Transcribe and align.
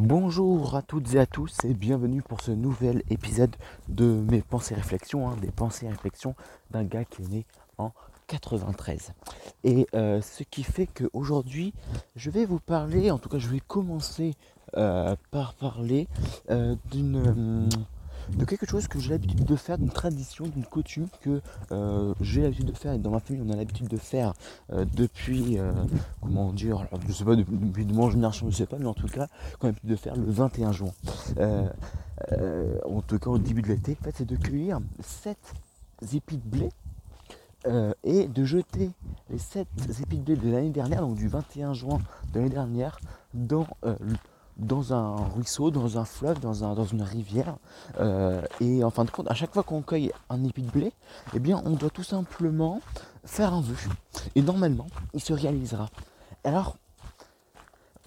Bonjour 0.00 0.76
à 0.76 0.82
toutes 0.82 1.14
et 1.14 1.18
à 1.18 1.26
tous 1.26 1.56
et 1.64 1.74
bienvenue 1.74 2.22
pour 2.22 2.40
ce 2.40 2.52
nouvel 2.52 3.02
épisode 3.10 3.56
de 3.88 4.04
mes 4.30 4.42
pensées 4.42 4.76
réflexions, 4.76 5.28
hein, 5.28 5.36
des 5.42 5.50
pensées 5.50 5.86
et 5.86 5.88
réflexions 5.88 6.36
d'un 6.70 6.84
gars 6.84 7.04
qui 7.04 7.22
est 7.22 7.28
né 7.28 7.46
en 7.78 7.90
93. 8.28 9.12
Et 9.64 9.88
euh, 9.94 10.20
ce 10.20 10.44
qui 10.44 10.62
fait 10.62 10.86
qu'aujourd'hui, 10.86 11.74
je 12.14 12.30
vais 12.30 12.44
vous 12.44 12.60
parler, 12.60 13.10
en 13.10 13.18
tout 13.18 13.28
cas 13.28 13.40
je 13.40 13.48
vais 13.48 13.58
commencer 13.58 14.36
euh, 14.76 15.16
par 15.32 15.54
parler 15.54 16.06
euh, 16.48 16.76
d'une 16.92 17.68
de 18.36 18.44
quelque 18.44 18.66
chose 18.66 18.88
que 18.88 18.98
j'ai 18.98 19.10
l'habitude 19.10 19.44
de 19.44 19.56
faire, 19.56 19.78
d'une 19.78 19.90
tradition, 19.90 20.46
d'une 20.46 20.64
coutume 20.64 21.08
que 21.22 21.40
euh, 21.72 22.14
j'ai 22.20 22.42
l'habitude 22.42 22.66
de 22.66 22.76
faire 22.76 22.92
et 22.92 22.98
dans 22.98 23.10
ma 23.10 23.20
famille 23.20 23.42
on 23.46 23.52
a 23.52 23.56
l'habitude 23.56 23.88
de 23.88 23.96
faire 23.96 24.34
euh, 24.72 24.84
depuis, 24.94 25.58
euh, 25.58 25.72
comment 26.20 26.52
dire, 26.52 26.86
je 27.06 27.12
sais 27.12 27.24
pas, 27.24 27.36
depuis, 27.36 27.84
de 27.84 27.94
mon 27.94 28.10
génération, 28.10 28.50
je 28.50 28.56
sais 28.56 28.66
pas, 28.66 28.78
mais 28.78 28.86
en 28.86 28.94
tout 28.94 29.08
cas, 29.08 29.28
qu'on 29.58 29.68
a 29.68 29.70
l'habitude 29.70 29.90
de 29.90 29.96
faire 29.96 30.16
le 30.16 30.30
21 30.30 30.72
juin. 30.72 30.92
en 31.38 33.00
tout 33.02 33.18
cas 33.18 33.30
au 33.30 33.38
début 33.38 33.62
de 33.62 33.68
l'été, 33.68 33.96
en 34.04 34.10
c'est 34.14 34.26
de 34.26 34.36
cueillir 34.36 34.80
7 35.00 35.36
épis 36.14 36.38
de 36.38 36.48
blé 36.48 36.68
et 38.04 38.28
de 38.28 38.44
jeter 38.44 38.90
les 39.30 39.38
7 39.38 39.66
épis 40.02 40.18
de 40.18 40.22
blé 40.22 40.36
de 40.36 40.50
l'année 40.50 40.70
dernière, 40.70 41.00
donc 41.02 41.16
du 41.16 41.28
21 41.28 41.74
juin 41.74 41.98
de 42.32 42.40
l'année 42.40 42.50
dernière, 42.50 43.00
dans 43.34 43.66
dans 44.58 44.92
un 44.92 45.16
ruisseau, 45.16 45.70
dans 45.70 45.98
un 45.98 46.04
fleuve, 46.04 46.40
dans, 46.40 46.64
un, 46.64 46.74
dans 46.74 46.84
une 46.84 47.02
rivière. 47.02 47.56
Euh, 48.00 48.42
et 48.60 48.82
en 48.84 48.90
fin 48.90 49.04
de 49.04 49.10
compte, 49.10 49.30
à 49.30 49.34
chaque 49.34 49.52
fois 49.52 49.62
qu'on 49.62 49.82
cueille 49.82 50.12
un 50.30 50.44
épi 50.44 50.62
de 50.62 50.70
blé, 50.70 50.92
eh 51.34 51.38
bien, 51.38 51.62
on 51.64 51.70
doit 51.70 51.90
tout 51.90 52.02
simplement 52.02 52.80
faire 53.24 53.54
un 53.54 53.60
vœu. 53.60 53.76
Et 54.34 54.42
normalement, 54.42 54.86
il 55.14 55.20
se 55.20 55.32
réalisera. 55.32 55.88
Alors, 56.44 56.76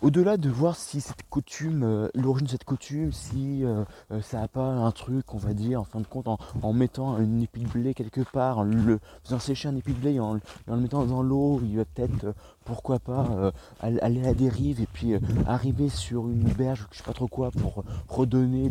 au-delà 0.02 0.38
de 0.38 0.50
voir 0.50 0.76
si 0.76 1.00
cette 1.00 1.30
coutume, 1.30 1.84
euh, 1.84 2.08
l'origine 2.16 2.48
de 2.48 2.52
cette 2.52 2.64
coutume, 2.64 3.12
si 3.12 3.64
euh, 3.64 3.84
ça 4.22 4.42
n'a 4.42 4.48
pas 4.48 4.66
un 4.66 4.92
truc, 4.92 5.34
on 5.34 5.38
va 5.38 5.54
dire, 5.54 5.80
en 5.80 5.84
fin 5.84 6.00
de 6.00 6.08
compte, 6.08 6.28
en, 6.28 6.74
mettant 6.74 7.14
un 7.16 7.40
épi 7.40 7.62
de 7.62 7.68
blé 7.68 7.94
quelque 7.94 8.22
part, 8.22 8.58
en 8.58 8.64
le 8.64 9.00
faisant 9.24 9.38
sécher 9.38 9.68
un 9.68 9.76
épi 9.76 9.94
de 9.94 10.00
blé 10.00 10.14
et 10.14 10.20
en, 10.20 10.34
le 10.34 10.76
mettant 10.78 11.06
dans 11.06 11.22
l'eau, 11.22 11.62
il 11.64 11.78
va 11.78 11.86
peut-être, 11.86 12.34
pourquoi 12.66 13.00
pas, 13.00 13.52
aller 13.82 14.00
à 14.02 14.10
la 14.10 14.34
dérive 14.34 14.82
et 14.82 14.88
puis 14.92 15.14
arriver 15.48 15.90
sur 15.90 16.30
une 16.30 16.44
berge, 16.44 16.88
je 16.92 16.98
sais 16.98 17.04
pas 17.04 17.14
trop 17.14 17.28
quoi, 17.28 17.52
pour 17.52 17.84
redonner 18.08 18.70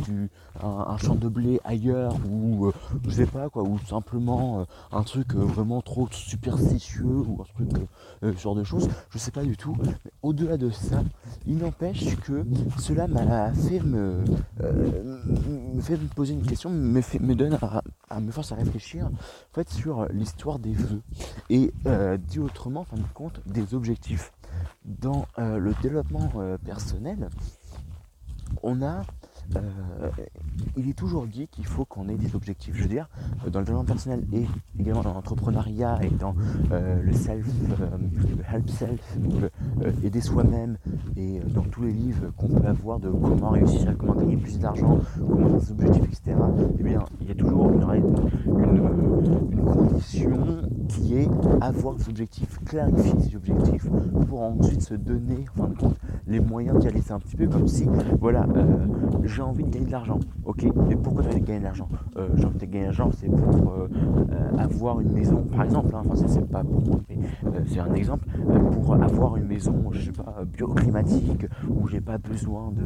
un, 0.62 0.96
champ 0.98 1.14
de 1.14 1.28
blé 1.28 1.60
ailleurs, 1.64 2.14
ou 2.30 2.70
je 3.06 3.10
sais 3.10 3.26
pas 3.26 3.48
quoi, 3.48 3.62
ou 3.62 3.78
simplement 3.88 4.66
un 4.92 5.02
truc 5.02 5.34
vraiment 5.34 5.82
trop 5.82 6.08
superstitieux, 6.10 7.04
ou 7.04 7.42
un 7.42 7.44
truc, 7.54 7.86
ce 8.22 8.40
genre 8.40 8.54
de 8.54 8.64
choses, 8.64 8.88
je 9.10 9.18
sais 9.18 9.30
pas 9.30 9.42
du 9.42 9.56
tout. 9.56 9.76
Mais 9.82 9.92
au-delà 10.22 10.56
de 10.56 10.70
ça, 10.70 11.02
il 11.46 11.58
n'empêche 11.58 12.16
que 12.20 12.44
cela 12.78 13.06
m'a 13.06 13.52
fait 13.52 13.80
me, 13.80 14.22
euh, 14.62 15.20
me 15.74 15.80
fait 15.80 15.96
me 15.96 16.08
poser 16.08 16.34
une 16.34 16.46
question, 16.46 16.70
me, 16.70 17.00
fait, 17.00 17.18
donne 17.18 17.58
à, 18.08 18.20
me 18.20 18.30
force 18.30 18.52
à 18.52 18.56
réfléchir 18.56 19.06
en 19.56 19.62
sur 19.68 20.06
l'histoire 20.12 20.58
des 20.58 20.72
vœux. 20.72 21.02
Et 21.48 21.72
euh, 21.86 22.16
dit 22.16 22.38
autrement, 22.38 22.80
en 22.80 22.84
fin 22.84 22.96
de 22.96 23.02
compte, 23.14 23.40
des 23.46 23.74
Dans 24.84 25.26
euh, 25.38 25.58
le 25.58 25.74
développement 25.82 26.30
personnel, 26.64 27.28
on 28.62 28.82
a 28.82 29.04
euh, 29.56 30.08
il 30.76 30.88
est 30.88 30.94
toujours 30.94 31.26
dit 31.26 31.48
qu'il 31.48 31.66
faut 31.66 31.84
qu'on 31.84 32.08
ait 32.08 32.16
des 32.16 32.34
objectifs. 32.34 32.74
Je 32.74 32.82
veux 32.82 32.88
dire, 32.88 33.08
dans 33.50 33.60
le 33.60 33.64
développement 33.64 33.84
personnel 33.84 34.24
et 34.32 34.46
également 34.78 35.02
dans 35.02 35.14
l'entrepreneuriat 35.14 35.98
et 36.02 36.10
dans 36.10 36.34
euh, 36.72 37.02
le 37.02 37.12
self, 37.12 37.46
euh, 37.80 37.86
le 38.36 38.56
help 38.56 38.68
self, 38.70 39.18
aider 40.04 40.20
soi-même 40.20 40.76
et 41.16 41.40
dans 41.40 41.62
tous 41.62 41.82
les 41.82 41.92
livres 41.92 42.32
qu'on 42.36 42.48
peut 42.48 42.66
avoir 42.66 43.00
de 43.00 43.10
comment 43.10 43.50
réussir, 43.50 43.96
comment 43.98 44.14
gagner 44.14 44.36
plus 44.36 44.58
d'argent, 44.58 44.98
comment 45.18 45.46
avoir 45.46 45.60
des 45.60 45.70
objectifs, 45.70 46.04
etc. 46.04 46.36
Eh 46.78 46.82
bien, 46.82 47.04
il 47.20 47.28
y 47.28 47.30
a 47.30 47.34
toujours 47.34 47.70
une, 47.70 47.80
condition 49.64 50.30
qui 50.88 51.16
est 51.16 51.28
avoir 51.60 51.94
des 51.94 52.08
objectifs, 52.08 52.58
clarifier 52.64 53.12
ces 53.20 53.36
objectifs 53.36 53.86
pour 54.28 54.42
ensuite 54.42 54.82
se 54.82 54.94
donner, 54.94 55.44
en 55.54 55.62
fin 55.62 55.68
de 55.68 55.78
compte, 55.78 55.96
les 56.26 56.40
moyens 56.40 56.78
d'y 56.78 56.88
aller. 56.88 57.00
C'est 57.02 57.12
un 57.12 57.20
petit 57.20 57.36
peu 57.36 57.46
comme 57.46 57.68
si, 57.68 57.86
voilà, 58.20 58.46
j'ai 59.40 59.44
envie 59.44 59.64
de 59.64 59.70
gagner 59.70 59.86
de 59.86 59.92
l'argent. 59.92 60.20
Ok, 60.44 60.66
mais 60.86 60.96
pourquoi 60.96 61.22
tu 61.22 61.28
envie 61.30 61.40
de 61.40 61.46
gagner 61.46 61.60
de 61.60 61.64
l'argent? 61.64 61.88
Euh, 62.18 62.28
J'ai 62.36 62.44
envie 62.44 62.58
de 62.58 62.64
gagner 62.66 62.80
de 62.80 62.84
l'argent, 62.84 63.10
c'est 63.10 63.28
pour 63.28 63.72
euh, 63.72 63.88
euh, 64.32 64.58
avoir 64.58 65.00
une 65.00 65.12
maison, 65.12 65.42
par 65.44 65.62
exemple. 65.64 65.94
Hein, 65.94 66.02
enfin, 66.06 66.26
c'est 66.26 66.46
pas 66.46 66.62
pour 66.62 66.82
moi, 66.82 67.00
mais 67.08 67.16
c'est 67.66 67.80
un 67.80 67.94
exemple. 67.94 68.26
pour 68.72 68.94
avoir 68.94 69.36
une 69.38 69.46
maison, 69.46 69.74
je 69.92 70.02
sais 70.02 70.12
pas, 70.12 70.44
bioclimatique, 70.44 71.46
où 71.70 71.88
j'ai 71.88 72.02
pas 72.02 72.18
besoin 72.18 72.70
de 72.72 72.82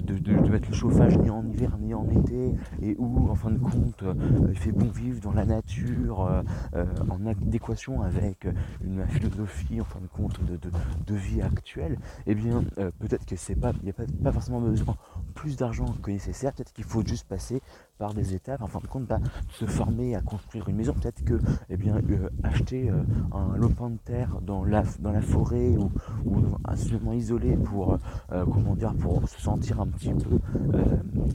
de, 0.00 0.50
mettre 0.50 0.68
le 0.68 0.74
chauffage 0.74 1.16
ni 1.18 1.30
en 1.30 1.44
hiver 1.46 1.76
ni 1.80 1.94
en 1.94 2.08
été, 2.08 2.54
et 2.82 2.96
où, 2.98 3.28
en 3.30 3.34
fin 3.36 3.50
de 3.50 3.58
compte, 3.58 4.04
il 4.48 4.58
fait 4.58 4.72
bon 4.72 4.88
vivre 4.88 5.20
dans 5.20 5.32
la 5.32 5.44
nature, 5.44 6.42
en 6.74 7.26
adéquation 7.26 8.02
avec 8.02 8.48
une 8.84 9.06
philosophie, 9.06 9.80
en 9.80 9.84
fin 9.84 10.00
de 10.00 10.08
compte, 10.08 10.40
de, 10.44 10.58
de 11.06 11.14
vie 11.14 11.40
actuelle. 11.40 11.98
Eh 12.26 12.34
bien, 12.34 12.64
peut-être 12.98 13.26
que 13.26 13.36
c'est 13.36 13.54
pas, 13.54 13.72
il 13.82 13.84
n'y 13.84 13.90
a 13.90 14.22
pas 14.24 14.32
forcément 14.32 14.60
besoin 14.60 14.96
plus 15.34 15.56
d'argent 15.56 15.86
que 16.02 16.10
nécessaire, 16.10 16.52
peut-être 16.52 16.72
qu'il 16.72 16.84
faut 16.84 17.04
juste 17.04 17.26
passer 17.28 17.62
par 18.00 18.14
des 18.14 18.34
étapes, 18.34 18.62
en 18.62 18.66
fin 18.66 18.80
de 18.80 18.86
compte, 18.86 19.04
bah, 19.04 19.20
se 19.50 19.66
former 19.66 20.16
à 20.16 20.22
construire 20.22 20.66
une 20.70 20.76
maison, 20.76 20.94
peut-être 20.94 21.22
que 21.22 21.38
eh 21.68 21.76
bien, 21.76 21.96
euh, 21.96 22.30
acheter 22.42 22.88
euh, 22.88 23.02
un 23.30 23.58
lopin 23.58 23.90
de 23.90 23.98
terre 23.98 24.38
dans 24.40 24.64
la, 24.64 24.82
dans 25.00 25.12
la 25.12 25.20
forêt 25.20 25.76
ou, 25.76 25.92
ou 26.24 26.40
absolument 26.64 27.12
isolé 27.12 27.58
pour, 27.58 27.98
euh, 28.32 28.46
comment 28.50 28.74
dire, 28.74 28.94
pour 28.94 29.28
se 29.28 29.38
sentir 29.38 29.82
un 29.82 29.86
petit 29.86 30.14
peu 30.14 30.38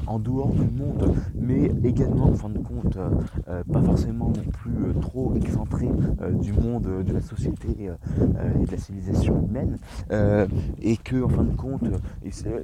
en 0.07 0.17
dehors 0.17 0.53
du 0.53 0.67
monde, 0.71 1.15
mais 1.35 1.71
également, 1.83 2.25
en 2.25 2.33
fin 2.33 2.49
de 2.49 2.57
compte, 2.57 2.97
pas 3.71 3.81
forcément 3.83 4.29
non 4.29 4.51
plus 4.51 4.93
trop 5.01 5.35
excentré 5.35 5.87
du 6.41 6.51
monde, 6.53 7.03
de 7.03 7.13
la 7.13 7.21
société 7.21 7.67
et 7.79 8.65
de 8.65 8.71
la 8.71 8.77
civilisation 8.77 9.47
humaine, 9.47 9.77
et 10.81 10.97
que, 10.97 11.23
en 11.23 11.29
fin 11.29 11.43
de 11.43 11.55
compte, 11.55 11.83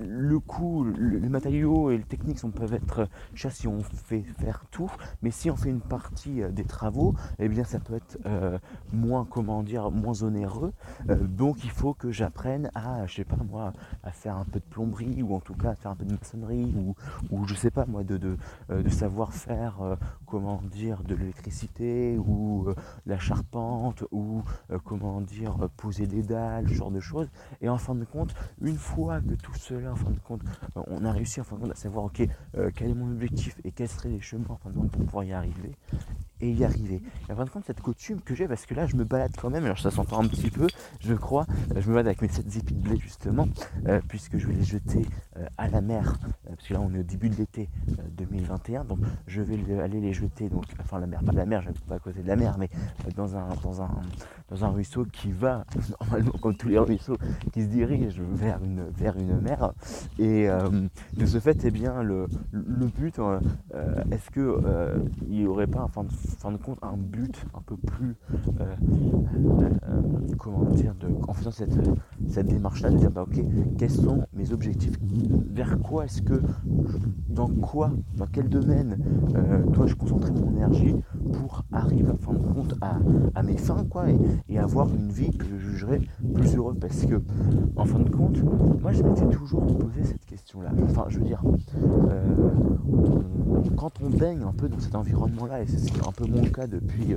le 0.08 0.40
coût, 0.40 0.86
les 0.98 1.30
matériaux 1.30 1.92
et 1.92 1.98
les 1.98 2.04
techniques 2.04 2.40
sont, 2.40 2.50
peuvent 2.50 2.74
être 2.74 3.08
chers 3.36 3.52
si 3.52 3.68
on 3.68 3.80
fait 3.98 4.24
faire 4.40 4.66
tout, 4.72 4.92
mais 5.22 5.32
si 5.32 5.50
on 5.50 5.56
fait 5.56 5.70
une 5.70 5.82
partie 5.82 6.42
euh, 6.42 6.50
des 6.50 6.64
travaux, 6.64 7.16
eh 7.40 7.48
bien 7.48 7.64
ça 7.64 7.80
peut 7.80 7.96
être 7.96 8.18
euh, 8.26 8.58
moins, 8.94 9.26
comment 9.26 9.64
dire, 9.64 9.92
moins 9.92 10.24
onéreux. 10.24 10.74
Euh, 11.10 11.16
donc 11.16 11.64
il 11.64 11.70
faut 11.70 11.94
que 11.94 12.12
j'apprenne 12.12 12.70
à, 12.76 13.06
je 13.08 13.16
sais 13.16 13.24
pas 13.24 13.38
moi, 13.50 13.74
à 14.04 14.12
faire 14.12 14.38
un 14.38 14.46
peu 14.46 14.60
de 14.60 14.66
plomberie 14.66 15.24
ou 15.24 15.36
en 15.36 15.40
tout 15.40 15.54
cas 15.54 15.72
à 15.72 15.76
faire 15.76 15.92
un 15.92 15.96
peu 15.96 16.06
de 16.06 16.14
maçonnerie 16.14 16.74
ou, 16.76 16.96
ou 17.32 17.46
je 17.46 17.56
sais 17.56 17.72
pas 17.72 17.86
moi, 17.86 18.04
de, 18.04 18.18
de, 18.18 18.38
de 18.70 18.90
savoir 18.90 19.34
faire, 19.34 19.98
comment 20.26 20.62
dire, 20.72 21.04
de 21.04 21.16
l'électricité 21.16 22.18
ou 22.18 22.68
la 23.06 23.20
charpente 23.20 24.04
ou 24.12 24.44
comment 24.86 25.22
dire, 25.22 25.70
poser 25.78 26.08
des 26.08 26.24
dalles, 26.24 26.68
ce 26.70 26.74
genre 26.74 26.92
de 26.92 27.00
choses. 27.00 27.30
Et 27.62 27.70
en 27.70 27.78
fin 27.78 27.96
de 27.96 28.06
compte, 28.06 28.34
une 28.62 28.78
fois 28.78 29.22
que 29.22 29.34
tout 29.36 29.56
cela, 29.56 29.92
en 29.92 29.96
fin 29.96 30.10
de 30.12 30.20
compte, 30.20 30.42
on 30.76 31.04
a 31.06 31.12
réussi 31.12 31.42
en 31.42 31.44
fin 31.44 31.56
de 31.56 31.62
compte 31.62 31.72
à 31.72 31.76
savoir 31.76 32.06
ok 32.06 32.28
quel 32.76 32.90
est 32.90 32.94
mon 32.94 33.12
objectif 33.12 33.58
et 33.64 33.72
les 34.06 34.22
chemins 34.22 34.44
pour 34.46 34.60
pouvoir 34.60 35.24
y 35.24 35.34
arriver 35.34 35.72
et 36.42 36.52
y 36.52 36.64
arriver. 36.66 37.02
Et 37.30 37.32
en 37.32 37.36
fin 37.36 37.46
de 37.46 37.50
compte, 37.50 37.66
cette 37.66 37.82
coutume 37.82 38.20
que 38.22 38.36
j'ai, 38.36 38.48
parce 38.48 38.66
que 38.66 38.74
là, 38.74 38.88
je 38.88 38.96
me 38.96 39.04
balade 39.04 39.32
quand 39.40 39.50
même, 39.50 39.64
alors 39.64 39.80
ça 39.80 39.92
s'entend 39.92 40.22
un 40.22 40.28
petit 40.28 40.50
peu, 40.50 40.68
je 41.00 41.14
crois, 41.14 41.46
je 41.76 41.88
me 41.88 41.94
balade 41.94 42.08
avec 42.08 42.22
mes 42.22 42.28
7 42.28 42.58
épis 42.58 42.74
de 42.74 42.80
blé 42.82 42.98
justement, 42.98 43.48
euh, 43.88 44.02
puisque 44.08 44.38
je 44.38 44.48
vais 44.48 44.54
les 44.54 44.64
jeter 44.64 45.06
euh, 45.38 45.46
à 45.58 45.70
la 45.70 45.82
mer, 45.82 46.18
euh, 46.26 46.56
parce 46.56 46.68
que 46.68 46.74
là, 46.74 46.82
on 46.82 46.94
est 46.94 47.00
au 47.00 47.04
début 47.04 47.30
de 47.30 47.36
l'été 47.36 47.70
2021, 48.18 48.86
donc 48.86 49.00
je 49.28 49.42
vais 49.42 49.80
aller 49.80 50.02
les 50.02 50.14
jeter, 50.14 50.50
donc, 50.50 50.66
enfin, 50.80 51.00
la 51.00 51.08
mer, 51.08 51.22
pas 51.24 51.32
de 51.32 51.38
la 51.38 51.46
mer, 51.46 51.62
je 51.62 51.72
pas 51.88 51.96
à 51.96 52.00
côté 52.00 52.22
de 52.22 52.28
la 52.28 52.36
mer, 52.36 52.58
mais 52.58 52.70
dans 53.16 53.36
un, 53.36 53.50
dans 53.64 53.82
un, 53.82 53.90
dans 54.50 54.66
un 54.66 54.70
ruisseau 54.70 55.06
qui 55.06 55.32
va, 55.32 55.66
normalement, 56.02 56.34
comme 56.42 56.56
tous 56.56 56.70
les 56.70 56.80
ruisseaux, 56.80 57.18
qui 57.54 57.62
se 57.62 57.68
dirige 57.68 58.20
vers 58.20 58.64
une, 58.64 58.84
vers 58.90 59.18
une 59.18 59.40
mer. 59.40 59.74
Et 60.20 60.48
de 60.48 61.26
ce 61.26 61.40
fait, 61.40 61.64
eh 61.66 61.72
bien, 61.72 62.04
le, 62.04 62.28
le 62.52 62.88
but, 62.88 63.20
est-ce 64.12 64.30
que 64.32 64.60
il 65.28 65.40
n'y 65.40 65.48
aurait 65.48 65.68
pas, 65.68 65.84
enfin, 65.84 66.06
fin 66.38 66.52
de 66.52 66.58
compte 66.58 66.80
un 66.82 66.98
but 66.98 67.46
un 67.54 67.62
peu 67.62 67.78
plus 67.78 68.16
euh, 68.60 68.76
euh, 69.62 70.02
comment 70.38 70.66
dire 70.66 70.94
de, 71.00 71.08
en 71.28 71.34
faisant 71.34 71.52
cette, 71.52 71.78
cette 72.28 72.48
démarche 72.48 72.82
là 72.82 72.90
de 72.90 72.98
dire 72.98 73.12
bah 73.12 73.24
ok 73.24 73.44
quels 73.78 73.92
sont 73.92 74.24
mes 74.34 74.52
objectifs? 74.52 74.98
Vers 75.52 75.80
quoi 75.80 76.06
est-ce 76.06 76.22
que 76.22 76.42
dans 77.30 77.48
quoi 77.48 77.92
dans 78.18 78.28
quel 78.28 78.50
domaine 78.50 78.98
euh, 79.36 79.64
dois-je 79.66 79.96
concentrer 79.96 80.32
mon 80.32 80.52
énergie 80.52 80.96
pour 81.34 81.64
arriver 81.72 82.12
en 82.12 82.18
fin 82.18 82.34
de 82.34 82.40
compte 82.40 82.76
à, 82.82 83.44
mes 83.44 83.58
fins 83.58 83.86
quoi 83.90 84.06
et, 84.50 84.58
avoir 84.58 84.88
une 84.94 85.10
vie 85.10 85.32
que 85.32 85.46
je 85.46 85.58
jugerais 85.58 86.02
plus 86.36 86.56
heureux 86.56 86.76
parce 86.80 87.06
que 87.06 87.22
en 87.76 87.86
fin 87.86 88.00
de 88.00 88.10
compte 88.10 88.38
moi 88.82 88.92
je 88.92 89.02
m'étais 89.02 89.28
toujours 89.28 89.66
posé 89.66 90.04
cette 90.04 90.26
question 90.26 90.62
là 90.62 90.72
enfin 90.84 91.06
je 91.10 91.18
veux 91.20 91.26
dire 91.26 91.42
quand 93.76 93.92
on 94.02 94.10
baigne 94.10 94.44
un 94.44 94.52
peu 94.52 94.70
dans 94.70 94.80
cet 94.80 94.96
environnement 94.96 95.46
là 95.46 95.62
et 95.62 95.68
c'est 95.68 96.08
un 96.08 96.12
peu 96.12 96.26
mon 96.26 96.46
cas 96.46 96.68
depuis 96.68 97.16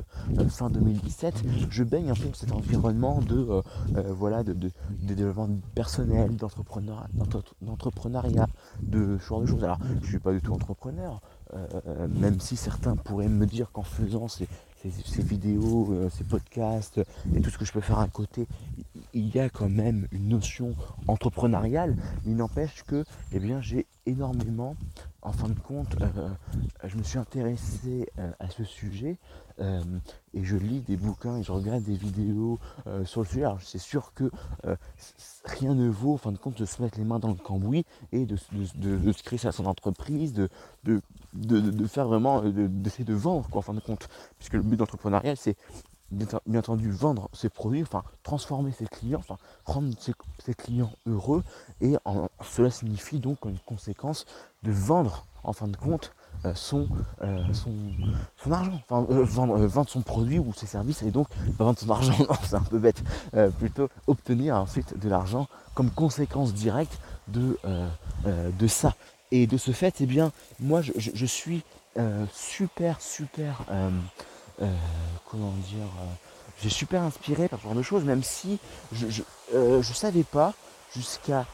fin 0.49 0.71
2017, 0.71 1.43
je 1.71 1.85
baigne 1.85 2.11
un 2.11 2.15
peu 2.15 2.27
dans 2.27 2.35
cet 2.35 2.53
environnement 2.53 3.21
de 3.21 3.63
voilà 4.11 4.43
de, 4.43 4.55
développement 5.01 5.49
personnel, 5.75 6.37
d'entrepreneuriat, 6.37 8.47
de 8.83 9.19
ce 9.21 9.27
genre 9.27 9.41
de 9.41 9.47
choses. 9.47 9.65
Alors 9.65 9.79
je 10.03 10.09
suis 10.09 10.19
pas 10.19 10.33
du 10.33 10.41
tout 10.41 10.53
entrepreneur, 10.53 11.21
même 12.09 12.41
si 12.41 12.57
certains 12.57 12.97
pourraient 12.97 13.29
me 13.29 13.47
dire 13.47 13.71
qu'en 13.73 13.83
faisant 13.83 14.29
ces, 14.29 14.49
ces, 14.91 15.23
vidéos, 15.23 15.89
euh, 15.93 16.11
ces 16.11 16.25
podcasts 16.25 17.01
et 17.35 17.41
tout 17.41 17.51
ce 17.51 17.59
que 17.59 17.65
je 17.65 17.73
peux 17.73 17.81
faire 17.81 17.99
à 17.99 18.09
côté, 18.09 18.47
il 19.13 19.35
y 19.35 19.39
a 19.39 19.49
quand 19.49 19.69
même 19.69 20.07
une 20.13 20.29
notion 20.29 20.75
entrepreneuriale, 21.09 21.97
mais 22.25 22.33
il 22.33 22.37
n'empêche 22.37 22.83
que 22.85 23.05
eh 23.33 23.41
j'ai 23.61 23.87
énormément, 24.07 24.77
en 25.25 25.33
fin 25.33 25.49
de 25.49 25.59
compte, 25.59 25.97
euh, 26.01 26.29
je 26.85 26.97
me 26.97 27.03
suis 27.03 27.19
intéressé 27.19 28.09
euh, 28.19 28.31
à 28.39 28.51
ce 28.51 28.63
sujet 28.65 29.19
et 29.59 30.43
je 30.43 30.57
lis 30.57 30.81
des 30.81 30.97
bouquins 30.97 31.37
et 31.37 31.45
je 31.45 31.53
regarde 31.53 31.85
des 31.85 31.95
vidéos 31.95 32.59
sur 33.05 33.21
le 33.21 33.27
sujet. 33.27 33.45
Alors 33.45 33.61
c'est 33.63 33.79
sûr 33.79 34.13
que 34.13 34.29
rien 35.45 35.75
ne 35.75 35.89
vaut, 35.89 36.15
en 36.15 36.17
fin 36.17 36.33
de 36.33 36.39
compte, 36.39 36.59
de 36.59 36.65
se 36.65 36.83
mettre 36.83 36.99
les 36.99 37.05
mains 37.05 37.21
dans 37.21 37.29
le 37.29 37.37
cambouis 37.37 37.87
et 38.11 38.27
de, 38.27 38.35
se 38.35 39.23
créer 39.23 39.39
sa 39.39 39.53
son 39.53 39.67
entreprise, 39.67 40.33
de, 40.33 40.49
de, 40.83 41.87
faire 41.87 42.09
vraiment, 42.09 42.43
d'essayer 42.43 43.05
de, 43.05 43.15
vendre, 43.15 43.49
quoi, 43.49 43.61
en 43.61 43.63
fin 43.63 43.75
de 43.75 43.81
compte. 43.81 44.09
Puisque 44.39 44.55
le 44.55 44.63
but 44.63 44.77
d'entrepreneuriat, 44.77 45.37
c'est 45.37 45.57
bien, 46.11 46.29
entendu 46.59 46.91
vendre 46.91 47.29
ses 47.33 47.49
produits, 47.49 47.83
enfin 47.83 48.03
transformer 48.23 48.73
ses 48.73 48.87
clients, 48.87 49.21
enfin 49.21 49.39
rendre 49.65 49.93
ses, 49.99 50.55
clients 50.55 50.93
heureux. 51.07 51.43
Et 51.81 51.97
cela 52.43 52.71
signifie 52.71 53.19
donc 53.19 53.39
une 53.45 53.59
conséquence 53.59 54.27
de 54.63 54.73
vendre, 54.73 55.27
en 55.43 55.53
fin 55.53 55.69
de 55.69 55.77
compte, 55.77 56.13
euh, 56.45 56.53
son, 56.55 56.87
euh, 57.23 57.43
son, 57.55 57.73
son, 58.37 58.53
argent, 58.53 58.79
enfin 58.87 59.07
euh, 59.11 59.25
vendre, 59.25 59.57
vendre, 59.67 59.89
son 59.89 60.03
produit 60.03 60.39
ou 60.39 60.53
ses 60.53 60.67
services 60.67 61.03
et 61.03 61.11
donc 61.11 61.27
vendre 61.59 61.79
son 61.79 61.89
argent, 61.89 62.27
c'est 62.43 62.57
un 62.57 62.61
peu 62.61 62.79
bête, 62.79 63.03
plutôt 63.59 63.89
obtenir 64.07 64.57
ensuite 64.57 64.99
de 64.99 65.09
l'argent 65.09 65.49
comme 65.75 65.91
conséquence 65.91 66.53
directe 66.53 66.99
de, 67.29 67.59
de 68.27 68.67
ça. 68.67 68.95
Et 69.31 69.47
de 69.47 69.57
ce 69.57 69.73
fait, 69.73 69.97
eh 70.01 70.07
bien, 70.07 70.33
moi, 70.61 70.83
je, 70.83 71.27
suis 71.27 71.63
super, 72.33 73.01
super, 73.01 73.65
comment 75.31 75.53
dire, 75.69 75.87
j'ai 76.63 76.71
super 76.71 77.03
inspiré 77.03 77.49
par 77.49 77.59
ce 77.61 77.65
genre 77.65 77.75
de 77.75 77.83
choses, 77.83 78.05
même 78.05 78.23
si 78.23 78.59
je 78.93 79.23
ne 79.55 79.83
savais 79.83 80.23
pas 80.23 80.55
jusqu'à 80.95 81.47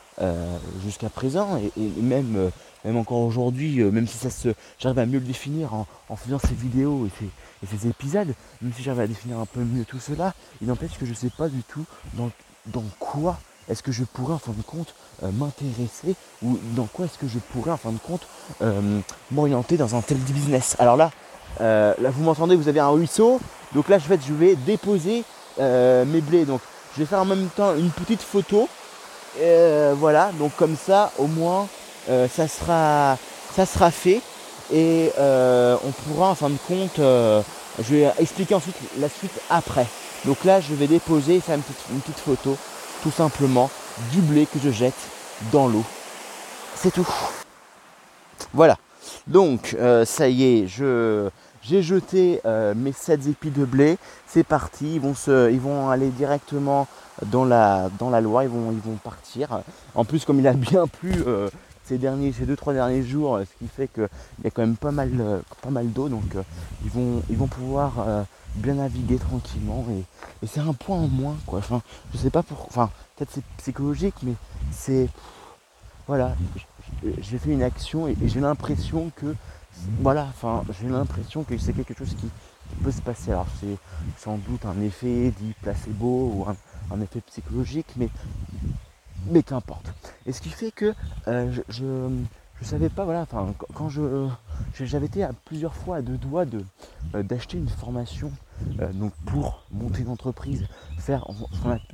jusqu'à 0.85 1.09
présent, 1.09 1.57
et, 1.57 1.73
même, 2.01 2.51
même 2.85 2.97
encore 2.97 3.21
aujourd'hui, 3.21 3.83
même 3.85 4.07
si 4.07 4.19
ça 4.19 4.29
se, 4.29 4.51
j'arrive 4.79 4.99
à 4.99 5.07
mieux 5.07 5.19
le 5.19 5.25
définir 5.25 5.73
en, 5.75 6.17
faisant 6.17 6.39
ces 6.39 6.55
vidéos 6.55 7.07
et 7.07 7.11
ces, 7.19 7.25
et 7.25 7.79
ces 7.79 7.89
épisodes, 7.89 8.35
même 8.61 8.73
si 8.75 8.83
j'arrive 8.83 9.01
à 9.01 9.07
définir 9.07 9.39
un 9.39 9.47
peu 9.47 9.61
mieux 9.61 9.85
tout 9.85 10.01
cela, 10.01 10.35
il 10.61 10.69
n'empêche 10.69 10.99
que 10.99 11.07
je 11.07 11.11
ne 11.11 11.17
sais 11.17 11.31
pas 11.31 11.49
du 11.49 11.63
tout 11.63 11.87
dans, 12.15 12.31
dans 12.67 12.85
quoi 12.99 13.39
est-ce 13.71 13.83
que 13.83 13.93
je 13.93 14.05
pourrais 14.05 14.35
en 14.35 14.39
fin 14.39 14.53
de 14.53 14.63
compte 14.63 14.95
euh, 15.23 15.31
m'intéresser 15.31 16.17
ou 16.43 16.59
dans 16.75 16.87
quoi 16.87 17.07
est-ce 17.07 17.19
que 17.19 17.29
je 17.29 17.39
pourrais 17.39 17.71
en 17.71 17.77
fin 17.77 17.93
de 17.93 17.99
compte 17.99 18.27
euh, 18.63 19.01
m'orienter 19.31 19.77
dans 19.77 19.95
un 19.95 20.03
tel 20.03 20.19
business. 20.19 20.77
Alors 20.79 20.97
là, 20.97 21.11
euh, 21.61 21.95
là 22.01 22.11
vous 22.11 22.23
m'entendez, 22.23 22.57
vous 22.57 22.69
avez 22.69 22.81
un 22.81 22.89
ruisseau, 22.89 23.41
donc 23.75 23.89
là 23.89 23.99
je 23.99 24.09
vais, 24.09 24.19
je 24.27 24.33
vais 24.33 24.55
déposer 24.57 25.25
mes 25.59 26.21
blés. 26.21 26.45
Donc 26.45 26.61
je 26.95 27.01
vais 27.01 27.07
faire 27.07 27.21
en 27.21 27.25
même 27.25 27.49
temps 27.57 27.75
une 27.77 27.91
petite 27.91 28.23
photo. 28.23 28.69
voilà, 29.97 30.31
donc 30.39 30.53
comme 30.57 30.77
ça 30.77 31.13
au 31.19 31.27
moins 31.27 31.69
ça, 32.09 32.49
sera, 32.49 33.17
ça 33.55 33.67
sera 33.67 33.91
fait 33.91 34.21
et 34.73 35.13
on 35.19 35.91
pourra 35.91 36.31
en 36.31 36.35
fin 36.35 36.51
de 36.51 36.59
compte, 36.67 36.97
je 36.99 37.95
vais 37.95 38.11
expliquer 38.19 38.55
ensuite 38.55 38.77
la 38.99 39.09
suite 39.09 39.39
après. 39.51 39.87
Donc 40.25 40.45
là 40.45 40.61
je 40.61 40.75
vais 40.75 40.87
déposer, 40.87 41.41
faire 41.41 41.57
une 41.57 42.01
petite 42.01 42.21
photo 42.21 42.57
tout 43.03 43.11
simplement 43.11 43.71
du 44.13 44.21
blé 44.21 44.47
que 44.47 44.59
je 44.63 44.71
jette 44.71 44.95
dans 45.53 45.69
l'eau. 45.69 45.85
C'est 46.75 46.91
tout. 46.91 47.09
Voilà. 48.53 48.79
Donc 49.27 49.77
euh, 49.79 50.05
ça 50.05 50.29
y 50.29 50.45
est, 50.45 50.67
je 50.67 51.29
j'ai 51.63 51.83
jeté 51.83 52.41
euh, 52.47 52.75
mes 52.75 52.93
7 52.93 53.27
épis 53.27 53.51
de 53.51 53.65
blé. 53.65 53.99
C'est 54.27 54.45
parti. 54.45 54.95
Ils 54.95 55.01
vont, 55.01 55.15
se, 55.15 55.51
ils 55.53 55.61
vont 55.61 55.91
aller 55.91 56.09
directement 56.09 56.89
dans 57.27 57.45
la, 57.45 57.91
dans 57.99 58.09
la 58.09 58.21
Loire. 58.23 58.45
Ils 58.45 58.49
vont, 58.49 58.73
ils 58.73 58.81
vont 58.81 58.97
partir. 58.97 59.61
En 59.95 60.05
plus, 60.05 60.25
comme 60.25 60.39
il 60.39 60.47
a 60.47 60.55
bien 60.55 60.87
plu 60.87 61.13
euh, 61.27 61.51
ces 61.85 61.99
derniers, 61.99 62.33
ces 62.33 62.47
2-3 62.47 62.73
derniers 62.73 63.03
jours, 63.03 63.41
ce 63.41 63.59
qui 63.65 63.69
fait 63.69 63.89
qu'il 63.89 64.09
y 64.43 64.47
a 64.47 64.51
quand 64.51 64.63
même 64.63 64.77
pas 64.77 64.91
mal, 64.91 65.43
pas 65.61 65.71
mal 65.71 65.93
d'eau. 65.93 66.09
Donc 66.09 66.35
ils, 66.85 66.91
vont, 66.91 67.23
ils 67.29 67.37
vont 67.37 67.49
pouvoir 67.49 68.25
bien 68.57 68.75
naviguer 68.75 69.19
tranquillement 69.19 69.85
et, 69.91 70.05
c'est 70.47 70.61
un 70.61 70.73
point 70.73 70.97
en 70.97 71.09
moins 71.09 71.37
quoi. 71.47 71.59
Enfin, 71.59 71.83
je 72.13 72.19
sais 72.19 72.31
pas 72.31 72.43
pour. 72.43 72.65
Enfin, 72.69 72.91
peut-être 73.17 73.31
c'est 73.35 73.45
psychologique, 73.59 74.15
mais 74.23 74.33
c'est. 74.73 75.09
Voilà, 76.07 76.35
j'ai 77.21 77.39
fait 77.39 77.51
une 77.51 77.63
action 77.63 78.09
et, 78.09 78.17
j'ai 78.25 78.41
l'impression 78.41 79.11
que. 79.17 79.35
Voilà, 80.01 80.27
enfin, 80.29 80.65
j'ai 80.81 80.89
l'impression 80.89 81.43
que 81.43 81.57
c'est 81.57 81.73
quelque 81.73 81.95
chose 81.95 82.15
qui, 82.15 82.29
peut 82.85 82.93
se 82.93 83.03
passer. 83.03 83.33
Alors, 83.33 83.49
c'est 83.61 83.77
sans 84.17 84.37
doute 84.37 84.65
un 84.65 84.81
effet 84.81 85.33
dit 85.41 85.55
placebo 85.61 86.33
ou 86.35 86.47
un, 86.93 87.01
effet 87.01 87.21
psychologique, 87.21 87.89
mais. 87.97 88.09
Mais 89.27 89.43
qu'importe. 89.43 89.93
Et 90.25 90.33
ce 90.33 90.41
qui 90.41 90.49
fait 90.49 90.71
que 90.71 90.95
euh, 91.29 91.53
je 91.53 91.61
je 91.69 92.09
savais 92.65 92.89
pas, 92.89 93.05
voilà, 93.05 93.23
enfin, 93.23 93.55
quand 93.75 93.89
je, 93.89 94.29
j'avais 94.79 95.07
été 95.07 95.27
plusieurs 95.45 95.75
fois 95.75 95.97
à 95.97 96.03
deux 96.03 96.17
doigts 96.17 96.45
de, 96.45 96.65
euh, 97.15 97.23
d'acheter 97.23 97.59
une 97.59 97.69
formation 97.69 98.31
euh, 98.81 98.93
donc 98.93 99.13
pour 99.25 99.65
monter 99.71 100.03
une 100.03 100.11
entreprise, 100.11 100.67
faire, 100.99 101.27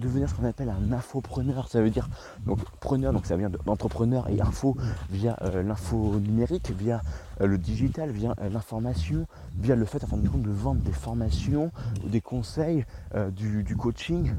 devenir 0.01 0.29
ce 0.29 0.35
qu'on 0.35 0.45
appelle 0.45 0.69
un 0.69 0.93
infopreneur, 0.93 1.69
ça 1.69 1.81
veut 1.81 1.91
dire, 1.91 2.09
donc 2.45 2.59
preneur, 2.81 3.13
donc 3.13 3.27
ça 3.27 3.37
vient 3.37 3.51
d'entrepreneur 3.65 4.29
et 4.29 4.41
info 4.41 4.77
via 5.11 5.37
euh, 5.43 5.63
l'info 5.63 6.19
numérique, 6.19 6.73
via 6.77 7.01
le 7.41 7.57
digital, 7.59 8.11
via 8.11 8.35
l'information, 8.51 9.27
via 9.59 9.77
le 9.77 9.85
fait, 9.85 10.03
en 10.03 10.09
fin 10.09 10.17
de 10.17 10.29
compte, 10.29 10.43
de 10.43 10.51
vendre 10.51 10.81
des 10.81 10.93
formations, 10.93 11.71
des 12.05 12.21
conseils, 12.21 12.85
du, 13.33 13.62
du 13.62 13.77
coaching, 13.77 14.33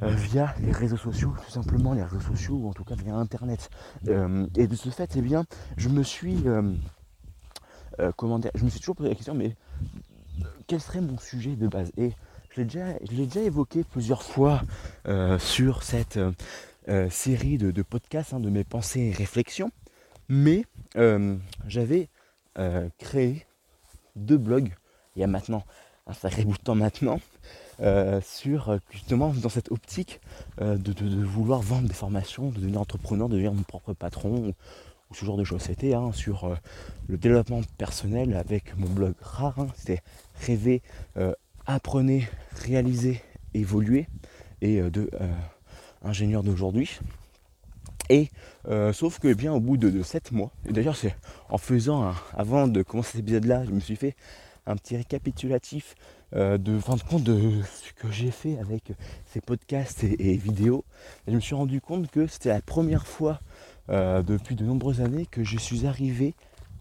via 0.00 0.54
les 0.60 0.72
réseaux 0.72 0.96
sociaux, 0.96 1.34
tout 1.44 1.50
simplement 1.50 1.92
les 1.92 2.02
réseaux 2.02 2.20
sociaux, 2.20 2.54
ou 2.54 2.68
en 2.68 2.72
tout 2.72 2.84
cas 2.84 2.94
via 2.94 3.14
Internet. 3.14 3.70
Euh, 4.08 4.46
et 4.56 4.66
de 4.66 4.74
ce 4.74 4.88
fait, 4.90 5.10
eh 5.16 5.20
bien, 5.20 5.44
je 5.76 5.88
me 5.88 6.02
suis, 6.02 6.36
euh, 6.46 6.72
comment 8.16 8.38
dire, 8.38 8.50
je 8.54 8.64
me 8.64 8.70
suis 8.70 8.80
toujours 8.80 8.96
posé 8.96 9.10
la 9.10 9.14
question, 9.14 9.34
mais 9.34 9.54
quel 10.66 10.80
serait 10.80 11.00
mon 11.00 11.18
sujet 11.18 11.56
de 11.56 11.68
base? 11.68 11.92
Et 11.96 12.12
je 12.50 12.60
l'ai 12.60 12.64
déjà, 12.64 12.94
déjà 13.08 13.40
évoqué 13.40 13.84
plusieurs 13.84 14.22
fois 14.22 14.62
sur 15.38 15.82
cette 15.82 16.18
série 17.10 17.58
de, 17.58 17.82
podcasts, 17.82 18.32
hein, 18.32 18.40
de 18.40 18.50
mes 18.50 18.64
pensées 18.64 19.00
et 19.00 19.12
réflexions, 19.12 19.70
mais 20.28 20.66
j'avais 21.66 22.08
créé 22.98 23.46
deux 24.16 24.38
blogs 24.38 24.74
il 25.16 25.20
y 25.20 25.24
a 25.24 25.26
maintenant 25.26 25.64
un 26.06 26.12
sacré 26.12 26.44
bout 26.44 26.56
de 26.56 26.62
temps 26.62 26.74
maintenant, 26.74 27.20
euh, 27.82 28.20
sur 28.22 28.68
euh, 28.68 28.78
justement 28.92 29.30
dans 29.30 29.48
cette 29.48 29.72
optique 29.72 30.20
euh, 30.60 30.76
de, 30.76 30.92
vouloir 31.24 31.60
vendre 31.62 31.88
des 31.88 31.94
formations, 31.94 32.50
de 32.50 32.60
devenir 32.60 32.80
entrepreneur, 32.80 33.28
de 33.28 33.34
devenir 33.34 33.52
mon 33.52 33.64
propre 33.64 33.92
patron 33.92 34.54
ou, 35.10 35.14
ce 35.14 35.24
genre 35.24 35.36
de 35.36 35.42
choses. 35.42 35.62
C'était 35.62 35.92
hein, 35.92 36.12
sur 36.12 36.56
le 37.08 37.18
développement 37.18 37.60
personnel 37.76 38.34
avec 38.34 38.76
mon 38.78 38.88
blog 38.88 39.14
rare, 39.20 39.58
hein. 39.58 39.66
c'était 39.76 40.00
rêver, 40.46 40.80
apprenez, 41.66 42.26
réaliser, 42.64 43.20
évoluer 43.52 44.06
et 44.62 44.80
de 44.80 45.10
ingénieur 46.02 46.42
d'aujourd'hui. 46.42 46.98
Et 48.08 48.30
sauf 48.94 49.18
que 49.18 49.28
eh 49.28 49.34
bien 49.34 49.52
au 49.52 49.60
bout 49.60 49.76
de, 49.76 49.90
de 49.90 50.02
7 50.02 50.32
mois, 50.32 50.50
et 50.66 50.72
d'ailleurs 50.72 50.96
c'est 50.96 51.14
en 51.50 51.58
faisant, 51.58 52.14
avant 52.32 52.66
de 52.66 52.82
commencer 52.82 53.18
cet 53.18 53.20
épisode 53.20 53.44
là, 53.44 53.66
je 53.66 53.70
me 53.70 53.80
suis 53.80 53.96
fait 53.96 54.16
un 54.66 54.76
petit 54.76 54.96
récapitulatif 54.96 55.94
euh, 56.34 56.56
de 56.56 56.78
compte 57.10 57.24
de 57.24 57.60
ce 57.62 57.92
que 57.92 58.10
j'ai 58.10 58.30
fait 58.30 58.58
avec 58.58 58.92
ces 59.26 59.40
podcasts 59.40 60.02
et, 60.04 60.36
vidéos. 60.36 60.84
Et 61.26 61.30
je 61.30 61.36
me 61.36 61.40
suis 61.40 61.54
rendu 61.54 61.80
compte 61.80 62.10
que 62.10 62.26
c'était 62.26 62.48
la 62.48 62.62
première 62.62 63.06
fois 63.06 63.40
euh, 63.90 64.22
depuis 64.22 64.54
de 64.54 64.64
nombreuses 64.64 65.00
années 65.00 65.26
que 65.26 65.44
je 65.44 65.58
suis 65.58 65.86
arrivé 65.86 66.34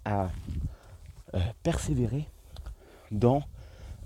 à 0.05 0.29
euh, 1.33 1.39
persévérer 1.63 2.27
dans 3.11 3.43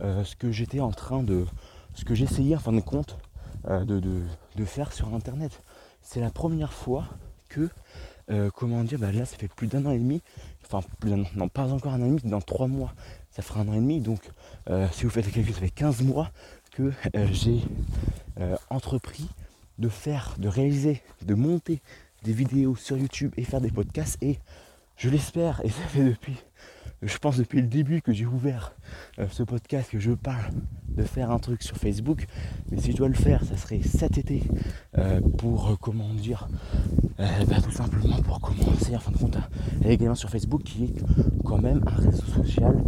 ce 0.01 0.35
que 0.35 0.51
j'étais 0.51 0.81
en 0.81 0.91
train 0.91 1.23
de. 1.23 1.45
ce 1.93 2.03
que 2.03 2.15
j'essayais 2.15 2.57
en 2.57 2.59
fin 2.59 2.73
de 2.73 2.81
compte 2.81 3.17
de, 3.65 4.65
faire 4.65 4.91
sur 4.91 5.13
internet. 5.13 5.63
C'est 6.01 6.19
la 6.19 6.31
première 6.31 6.73
fois 6.73 7.05
que 7.47 7.69
comment 8.55 8.83
dire, 8.83 8.99
bah 8.99 9.13
là 9.13 9.25
ça 9.25 9.37
fait 9.37 9.47
plus 9.47 9.67
d'un 9.67 9.85
an 9.85 9.91
et 9.91 9.99
demi, 9.99 10.21
enfin 10.65 10.85
plus 10.99 11.11
d'un 11.11 11.21
an, 11.21 11.27
non 11.35 11.47
pas 11.47 11.71
encore 11.71 11.93
un 11.93 12.01
an 12.01 12.05
et 12.07 12.09
demi, 12.09 12.21
dans 12.25 12.41
trois 12.41 12.67
mois 12.67 12.93
ça 13.35 13.41
fera 13.41 13.61
un 13.61 13.67
an 13.67 13.73
et 13.73 13.79
demi. 13.79 13.99
Donc, 13.99 14.21
euh, 14.69 14.87
si 14.93 15.03
vous 15.03 15.09
faites 15.09 15.25
le 15.25 15.31
calcul, 15.31 15.53
ça 15.53 15.59
fait 15.59 15.69
15 15.69 16.01
mois 16.03 16.31
que 16.71 16.83
euh, 17.15 17.27
j'ai 17.31 17.61
euh, 18.39 18.55
entrepris 18.69 19.27
de 19.77 19.89
faire, 19.89 20.35
de 20.37 20.47
réaliser, 20.47 21.01
de 21.21 21.33
monter 21.33 21.81
des 22.23 22.31
vidéos 22.31 22.75
sur 22.75 22.97
YouTube 22.97 23.33
et 23.35 23.43
faire 23.43 23.59
des 23.59 23.71
podcasts. 23.71 24.17
Et 24.23 24.39
je 24.95 25.09
l'espère, 25.09 25.59
et 25.65 25.69
ça 25.69 25.83
fait 25.89 26.03
depuis, 26.03 26.37
je 27.01 27.17
pense 27.17 27.37
depuis 27.37 27.61
le 27.61 27.67
début 27.67 28.01
que 28.01 28.13
j'ai 28.13 28.25
ouvert 28.25 28.73
euh, 29.19 29.27
ce 29.29 29.43
podcast, 29.43 29.91
que 29.91 29.99
je 29.99 30.11
parle 30.11 30.51
de 30.89 31.03
faire 31.03 31.29
un 31.29 31.39
truc 31.39 31.61
sur 31.61 31.77
Facebook. 31.77 32.25
Mais 32.71 32.79
si 32.79 32.91
je 32.91 32.97
dois 32.97 33.07
le 33.07 33.15
faire, 33.15 33.43
ça 33.43 33.57
serait 33.57 33.81
cet 33.81 34.17
été 34.17 34.43
euh, 34.97 35.19
pour, 35.37 35.69
euh, 35.69 35.75
comment 35.79 36.13
dire, 36.13 36.47
bah, 37.17 37.61
tout 37.63 37.71
simplement 37.71 38.21
pour 38.21 38.39
commencer, 38.39 38.95
en 38.95 38.99
fin 38.99 39.11
de 39.11 39.17
compte, 39.17 39.37
également 39.83 40.15
sur 40.15 40.29
Facebook, 40.29 40.63
qui 40.63 40.85
est 40.85 40.93
quand 41.43 41.57
même 41.57 41.81
un 41.85 41.95
réseau 41.95 42.25
social 42.25 42.83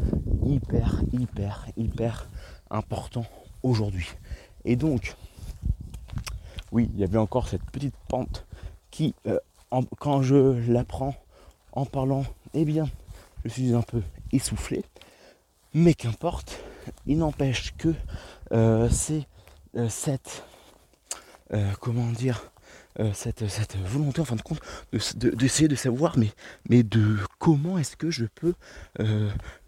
hyper, 0.45 1.01
hyper, 1.11 1.67
hyper 1.75 2.29
important 2.69 3.25
aujourd'hui. 3.63 4.09
Et 4.65 4.75
donc, 4.75 5.15
oui, 6.71 6.89
il 6.93 6.99
y 6.99 7.03
avait 7.03 7.17
encore 7.17 7.47
cette 7.47 7.63
petite 7.71 7.95
pente 8.07 8.45
qui, 8.91 9.15
quand 9.99 10.21
je 10.21 10.71
l'apprends 10.71 11.15
en 11.73 11.85
parlant, 11.85 12.23
eh 12.53 12.65
bien, 12.65 12.87
je 13.45 13.49
suis 13.49 13.73
un 13.73 13.81
peu 13.81 14.01
essoufflé. 14.31 14.83
Mais 15.73 15.93
qu'importe, 15.93 16.59
il 17.05 17.17
n'empêche 17.17 17.73
que 17.77 17.93
euh, 18.51 18.89
c'est 18.89 19.27
euh, 19.75 19.89
cette, 19.89 20.43
euh, 21.53 21.71
comment 21.79 22.11
dire, 22.11 22.51
cette, 23.13 23.47
cette, 23.47 23.77
volonté 23.77 24.21
en 24.21 24.25
fin 24.25 24.35
de 24.35 24.41
compte 24.41 24.59
d'essayer 25.15 25.67
de, 25.67 25.75
savoir 25.75 26.17
mais, 26.17 26.31
mais 26.67 26.81
de 26.81 27.17
comment 27.37 27.77
est-ce 27.77 27.95
que 27.95 28.09
je 28.09 28.25
peux 28.25 28.55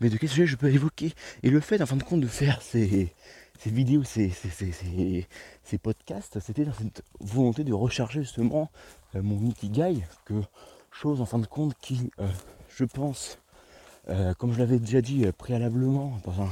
mais 0.01 0.09
de 0.09 0.17
quel 0.17 0.29
sujet 0.29 0.47
je 0.47 0.55
peux 0.55 0.73
évoquer 0.73 1.13
et 1.43 1.51
le 1.51 1.59
fait 1.59 1.79
en 1.79 1.85
fin 1.85 1.95
de 1.95 2.01
compte 2.01 2.21
de 2.21 2.27
faire 2.27 2.59
ces, 2.63 3.13
ces 3.59 3.69
vidéos 3.69 4.03
ces, 4.03 4.31
ces, 4.31 5.27
ces 5.63 5.77
podcasts 5.77 6.39
c'était 6.39 6.65
dans 6.65 6.73
cette 6.73 7.03
volonté 7.19 7.63
de 7.63 7.71
recharger 7.71 8.23
justement 8.23 8.71
mon 9.13 9.45
ikigai 9.45 10.03
que 10.25 10.41
chose 10.91 11.21
en 11.21 11.27
fin 11.27 11.37
de 11.37 11.45
compte 11.45 11.75
qui 11.79 12.09
je 12.75 12.83
pense 12.83 13.37
euh, 14.09 14.33
comme 14.33 14.53
je 14.53 14.59
l'avais 14.59 14.79
déjà 14.79 15.01
dit 15.01 15.25
euh, 15.25 15.31
préalablement 15.31 16.19
dans 16.23 16.41
un, 16.41 16.49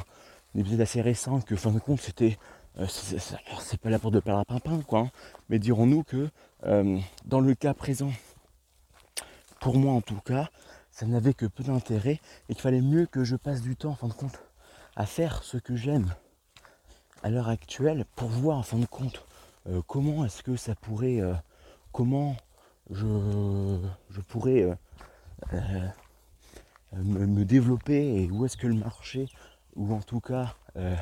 épisode 0.55 0.81
assez 0.81 1.01
récent, 1.01 1.41
que 1.41 1.55
fin 1.55 1.71
de 1.71 1.79
compte 1.79 2.01
c'était. 2.01 2.37
Euh, 2.79 2.85
c'est 2.87 3.79
pas 3.79 3.89
là 3.89 3.99
pour 3.99 4.11
de 4.11 4.19
perdre 4.19 4.39
à 4.39 4.45
pimpin, 4.45 4.81
quoi. 4.81 4.99
Hein, 4.99 5.11
mais 5.49 5.59
dirons-nous 5.59 6.03
que 6.03 6.29
dans 7.25 7.39
le 7.39 7.55
cas 7.55 7.73
présent, 7.73 8.11
pour 9.59 9.77
moi 9.77 9.93
en 9.93 10.01
tout 10.01 10.19
cas, 10.21 10.49
ça 10.91 11.05
n'avait 11.05 11.33
que 11.33 11.45
peu 11.45 11.63
d'intérêt 11.63 12.19
et 12.49 12.53
qu'il 12.53 12.61
fallait 12.61 12.81
mieux 12.81 13.05
que 13.05 13.23
je 13.23 13.35
passe 13.35 13.61
du 13.61 13.75
temps 13.75 13.91
en 13.91 13.95
fin 13.95 14.07
de 14.07 14.13
compte 14.13 14.39
à 14.95 15.05
faire 15.05 15.43
ce 15.43 15.57
que 15.57 15.75
j'aime 15.75 16.13
à 17.21 17.29
l'heure 17.29 17.49
actuelle 17.49 18.05
pour 18.15 18.29
voir 18.29 18.57
en 18.57 18.63
fin 18.63 18.77
de 18.77 18.85
compte 18.87 19.23
comment 19.85 20.25
est-ce 20.25 20.41
que 20.41 20.55
ça 20.55 20.73
pourrait 20.73 21.21
comment 21.91 22.35
je, 22.89 23.77
je 24.09 24.21
pourrais 24.21 24.67
me, 26.93 27.45
développer 27.45 28.23
et 28.23 28.31
où 28.31 28.45
est-ce 28.45 28.57
que 28.57 28.67
le 28.67 28.75
marché, 28.75 29.27
ou 29.75 29.93
en 29.93 30.01
tout 30.01 30.19
cas 30.19 30.55
euh, 30.75 30.95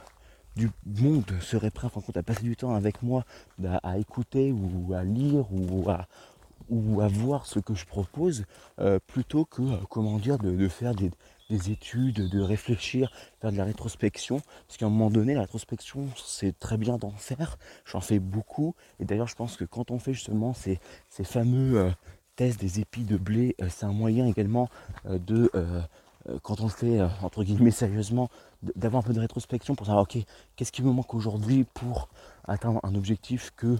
du 0.56 0.70
monde 0.86 1.26
serait 1.42 1.72
prêt 1.72 1.88
à 2.16 2.24
passer 2.24 2.44
du 2.44 2.56
temps 2.56 2.76
avec 2.76 3.04
moi, 3.04 3.26
à, 3.84 3.98
écouter 3.98 4.52
ou 4.52 4.94
à 4.94 5.04
lire 5.04 5.46
ou 5.52 5.90
à, 5.90 6.08
ou 6.70 7.02
à 7.02 7.08
voir 7.08 7.46
ce 7.46 7.60
que 7.60 7.76
je 7.76 7.86
propose, 7.86 8.46
euh, 8.80 9.00
plutôt 9.06 9.46
que 9.46 9.62
comment 9.90 10.18
dire 10.18 10.38
de, 10.38 10.68
faire 10.68 10.96
des, 10.96 11.12
études, 11.50 12.30
de 12.30 12.40
réfléchir, 12.40 13.12
faire 13.42 13.52
de 13.52 13.58
la 13.58 13.66
rétrospection. 13.66 14.42
Parce 14.68 14.78
qu'à 14.78 14.86
un 14.86 14.90
moment 14.90 15.10
donné, 15.10 15.34
la 15.34 15.42
rétrospection, 15.42 16.08
c'est 16.16 16.58
très 16.58 16.78
bien 16.78 16.98
d'en 16.98 17.12
faire. 17.12 17.58
J'en 17.86 18.02
fais 18.02 18.20
beaucoup. 18.20 18.76
Et 19.00 19.06
d'ailleurs, 19.06 19.28
je 19.28 19.36
pense 19.36 19.58
que 19.58 19.66
quand 19.66 19.92
on 19.92 20.00
fait 20.00 20.14
justement 20.14 20.54
ces 20.54 20.80
fameux 21.24 21.92
des 22.38 22.80
épis 22.80 23.04
de 23.04 23.18
blé, 23.18 23.56
euh, 23.62 23.68
c'est 23.70 23.86
un 23.86 23.94
moyen 23.94 24.28
également 24.28 24.70
euh, 25.06 25.18
de, 25.20 25.50
euh, 25.56 25.82
quand 26.42 26.60
on 26.60 26.66
le 26.66 26.70
fait 26.70 27.02
entre 27.22 27.44
guillemets 27.44 27.72
sérieusement, 27.72 28.30
d'avoir 28.76 29.04
un 29.04 29.08
peu 29.08 29.14
de 29.14 29.20
rétrospection 29.20 29.76
pour 29.76 29.86
savoir 29.86 30.04
ok, 30.04 30.18
qu'est-ce 30.56 30.72
qui 30.72 30.82
me 30.82 30.92
manque 30.92 31.14
aujourd'hui 31.14 31.66
pour 31.76 32.10
atteindre 32.48 32.80
un 32.84 32.96
objectif 32.96 33.54
que 33.56 33.78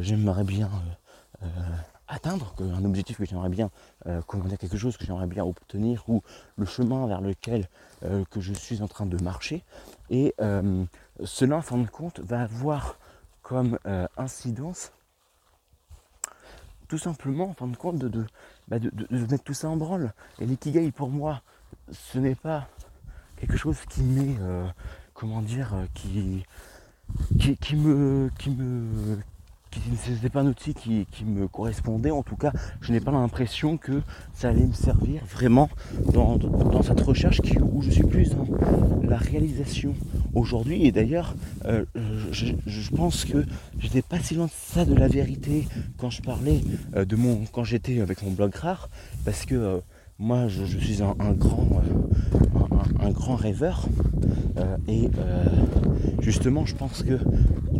j'aimerais 0.00 0.42
bien 0.42 0.68
atteindre, 2.08 2.56
un 2.58 2.84
objectif 2.84 3.18
que 3.18 3.24
j'aimerais 3.24 3.50
bien, 3.50 3.70
comment 4.26 4.46
dire, 4.46 4.58
quelque 4.58 4.76
chose 4.76 4.96
que 4.96 5.04
j'aimerais 5.04 5.28
bien 5.28 5.44
obtenir, 5.44 6.02
ou 6.08 6.24
le 6.56 6.66
chemin 6.66 7.06
vers 7.06 7.20
lequel 7.20 7.68
que 8.00 8.40
je 8.40 8.52
suis 8.52 8.82
en 8.82 8.88
train 8.88 9.06
de 9.06 9.22
marcher. 9.22 9.62
Et 10.10 10.34
cela, 11.22 11.58
en 11.58 11.62
fin 11.62 11.78
de 11.78 11.88
compte, 11.88 12.18
va 12.18 12.42
avoir 12.42 12.98
comme 13.42 13.78
incidence 14.16 14.90
tout 16.88 16.98
simplement 16.98 17.50
en 17.50 17.54
fin 17.54 17.66
de 17.66 17.76
compte 17.76 18.04
bah, 18.68 18.78
de, 18.78 18.90
de, 18.90 19.26
mettre 19.30 19.44
tout 19.44 19.54
ça 19.54 19.68
en 19.68 19.76
branle. 19.76 20.12
Et 20.40 20.46
l'ikigai 20.46 20.90
pour 20.90 21.10
moi, 21.10 21.42
ce 21.90 22.18
n'est 22.18 22.34
pas 22.34 22.68
quelque 23.36 23.56
chose 23.56 23.78
qui 23.88 24.02
m'est, 24.02 24.36
euh, 24.40 24.66
comment 25.14 25.42
dire, 25.42 25.74
euh, 25.74 25.84
qui, 25.94 26.44
qui, 27.38 27.56
qui, 27.56 27.76
me, 27.76 28.30
qui 28.38 28.50
me, 28.50 29.18
ce 30.04 30.10
n'était 30.10 30.30
pas 30.30 30.40
un 30.40 30.46
outil 30.46 30.74
qui, 30.74 31.24
me 31.24 31.48
correspondait. 31.48 32.10
En 32.10 32.22
tout 32.22 32.36
cas, 32.36 32.52
je 32.80 32.92
n'ai 32.92 33.00
pas 33.00 33.10
l'impression 33.10 33.76
que 33.76 34.02
ça 34.34 34.48
allait 34.48 34.66
me 34.66 34.72
servir 34.72 35.24
vraiment 35.24 35.68
dans, 36.12 36.38
cette 36.82 37.00
recherche 37.00 37.40
qui, 37.40 37.58
où 37.58 37.82
je 37.82 37.90
suis 37.90 38.04
plus 38.04 38.30
dans 38.30 38.46
la 39.02 39.16
réalisation 39.16 39.94
aujourd'hui. 40.36 40.86
Et 40.86 40.92
d'ailleurs, 40.92 41.34
euh, 41.64 41.84
je, 42.30 42.90
pense 42.94 43.24
que 43.24 43.44
j'étais 43.78 44.02
pas 44.02 44.18
si 44.18 44.34
loin 44.34 44.46
de 44.46 44.50
ça 44.52 44.84
de 44.84 44.94
la 44.94 45.08
vérité 45.08 45.66
quand 45.96 46.10
je 46.10 46.22
parlais 46.22 46.60
euh, 46.94 47.04
de 47.04 47.16
mon, 47.16 47.44
quand 47.52 47.64
j'étais 47.64 48.00
avec 48.00 48.22
mon 48.22 48.30
blog 48.30 48.54
rare, 48.54 48.88
parce 49.24 49.44
que 49.46 49.54
euh, 49.54 49.78
moi, 50.18 50.46
je, 50.48 50.64
suis 50.64 51.02
un, 51.02 51.32
grand, 51.32 51.82
grand 53.10 53.36
rêveur. 53.36 53.86
et 54.88 55.10
justement, 56.20 56.64
je 56.64 56.74
pense 56.74 57.02
que 57.02 57.18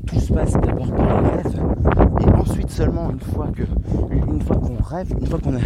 tout 0.07 0.21
se 0.21 0.35
passe 0.35 0.53
d'abord 0.53 0.95
par 0.95 1.23
les 1.23 1.29
rêves, 1.31 1.63
et 2.21 2.31
ensuite 2.35 2.71
seulement 2.71 3.11
une 3.11 3.21
fois 3.21 3.49
que, 3.57 3.63
une 4.13 4.43
fois 4.43 4.57
qu'on 4.57 4.77
rêve, 4.77 5.15
une 5.19 5.27
fois 5.27 5.39
qu'on 5.39 5.57
a, 5.57 5.61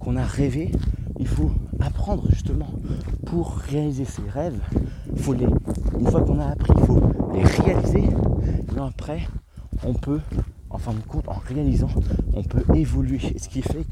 qu'on 0.00 0.16
a 0.16 0.24
rêvé, 0.24 0.72
il 1.18 1.26
faut 1.26 1.50
apprendre 1.80 2.24
justement 2.30 2.68
pour 3.26 3.56
réaliser 3.56 4.04
ses 4.04 4.22
rêves. 4.28 4.60
Faut 5.16 5.34
les, 5.34 5.46
une 5.98 6.10
fois 6.10 6.22
qu'on 6.22 6.38
a 6.38 6.46
appris, 6.46 6.72
il 6.76 6.84
faut 6.84 7.02
les 7.34 7.42
réaliser. 7.44 8.04
Et 8.76 8.80
après, 8.80 9.26
on 9.84 9.94
peut 9.94 10.20
en 10.70 10.78
fin 10.78 10.92
de 10.92 11.00
compte, 11.00 11.28
en 11.28 11.40
réalisant, 11.46 11.88
on 12.34 12.42
peut 12.42 12.62
évoluer. 12.74 13.18
Ce 13.38 13.48
qui 13.48 13.62
fait 13.62 13.86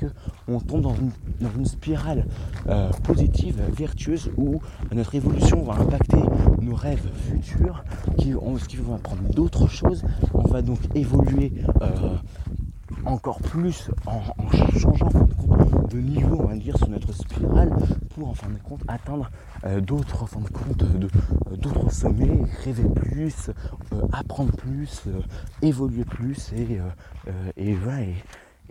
qu'on 0.46 0.60
tombe 0.60 0.82
dans 0.82 0.94
une, 0.94 1.64
spirale 1.64 2.26
euh, 2.68 2.90
positive, 3.02 3.60
vertueuse, 3.72 4.30
où 4.36 4.60
notre 4.92 5.14
évolution 5.14 5.62
va 5.62 5.74
impacter 5.74 6.20
nos 6.60 6.74
rêves 6.74 7.08
futurs, 7.30 7.84
qui, 8.18 8.34
qui 8.68 8.76
vont 8.76 8.94
apprendre 8.94 9.22
d'autres 9.34 9.68
choses. 9.68 10.04
On 10.34 10.46
va 10.46 10.62
donc 10.62 10.78
évoluer 10.94 11.52
euh, 11.80 12.16
encore 13.06 13.40
plus 13.40 13.90
en, 14.06 14.20
changeant 14.78 15.08
de 15.90 15.98
niveau, 15.98 16.36
on 16.40 16.46
va 16.46 16.56
dire, 16.56 16.76
sur 16.76 16.88
notre 16.88 17.12
spirale 17.12 17.70
pour 18.14 18.28
en 18.28 18.34
fin 18.34 18.48
de 18.48 18.58
compte 18.58 18.82
atteindre 18.88 19.30
euh, 19.64 19.80
d'autres 19.80 20.26
fin 20.26 20.40
de 20.40 20.48
compte 20.48 20.82
euh, 20.82 21.56
d'autres 21.56 21.90
sommets, 21.92 22.42
rêver 22.64 22.88
plus, 22.94 23.50
euh, 23.92 24.02
apprendre 24.12 24.52
plus, 24.56 25.04
évoluer 25.62 26.04
plus 26.04 26.52
et, 26.52 26.80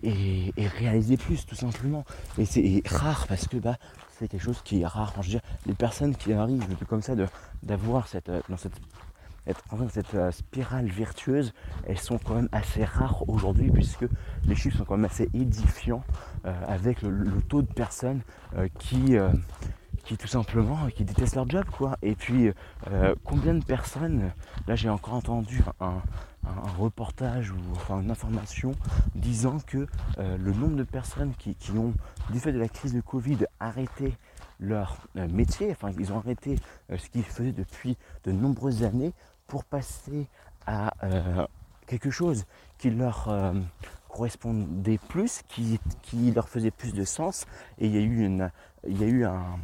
et, 0.04 0.68
réaliser 0.68 1.18
plus 1.18 1.46
tout 1.46 1.56
simplement. 1.56 2.04
Et 2.38 2.46
c'est 2.46 2.82
rare 2.86 3.26
parce 3.28 3.48
que 3.48 3.58
bah 3.58 3.78
c'est 4.18 4.28
quelque 4.28 4.44
chose 4.44 4.62
qui 4.64 4.82
est 4.82 4.86
rare. 4.86 5.14
je 5.18 5.22
veux 5.22 5.30
dire, 5.30 5.42
les 5.66 5.74
personnes 5.74 6.16
qui 6.16 6.34
arrivent 6.34 6.66
comme 6.88 7.02
ça 7.02 7.16
d'avoir 7.64 8.08
cette 8.08 8.32
dans 8.50 8.58
cette 8.58 8.80
être 9.48 9.64
dans 9.76 9.90
cette 9.90 10.14
euh, 10.16 10.32
spirale 10.32 10.88
vertueuse, 10.88 11.54
elles 11.88 12.00
sont 12.00 12.18
quand 12.18 12.36
même 12.36 12.50
assez 12.52 12.84
rares 12.84 13.28
aujourd'hui 13.30 13.70
puisque 13.72 14.06
les 14.46 14.56
chiffres 14.56 14.78
sont 14.78 14.86
quand 14.86 14.98
même 14.98 15.06
assez 15.06 15.30
édifiants 15.34 16.04
euh, 16.46 16.54
avec 16.68 17.02
le, 17.02 17.42
taux 17.48 17.62
de 17.62 17.72
personnes 17.72 18.22
euh, 18.58 18.68
qui, 18.80 19.16
qui 20.04 20.18
tout 20.18 20.28
simplement 20.28 20.88
qui 20.88 21.04
détestent 21.04 21.36
leur 21.36 21.50
job 21.50 21.66
quoi. 21.78 21.98
Et 22.02 22.16
puis 22.16 22.52
combien 23.24 23.54
de 23.54 23.64
personnes, 23.64 24.32
là 24.68 24.76
j'ai 24.76 24.90
encore 24.90 25.16
entendu 25.16 25.62
un, 25.80 26.02
reportage 26.78 27.50
ou 27.50 27.58
enfin 27.72 28.02
une 28.02 28.12
information 28.12 28.74
disant 29.16 29.58
que 29.66 29.88
le 30.18 30.52
nombre 30.54 30.76
de 30.76 30.84
personnes 30.84 31.34
qui, 31.40 31.56
qui, 31.56 31.72
ont, 31.72 31.94
du 32.30 32.40
fait 32.40 32.52
de 32.52 32.60
la 32.60 32.68
crise 32.68 32.94
de 32.94 33.02
Covid, 33.02 33.48
arrêté 33.60 34.16
leur 34.60 34.98
métier, 35.16 35.72
enfin 35.72 35.92
ils 35.98 36.14
ont 36.14 36.18
arrêté 36.18 36.60
ce 36.96 37.10
qu'ils 37.10 37.24
faisaient 37.24 37.52
depuis 37.52 37.98
de 38.26 38.32
nombreuses 38.32 38.84
années 38.84 39.14
pour 39.48 39.64
passer 39.64 40.28
à 40.66 40.94
euh, 41.04 41.46
quelque 41.88 42.10
chose 42.10 42.46
qui 42.78 42.90
leur 42.90 43.30
euh, 43.30 43.54
correspondait 44.10 44.98
plus, 44.98 45.42
qui, 45.48 45.80
qui, 46.02 46.32
leur 46.32 46.50
faisait 46.50 46.72
plus 46.72 46.94
de 46.94 47.04
sens. 47.04 47.46
Et 47.78 47.88
il 47.88 47.96
y 47.96 47.98
a 47.98 48.02
eu, 48.02 48.26
une, 48.26 48.52
il 48.88 49.00
y 49.00 49.04
a 49.04 49.08
eu 49.08 49.26
un, 49.26 49.60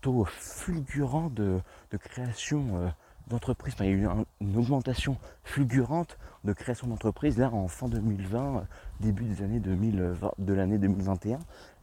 taux 0.00 0.24
fulgurant 0.24 1.30
de, 1.30 1.60
de 1.90 1.96
création 1.96 2.64
euh, 2.74 2.88
d'entreprises. 3.28 3.74
il 3.80 3.86
y 3.86 3.88
a 3.88 3.92
eu 3.92 4.08
une 4.40 4.56
augmentation 4.56 5.16
fulgurante 5.44 6.18
de 6.44 6.52
création 6.52 6.86
d'entreprises 6.86 7.38
là 7.38 7.50
en 7.52 7.68
fin 7.68 7.88
2020, 7.88 8.66
début 9.00 9.24
des 9.24 9.42
années 9.42 9.60
2020, 9.60 10.32
de 10.38 10.52
l'année 10.52 10.78
2021. 10.78 11.38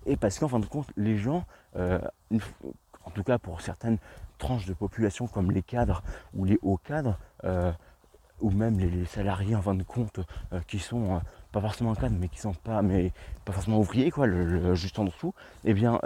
et 0.05 0.17
parce 0.17 0.39
qu'en 0.39 0.47
fin 0.47 0.59
de 0.59 0.65
compte, 0.65 0.87
les 0.97 1.17
gens, 1.17 1.45
en 1.75 3.11
tout 3.13 3.23
cas 3.23 3.37
pour 3.37 3.61
certaines 3.61 3.97
tranches 4.37 4.65
de 4.65 4.73
population 4.73 5.27
comme 5.27 5.51
les 5.51 5.61
cadres 5.61 6.03
ou 6.33 6.45
les 6.45 6.59
hauts 6.61 6.77
cadres, 6.77 7.17
ou 8.41 8.51
même 8.51 8.79
les, 8.79 9.05
salariés 9.05 9.55
en 9.55 9.61
fin 9.61 9.75
de 9.75 9.83
compte 9.83 10.19
qui 10.67 10.79
sont 10.79 11.21
pas 11.51 11.61
forcément 11.61 11.95
cadres 11.95 12.17
mais 12.19 12.27
qui 12.27 12.39
sont 12.39 12.53
pas 12.53 12.81
mais 12.81 13.13
pas 13.45 13.53
forcément 13.53 13.79
ouvriers 13.79 14.11
quoi 14.11 14.27
le, 14.27 14.75
juste 14.75 14.99
en 14.99 15.05
dessous 15.05 15.33
eh 15.63 15.73
bien 15.73 16.01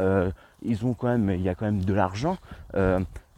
ils 0.61 0.85
ont 0.85 0.93
quand 0.93 1.07
même 1.07 1.31
il 1.31 1.41
y 1.41 1.49
a 1.49 1.55
quand 1.55 1.65
même 1.65 1.83
de 1.83 1.93
l'argent 1.93 2.37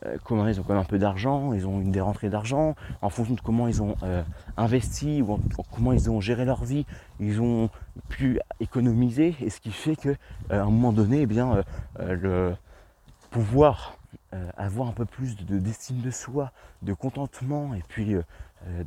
euh, 0.05 0.17
comment 0.23 0.47
ils 0.47 0.59
ont 0.59 0.63
quand 0.63 0.73
même 0.73 0.81
un 0.81 0.85
peu 0.85 0.97
d'argent, 0.97 1.53
ils 1.53 1.67
ont 1.67 1.79
une 1.79 1.91
des 1.91 2.01
rentrées 2.01 2.29
d'argent, 2.29 2.75
en 3.01 3.09
fonction 3.09 3.35
de 3.35 3.41
comment 3.41 3.67
ils 3.67 3.81
ont 3.83 3.95
euh, 4.03 4.23
investi 4.57 5.21
ou 5.21 5.39
comment 5.71 5.93
ils 5.93 6.09
ont 6.09 6.19
géré 6.19 6.43
leur 6.45 6.63
vie, 6.63 6.85
ils 7.19 7.39
ont 7.39 7.69
pu 8.09 8.39
économiser, 8.59 9.35
et 9.41 9.49
ce 9.49 9.59
qui 9.59 9.71
fait 9.71 9.95
que 9.95 10.09
euh, 10.09 10.15
à 10.49 10.61
un 10.61 10.65
moment 10.65 10.91
donné, 10.91 11.21
eh 11.21 11.25
bien, 11.27 11.63
le 11.99 12.55
pouvoir 13.29 13.95
avoir 14.57 14.87
un 14.87 14.93
peu 14.93 15.05
plus 15.05 15.35
de, 15.35 15.59
d'estime 15.59 16.01
de 16.01 16.11
soi, 16.11 16.51
de 16.81 16.93
contentement, 16.93 17.73
et 17.73 17.83
puis 17.87 18.15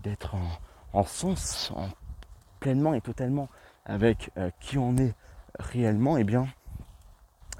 d'être 0.02 0.36
en, 0.92 1.04
sens, 1.04 1.72
pleinement 2.60 2.94
et 2.94 3.00
totalement 3.00 3.48
avec 3.84 4.30
qui 4.60 4.78
on 4.78 4.96
est 4.96 5.14
réellement, 5.58 6.16
eh 6.16 6.24
bien, 6.24 6.46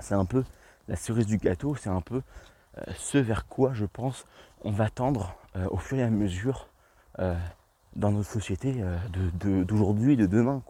c'est 0.01 0.15
un 0.15 0.25
peu 0.25 0.45
la 0.89 0.97
cerise 0.97 1.27
du 1.27 1.39
gâteau, 1.39 1.75
c'est 1.75 1.91
un 1.91 2.01
peu 2.01 2.23
euh, 2.79 2.83
ce 2.97 3.19
vers 3.19 3.47
quoi 3.47 3.73
je 3.73 3.85
pense 3.85 4.27
on 4.63 4.71
va 4.71 4.91
tendre 4.91 5.37
euh, 5.57 5.67
au 5.71 5.77
fur 5.77 5.99
et 5.99 6.03
à 6.03 6.11
mesure 6.11 6.69
euh, 7.19 7.37
dans 7.97 8.11
notre 8.11 8.31
société 8.31 8.83
d'aujourd'hui 9.13 10.15
et 10.15 10.17
de 10.17 10.27
demain. 10.27 10.63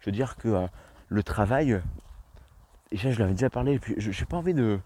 Je 0.00 0.06
veux 0.06 0.12
dire 0.12 0.36
que 0.36 0.68
le 1.08 1.22
travail, 1.24 1.80
ça 2.94 3.10
je 3.10 3.18
l'avais 3.18 3.32
déjà 3.32 3.50
parlé, 3.50 3.72
et 3.72 3.78
puis 3.80 3.94
je 3.98 4.10
n'ai 4.10 4.26
pas 4.26 4.36
envie 4.36 4.54
de, 4.54 4.78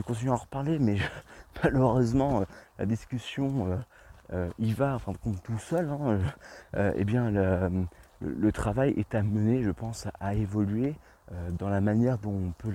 continuer 0.00 0.30
à 0.30 0.34
en 0.34 0.38
reparler, 0.38 0.78
mais 0.78 0.98
malheureusement 1.64 2.44
la 2.78 2.86
discussion 2.86 3.78
y 4.58 4.72
va, 4.72 4.94
enfin 4.94 5.12
compte 5.22 5.42
tout 5.42 5.58
seul, 5.58 5.90
hein, 5.90 6.18
eh 6.96 7.04
bien 7.04 7.30
le, 8.20 8.52
travail 8.52 8.94
est 8.96 9.14
amené, 9.14 9.62
je 9.62 9.70
pense, 9.70 10.06
à, 10.20 10.34
évoluer 10.34 10.94
dans 11.58 11.68
la 11.68 11.82
manière 11.82 12.16
dont 12.18 12.30
on 12.30 12.52
peut 12.52 12.72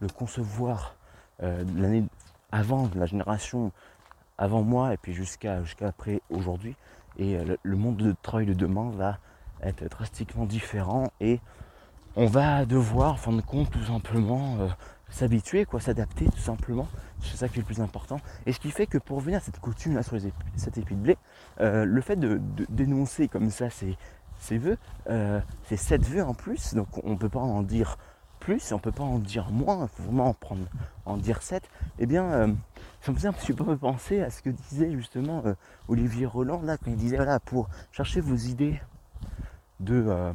le 0.00 0.08
concevoir 0.08 0.96
l'année 1.40 2.04
avant 2.50 2.90
la 2.94 3.06
génération 3.06 3.70
avant 4.38 4.62
moi 4.62 4.92
et 4.92 4.96
puis 4.96 5.14
jusqu'à 5.14 5.62
jusqu'à 5.62 5.88
après 5.88 6.20
aujourd'hui. 6.30 6.76
Et 7.18 7.36
euh, 7.36 7.56
le, 7.62 7.76
monde 7.76 7.96
de 7.96 8.14
travail 8.22 8.46
de 8.46 8.52
demain 8.52 8.90
va 8.90 9.18
être 9.62 9.88
drastiquement 9.88 10.44
différent 10.44 11.10
et 11.20 11.40
on 12.14 12.26
va 12.26 12.64
devoir, 12.64 13.12
en 13.12 13.16
fin 13.16 13.32
de 13.32 13.40
compte, 13.40 13.70
tout 13.70 13.84
simplement 13.84 14.56
euh, 14.60 14.68
s'habituer, 15.08 15.64
quoi, 15.64 15.80
s'adapter 15.80 16.26
tout 16.26 16.38
simplement. 16.38 16.88
C'est 17.20 17.36
ça 17.36 17.48
qui 17.48 17.58
est 17.58 17.62
le 17.62 17.66
plus 17.66 17.80
important. 17.80 18.20
Et 18.44 18.52
ce 18.52 18.60
qui 18.60 18.70
fait 18.70 18.86
que 18.86 18.98
pour 18.98 19.20
venir 19.20 19.38
à 19.38 19.40
cette 19.40 19.58
coutume 19.60 19.94
là 19.94 20.02
sur 20.02 20.18
cette 20.56 20.78
épi 20.78 20.94
de 20.94 21.00
blé, 21.00 21.16
euh, 21.60 21.84
le 21.84 22.00
fait 22.00 22.16
de, 22.16 22.40
dénoncer 22.68 23.28
comme 23.28 23.50
ça 23.50 23.70
ces, 23.70 23.96
ces 24.38 24.58
vœux, 24.58 24.78
c'est 25.64 25.76
sept 25.76 26.04
vœux 26.04 26.22
en 26.22 26.34
plus, 26.34 26.74
donc 26.74 26.88
on 27.04 27.10
ne 27.10 27.16
peut 27.16 27.28
pas 27.28 27.40
en 27.40 27.62
dire 27.62 27.96
plus, 28.46 28.72
on 28.72 28.78
peut 28.78 28.92
pas 28.92 29.02
en 29.02 29.18
dire 29.18 29.50
moins, 29.50 29.82
il 29.82 29.88
faut 29.88 30.04
vraiment 30.04 30.28
en 30.28 30.34
prendre, 30.34 30.66
en 31.04 31.16
dire 31.16 31.42
7, 31.42 31.68
eh 31.98 32.06
bien, 32.06 32.24
euh, 32.24 32.52
ça 33.00 33.10
me 33.10 33.16
faisait 33.16 33.28
un 33.28 33.32
petit 33.32 33.52
peu 33.52 33.76
penser 33.76 34.20
à 34.22 34.30
ce 34.30 34.42
que 34.42 34.50
disait 34.50 34.92
justement 34.92 35.42
euh, 35.44 35.54
Olivier 35.88 36.26
Roland, 36.26 36.62
là, 36.62 36.76
quand 36.76 36.90
il 36.90 36.96
disait, 36.96 37.16
voilà, 37.16 37.40
pour 37.40 37.68
chercher 37.92 38.20
vos 38.20 38.36
idées 38.36 38.80
de, 39.80 40.32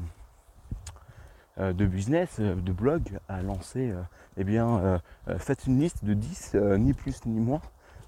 euh, 1.58 1.74
de 1.74 1.86
business, 1.86 2.40
de 2.40 2.72
blog 2.74 3.20
à 3.28 3.42
lancer, 3.42 3.94
eh 4.38 4.44
bien, 4.44 5.02
faites 5.38 5.68
une 5.68 5.80
liste 5.80 6.06
de 6.06 6.14
10, 6.14 6.56
ni 6.80 6.94
plus 6.94 7.26
ni 7.26 7.40
moins, 7.40 7.62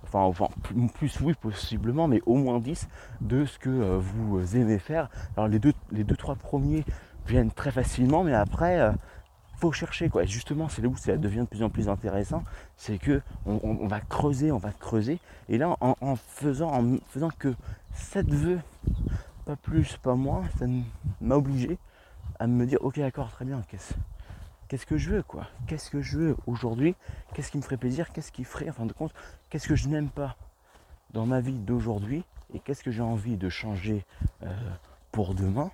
enfin, 0.04 0.22
enfin, 0.22 0.48
plus 0.94 1.20
oui 1.22 1.34
possiblement, 1.34 2.08
mais 2.08 2.22
au 2.26 2.36
moins 2.36 2.60
10 2.60 2.88
de 3.22 3.46
ce 3.46 3.60
que 3.60 3.98
vous 3.98 4.56
aimez 4.56 4.80
faire. 4.80 5.10
Alors 5.36 5.48
les 5.48 5.60
deux, 5.60 5.74
les 5.92 6.04
deux, 6.04 6.16
trois 6.16 6.36
premiers 6.36 6.86
viennent 7.28 7.52
très 7.52 7.72
facilement, 7.72 8.24
mais 8.24 8.34
après, 8.34 8.94
faut 9.64 9.72
chercher 9.72 10.10
quoi. 10.10 10.26
justement, 10.26 10.68
c'est 10.68 10.82
là 10.82 10.90
où 10.90 10.98
ça 10.98 11.16
devient 11.16 11.42
de 11.42 11.46
plus 11.46 11.64
en 11.64 11.70
plus 11.70 11.88
intéressant, 11.88 12.44
c'est 12.76 12.98
que 12.98 13.22
on, 13.46 13.88
va 13.88 14.02
creuser, 14.02 14.52
on 14.52 14.58
va 14.58 14.72
creuser. 14.72 15.20
Et 15.48 15.58
là, 15.58 15.78
en, 15.80 16.16
faisant, 16.16 16.74
en 16.74 16.98
faisant 17.08 17.30
que 17.40 17.54
cette 17.94 18.30
vœux, 18.30 18.60
pas 19.46 19.56
plus, 19.56 19.98
pas 19.98 20.16
moins, 20.16 20.44
ça 20.60 20.66
m'a 21.22 21.36
obligé 21.36 21.78
à 22.40 22.48
me 22.48 22.66
dire, 22.66 22.80
ok, 22.82 23.00
d'accord, 23.00 23.32
très 23.32 23.46
bien. 23.46 23.62
Qu'est-ce, 23.70 23.94
qu'est-ce 24.74 24.88
que 24.88 24.98
je 24.98 25.12
veux 25.12 25.22
quoi? 25.22 25.46
Qu'est-ce 25.68 25.92
que 25.92 26.02
je 26.02 26.18
veux 26.18 26.38
aujourd'hui? 26.48 26.96
Qu'est-ce 27.36 27.52
qui 27.52 27.58
me 27.58 27.62
ferait 27.62 27.78
plaisir? 27.78 28.12
Qu'est-ce 28.12 28.32
qui 28.32 28.44
ferait, 28.44 28.68
en 28.72 28.74
fin 28.74 28.88
de 28.88 28.94
compte, 28.94 29.14
qu'est-ce 29.52 29.68
que 29.68 29.76
je 29.76 29.88
n'aime 29.88 30.10
pas 30.10 30.36
dans 31.12 31.28
ma 31.28 31.42
vie 31.42 31.60
d'aujourd'hui 31.60 32.26
et 32.56 32.60
qu'est-ce 32.60 32.82
que 32.82 32.90
j'ai 32.90 33.04
envie 33.04 33.38
de 33.38 33.50
changer 33.50 34.04
euh, 34.42 34.48
pour 35.12 35.36
demain, 35.36 35.70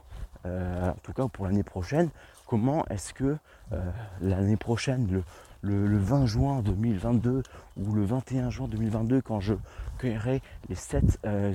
euh, 0.46 0.90
en 0.90 0.96
tout 0.96 1.14
cas 1.14 1.26
pour 1.30 1.46
l'année 1.46 1.64
prochaine, 1.64 2.10
comment 2.46 2.86
est-ce 2.88 3.14
que 3.14 3.38
euh, 3.72 3.92
l'année 4.20 4.58
prochaine, 4.58 5.24
le, 5.62 5.98
20 5.98 6.26
juin 6.26 6.62
2022 6.62 7.44
ou 7.78 7.94
le 7.94 8.04
21 8.04 8.50
juin 8.50 8.68
2022, 8.68 9.22
quand 9.22 9.40
je 9.40 9.54
cueillerai 9.98 10.42
les 10.68 10.76
7 10.76 11.20
euh, 11.26 11.54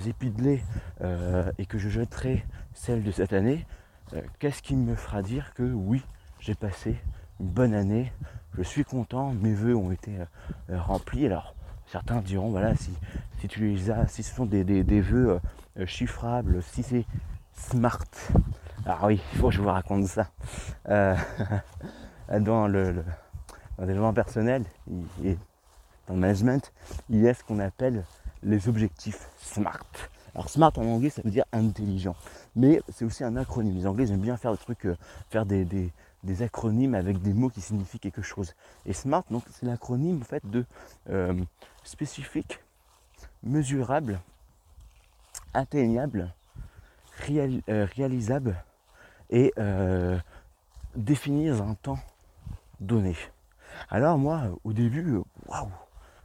euh, 1.03 1.53
et 1.59 1.67
que 1.67 1.77
je 1.77 1.91
jetterai 1.91 2.43
celles 2.73 3.03
de 3.03 3.11
cette 3.11 3.35
année, 3.35 3.67
qu'est-ce 4.39 4.63
qui 4.63 4.77
me 4.77 4.95
fera 4.95 5.21
dire 5.21 5.53
que 5.53 5.63
oui, 5.63 6.03
j'ai 6.41 6.55
passé 6.55 6.97
une 7.40 7.47
bonne 7.47 7.75
année, 7.75 8.12
je 8.57 8.62
suis 8.62 8.85
content, 8.85 9.33
mes 9.33 9.55
voeux 9.55 9.75
ont 9.75 9.90
été 9.90 10.12
remplis. 10.68 11.27
Alors, 11.27 11.55
certains 11.87 12.20
diront, 12.20 12.51
voilà, 12.51 12.75
si, 12.77 12.92
si 13.40 13.49
tu 13.49 13.61
les 13.61 13.90
as, 13.90 14.07
si 14.07 14.23
ce 14.23 14.35
sont 14.35 14.47
des, 14.47 14.64
des, 14.64 15.01
vœux 15.01 15.40
chiffrables, 15.87 16.62
si 16.62 16.83
c'est 16.83 17.05
smart, 17.53 18.07
alors 18.87 19.05
oui, 19.05 19.20
il 19.33 19.38
faut 19.38 19.49
que 19.49 19.55
je 19.55 19.62
vous 19.62 19.68
raconte 19.68 20.07
ça. 20.07 20.29
Euh, 20.88 21.16
dans 22.40 22.68
le, 22.68 22.92
le 23.79 23.87
développement 23.87 24.12
personnel 24.12 24.64
et 25.25 25.37
dans 26.07 26.14
le 26.14 26.20
management, 26.20 26.73
il 27.09 27.20
y 27.20 27.29
a 27.29 27.35
ce 27.35 27.42
qu'on 27.42 27.61
appelle 27.61 28.05
les 28.42 28.68
objectifs 28.68 29.29
SMART. 29.38 29.87
Alors 30.35 30.51
SMART 30.51 30.73
en 30.77 30.83
anglais, 30.83 31.11
ça 31.11 31.23
veut 31.23 31.31
dire 31.31 31.44
intelligent. 31.53 32.14
Mais 32.57 32.83
c'est 32.92 33.05
aussi 33.05 33.25
un 33.25 33.37
acronyme. 33.37 33.75
Les 33.75 33.87
Anglais 33.87 34.11
aiment 34.11 34.20
bien 34.20 34.37
faire 34.37 34.53
des 34.53 34.59
trucs, 34.59 34.87
euh, 34.87 34.97
faire 35.31 35.47
des, 35.47 35.64
acronymes 36.43 36.95
avec 36.95 37.21
des 37.23 37.33
mots 37.33 37.51
qui 37.51 37.61
signifient 37.61 38.01
quelque 38.01 38.23
chose. 38.23 38.55
Et 38.87 38.93
SMART, 38.93 39.25
donc, 39.31 39.45
c'est 39.53 39.67
l'acronyme 39.67 40.21
en 40.21 40.25
fait 40.25 40.45
de 40.49 40.65
euh, 41.11 41.35
spécifique, 41.85 42.61
mesurable, 43.43 44.21
atteignable, 45.53 46.33
réalisable 47.19 48.57
et 49.31 49.53
euh, 49.59 50.19
définir 50.97 51.63
un 51.63 51.75
temps 51.75 51.99
donné. 52.81 53.17
Alors 53.91 54.19
moi, 54.19 54.43
au 54.65 54.73
début, 54.73 55.19
waouh, 55.47 55.69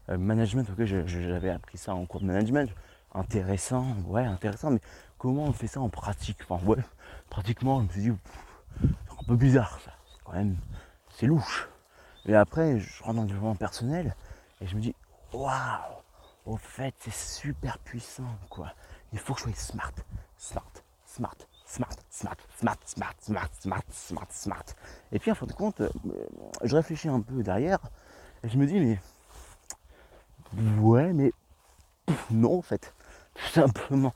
euh, 0.09 0.17
management, 0.17 0.69
ok, 0.69 0.85
j'avais 0.85 1.49
appris 1.49 1.77
ça 1.77 1.93
en 1.93 2.05
cours 2.05 2.21
de 2.21 2.25
management, 2.25 2.71
intéressant, 3.13 3.95
ouais, 4.07 4.25
intéressant, 4.25 4.71
mais 4.71 4.81
comment 5.17 5.43
on 5.43 5.53
fait 5.53 5.67
ça 5.67 5.81
en 5.81 5.89
pratique? 5.89 6.37
Enfin, 6.47 6.63
ouais, 6.65 6.77
pratiquement, 7.29 7.79
je 7.81 7.85
me 7.85 7.89
suis 7.89 8.01
dit, 8.01 8.11
c'est 8.81 8.87
un 8.87 9.23
peu 9.27 9.35
bizarre 9.35 9.79
même, 10.33 10.57
c'est 11.11 11.25
louche. 11.25 11.69
Et 12.25 12.35
après, 12.35 12.79
je 12.79 13.03
rentre 13.03 13.15
dans 13.15 13.21
le 13.23 13.27
développement 13.27 13.55
personnel 13.55 14.15
et 14.61 14.67
je 14.67 14.75
me 14.75 14.81
dis, 14.81 14.95
waouh, 15.33 15.49
au 16.45 16.57
fait, 16.57 16.93
c'est 16.99 17.13
super 17.13 17.77
puissant, 17.79 18.37
quoi. 18.49 18.73
Il 19.13 19.19
faut 19.19 19.33
que 19.33 19.39
je 19.39 19.45
sois 19.45 19.55
smart, 19.55 19.91
smart, 20.37 20.71
smart, 21.05 21.35
smart, 21.65 21.95
smart, 22.09 22.35
smart, 22.55 22.77
smart, 22.85 23.15
smart, 23.19 23.49
smart, 23.59 23.83
smart, 23.91 24.27
smart. 24.31 24.65
Et 25.11 25.19
puis 25.19 25.31
en 25.31 25.35
fin 25.35 25.45
de 25.45 25.53
compte, 25.53 25.81
euh, 25.81 25.89
je 26.63 26.75
réfléchis 26.75 27.09
un 27.09 27.21
peu 27.21 27.43
derrière 27.43 27.79
et 28.43 28.49
je 28.49 28.57
me 28.57 28.65
dis 28.65 28.79
mais 28.79 28.99
ouais 30.79 31.13
mais 31.13 31.31
non 32.31 32.57
en 32.57 32.61
fait. 32.61 32.93
Tout 33.35 33.51
simplement. 33.51 34.13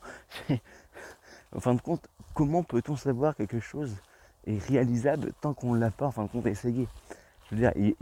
en 1.54 1.60
fin 1.60 1.74
de 1.74 1.80
compte, 1.80 2.06
comment 2.34 2.62
peut-on 2.62 2.96
savoir 2.96 3.34
quelque 3.36 3.60
chose 3.60 3.96
est 4.46 4.62
réalisable 4.66 5.32
tant 5.40 5.54
qu'on 5.54 5.74
ne 5.74 5.80
l'a 5.80 5.90
pas 5.90 6.06
en 6.06 6.10
fin 6.10 6.24
de 6.24 6.28
compte 6.28 6.46
essayé 6.46 6.86
Je 7.50 7.54
veux 7.54 7.60
dire, 7.60 7.72
il, 7.76 7.94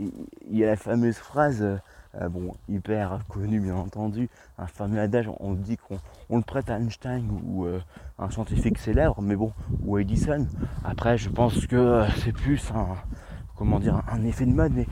y 0.51 0.63
a 0.63 0.67
la 0.67 0.75
fameuse 0.75 1.15
phrase 1.15 1.61
euh, 1.61 1.77
euh, 2.21 2.29
bon, 2.29 2.53
hyper 2.69 3.19
connu 3.27 3.59
bien 3.59 3.75
entendu, 3.75 4.29
un 4.59 4.67
fameux 4.67 4.99
adage, 4.99 5.29
on 5.39 5.53
dit 5.53 5.77
qu'on 5.77 6.37
le 6.37 6.43
prête 6.43 6.69
à 6.69 6.77
Einstein 6.77 7.23
ou 7.45 7.65
euh, 7.65 7.79
un 8.19 8.29
scientifique 8.29 8.77
célèbre, 8.77 9.19
mais 9.21 9.35
bon, 9.35 9.51
ou 9.83 9.97
Edison. 9.97 10.45
Après, 10.83 11.17
je 11.17 11.29
pense 11.29 11.65
que 11.65 12.03
c'est 12.23 12.31
plus 12.31 12.71
un, 12.75 12.95
comment 13.55 13.79
dire, 13.79 14.03
un 14.11 14.23
effet 14.25 14.45
de 14.45 14.53
mode, 14.53 14.73
mais 14.73 14.87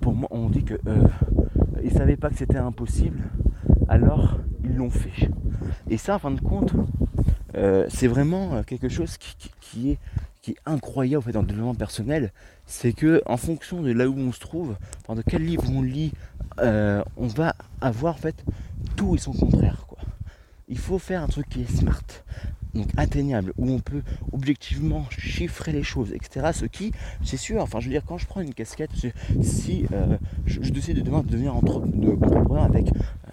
pour 0.00 0.14
moi, 0.14 0.28
on 0.32 0.48
dit 0.48 0.64
que 0.64 0.80
ils 1.84 1.92
savaient 1.92 2.16
pas 2.16 2.30
que 2.30 2.36
c'était 2.36 2.58
impossible, 2.58 3.20
alors 3.88 4.38
ils 4.64 4.74
l'ont 4.74 4.90
fait. 4.90 5.30
Et 5.88 5.96
ça, 5.96 6.16
en 6.16 6.18
fin 6.18 6.32
de 6.32 6.40
compte, 6.40 6.72
c'est 7.54 8.06
vraiment 8.06 8.62
quelque 8.64 8.88
chose 8.88 9.16
qui, 9.18 9.98
est 10.48 10.56
incroyable 10.64 11.18
en 11.18 11.22
fait, 11.22 11.32
dans 11.32 11.40
le 11.40 11.46
développement 11.46 11.74
personnel, 11.74 12.32
c'est 12.66 12.92
que 12.92 13.22
en 13.26 13.36
fonction 13.36 13.82
de 13.82 13.92
là 13.92 14.08
où 14.08 14.16
on 14.16 14.32
se 14.32 14.40
trouve, 14.40 14.76
de 15.08 15.22
quel 15.22 15.44
livre 15.44 15.64
on 15.70 15.82
lit, 15.82 16.12
euh, 16.60 17.02
on 17.16 17.26
va 17.26 17.54
avoir 17.80 18.14
en 18.14 18.18
fait 18.18 18.44
tout 18.96 19.14
et 19.14 19.18
son 19.18 19.32
contraire. 19.32 19.84
Quoi. 19.86 19.98
Il 20.68 20.78
faut 20.78 20.98
faire 20.98 21.22
un 21.22 21.28
truc 21.28 21.48
qui 21.48 21.62
est 21.62 21.70
smart, 21.70 22.02
donc 22.76 22.88
atteignable, 22.96 23.52
où 23.56 23.70
on 23.70 23.78
peut 23.78 24.02
objectivement 24.32 25.06
chiffrer 25.10 25.72
les 25.72 25.82
choses, 25.82 26.12
etc. 26.12 26.50
Ce 26.52 26.66
qui, 26.66 26.92
c'est 27.24 27.36
sûr, 27.36 27.62
enfin 27.62 27.80
je 27.80 27.86
veux 27.86 27.92
dire, 27.92 28.04
quand 28.06 28.18
je 28.18 28.26
prends 28.26 28.40
une 28.40 28.54
casquette, 28.54 28.90
si 29.42 29.86
euh, 29.92 30.16
je, 30.44 30.60
décide 30.70 30.96
de 30.96 31.02
devenir 31.02 31.56
entrepreneur 31.56 32.62
avec 32.62 32.86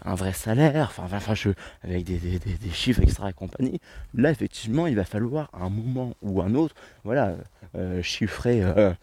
un 0.05 0.15
vrai 0.15 0.33
salaire, 0.33 0.87
enfin, 0.89 1.03
enfin 1.15 1.35
je, 1.35 1.49
avec 1.83 2.05
des, 2.05 2.39
chiffres 2.71 3.01
extra 3.01 3.29
et 3.29 3.33
compagnie, 3.33 3.79
là 4.13 4.31
effectivement 4.31 4.87
il 4.87 4.95
va 4.95 5.03
falloir 5.03 5.49
à 5.53 5.63
un 5.63 5.69
moment 5.69 6.13
ou 6.21 6.41
un 6.41 6.55
autre, 6.55 6.75
voilà, 7.03 7.35
euh, 7.75 8.01
chiffrer 8.01 8.61
euh, 8.63 8.93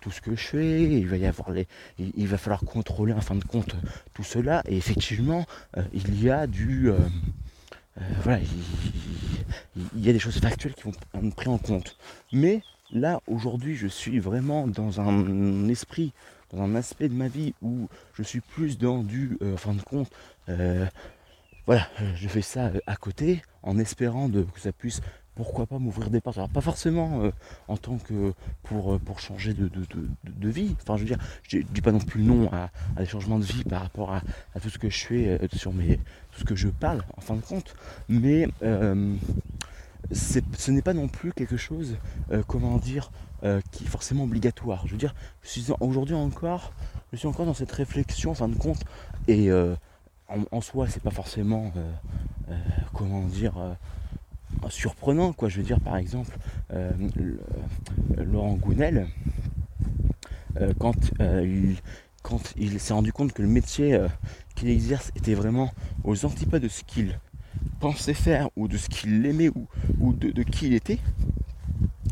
tout 0.00 0.10
ce 0.10 0.20
que 0.20 0.34
je 0.34 0.46
fais, 0.46 0.82
il 0.82 1.06
va 1.06 1.16
y 1.16 1.26
avoir 1.26 1.50
les. 1.50 1.66
Il, 1.98 2.26
va 2.26 2.38
falloir 2.38 2.60
contrôler 2.60 3.12
en 3.12 3.20
fin 3.20 3.34
de 3.34 3.44
compte 3.44 3.76
tout 4.14 4.24
cela, 4.24 4.62
et 4.66 4.76
effectivement 4.76 5.44
il 5.92 6.22
y 6.22 6.30
a 6.30 6.46
du 6.46 6.90
voilà, 8.22 8.40
il, 9.76 10.04
y 10.04 10.08
a 10.08 10.12
des 10.12 10.18
choses 10.18 10.38
factuelles 10.38 10.74
qui 10.74 10.82
vont 10.82 10.90
être 10.90 11.34
prises 11.34 11.48
en 11.48 11.58
compte. 11.58 11.96
Mais 12.32 12.62
là, 12.90 13.20
aujourd'hui, 13.26 13.76
je 13.76 13.86
suis 13.86 14.18
vraiment 14.18 14.66
dans 14.66 15.00
un 15.00 15.68
esprit, 15.68 16.12
dans 16.52 16.62
un 16.62 16.74
aspect 16.74 17.08
de 17.08 17.14
ma 17.14 17.28
vie 17.28 17.54
où 17.62 17.88
je 18.14 18.22
suis 18.22 18.40
plus 18.40 18.78
dans 18.78 19.02
du, 19.02 19.38
euh, 19.42 19.54
en 19.54 19.56
fin 19.56 19.74
de 19.74 19.82
compte, 19.82 20.10
euh, 20.48 20.86
voilà, 21.66 21.88
je 22.14 22.28
fais 22.28 22.42
ça 22.42 22.70
à 22.86 22.96
côté 22.96 23.42
en 23.62 23.78
espérant 23.78 24.30
que 24.30 24.60
ça 24.60 24.72
puisse 24.72 25.00
pourquoi 25.36 25.66
pas 25.66 25.78
m'ouvrir 25.78 26.10
des 26.10 26.20
portes 26.20 26.38
Alors 26.38 26.48
pas 26.48 26.62
forcément 26.62 27.22
euh, 27.22 27.30
en 27.68 27.76
tant 27.76 27.98
que 27.98 28.32
pour, 28.62 28.94
euh, 28.94 28.98
pour 28.98 29.20
changer 29.20 29.52
de, 29.54 29.68
vie. 30.48 30.74
Enfin 30.82 30.96
je 30.96 31.02
veux 31.02 31.08
dire, 31.08 31.18
je 31.42 31.58
dis 31.58 31.82
pas 31.82 31.92
non 31.92 32.00
plus 32.00 32.22
non 32.22 32.50
à, 32.52 32.70
des 32.98 33.06
changements 33.06 33.38
de 33.38 33.44
vie 33.44 33.62
par 33.62 33.82
rapport 33.82 34.12
à, 34.12 34.22
tout 34.60 34.70
ce 34.70 34.78
que 34.78 34.88
je 34.88 35.06
fais 35.06 35.28
euh, 35.28 35.46
sur 35.52 35.72
mes. 35.72 35.98
tout 35.98 36.40
ce 36.40 36.44
que 36.44 36.56
je 36.56 36.68
parle 36.68 37.04
en 37.16 37.20
fin 37.20 37.36
de 37.36 37.42
compte. 37.42 37.74
Mais 38.08 38.48
ce 40.12 40.70
n'est 40.70 40.82
pas 40.82 40.94
non 40.94 41.08
plus 41.08 41.32
quelque 41.32 41.56
chose, 41.56 41.96
comment 42.46 42.78
dire, 42.78 43.10
qui 43.70 43.84
est 43.84 43.88
forcément 43.88 44.24
obligatoire. 44.24 44.86
Je 44.86 44.92
veux 44.92 44.98
dire, 44.98 45.14
je 45.42 45.48
suis 45.48 45.66
aujourd'hui 45.80 46.14
encore, 46.14 46.72
je 47.12 47.18
suis 47.18 47.28
encore 47.28 47.44
dans 47.44 47.54
cette 47.54 47.72
réflexion 47.72 48.30
en 48.30 48.34
fin 48.34 48.48
de 48.48 48.56
compte, 48.56 48.84
et 49.28 49.52
en, 49.52 50.44
en, 50.50 50.60
soi 50.60 50.88
c'est 50.88 51.02
pas 51.02 51.10
forcément 51.10 51.72
comment 52.94 53.22
dire 53.22 53.54
surprenant, 54.68 55.32
quoi. 55.32 55.48
Je 55.48 55.58
veux 55.58 55.62
dire, 55.62 55.80
par 55.80 55.96
exemple, 55.96 56.36
euh, 56.72 56.90
Laurent 58.16 58.54
Gounel, 58.54 59.06
euh, 60.60 60.72
quand, 60.78 60.96
euh, 61.20 61.46
il, 61.46 61.76
quand 62.22 62.54
il 62.56 62.80
s'est 62.80 62.92
rendu 62.92 63.12
compte 63.12 63.32
que 63.32 63.42
le 63.42 63.48
métier 63.48 63.98
qu'il 64.54 64.68
exerce 64.68 65.12
était 65.16 65.34
vraiment 65.34 65.70
aux 66.04 66.24
antipodes 66.24 66.62
de 66.62 66.68
ce 66.68 66.82
qu'il 66.82 67.18
pensait 67.80 68.14
faire 68.14 68.48
ou 68.56 68.68
de 68.68 68.76
ce 68.76 68.88
qu'il 68.88 69.24
aimait 69.26 69.50
ou, 70.00 70.12
de, 70.12 70.42
qui 70.42 70.66
il 70.66 70.74
était, 70.74 70.98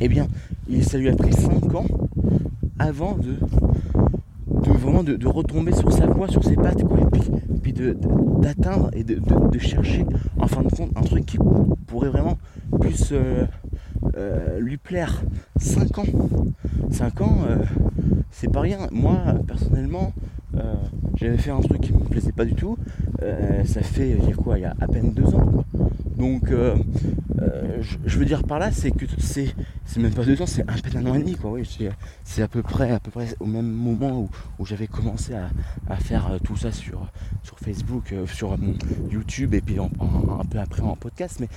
eh 0.00 0.08
bien, 0.08 0.28
il, 0.68 0.84
ça 0.84 0.98
lui 0.98 1.08
a 1.08 1.16
pris 1.16 1.32
5 1.32 1.74
ans 1.74 1.86
avant 2.78 3.16
de, 3.16 3.38
de 4.64 4.78
vraiment 4.78 5.02
de, 5.02 5.28
retomber 5.28 5.72
sur 5.72 5.92
sa 5.92 6.06
voie, 6.06 6.28
sur 6.28 6.44
ses 6.44 6.56
pattes, 6.56 6.80
et 6.80 7.60
puis, 7.62 7.72
d'atteindre 7.72 8.90
et 8.92 9.04
de, 9.04 9.20
chercher 9.58 10.04
en 10.38 10.46
fin 10.46 10.62
de 10.62 10.68
compte 10.68 10.90
un 10.96 11.02
truc 11.02 11.24
qui 11.26 11.38
pourrait 11.86 12.08
vraiment 12.08 12.38
plus 12.80 13.10
euh, 13.12 13.46
euh, 14.16 14.58
lui 14.58 14.76
plaire. 14.76 15.22
5 15.58 15.98
ans. 15.98 16.04
5 16.90 17.20
ans, 17.20 17.38
euh, 17.48 17.58
c'est 18.30 18.50
pas 18.50 18.60
rien. 18.60 18.78
Moi, 18.90 19.16
personnellement, 19.46 20.12
j'avais 21.16 21.38
fait 21.38 21.50
un 21.50 21.60
truc 21.60 21.80
qui 21.80 21.92
me 21.92 22.00
plaisait 22.00 22.32
pas 22.32 22.44
du 22.44 22.54
tout. 22.54 22.76
ça 23.64 23.82
fait, 23.82 24.10
il 24.10 24.28
y 24.28 24.32
a 24.32 24.34
quoi, 24.34 24.58
il 24.58 24.62
y 24.62 24.64
a 24.64 24.74
à 24.80 24.86
peine 24.86 25.12
2 25.12 25.34
ans. 25.34 25.64
Donc, 26.16 26.50
je, 28.06 28.18
veux 28.18 28.24
dire 28.24 28.44
par 28.44 28.58
là, 28.58 28.70
c'est 28.70 28.90
que 28.90 29.04
c'est, 29.18 29.54
même 29.96 30.12
pas 30.12 30.24
deux 30.24 30.40
ans, 30.40 30.46
c'est 30.46 30.62
un 30.62 30.74
peine 30.74 31.06
un 31.06 31.10
an 31.10 31.14
et 31.14 31.18
demi, 31.20 31.34
quoi. 31.34 31.52
Oui, 31.52 31.68
c'est, 32.24 32.42
à 32.42 32.48
peu 32.48 32.62
près, 32.62 32.90
à 32.90 33.00
peu 33.00 33.10
près 33.10 33.34
au 33.40 33.46
même 33.46 33.70
moment 33.70 34.28
où, 34.58 34.66
j'avais 34.66 34.86
commencé 34.86 35.34
à, 35.34 35.96
faire 35.96 36.38
tout 36.42 36.56
ça 36.56 36.72
sur, 36.72 37.10
sur 37.42 37.58
Facebook, 37.58 38.14
sur 38.26 38.56
YouTube 39.10 39.54
et 39.54 39.60
puis 39.60 39.76
un 39.78 40.44
peu 40.44 40.58
après 40.58 40.82
en 40.82 40.96
podcast. 40.96 41.40
Mais 41.40 41.48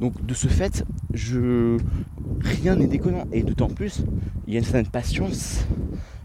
donc 0.00 0.24
de 0.24 0.34
ce 0.34 0.48
fait, 0.48 0.84
je 1.14 1.78
rien 2.40 2.76
n'est 2.76 2.86
déconnant. 2.86 3.24
Et 3.32 3.42
d'autant 3.42 3.68
plus, 3.68 4.02
il 4.46 4.54
y 4.54 4.56
a 4.56 4.58
une 4.58 4.64
certaine 4.64 4.86
patience. 4.86 5.66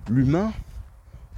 L'humain, 0.09 0.51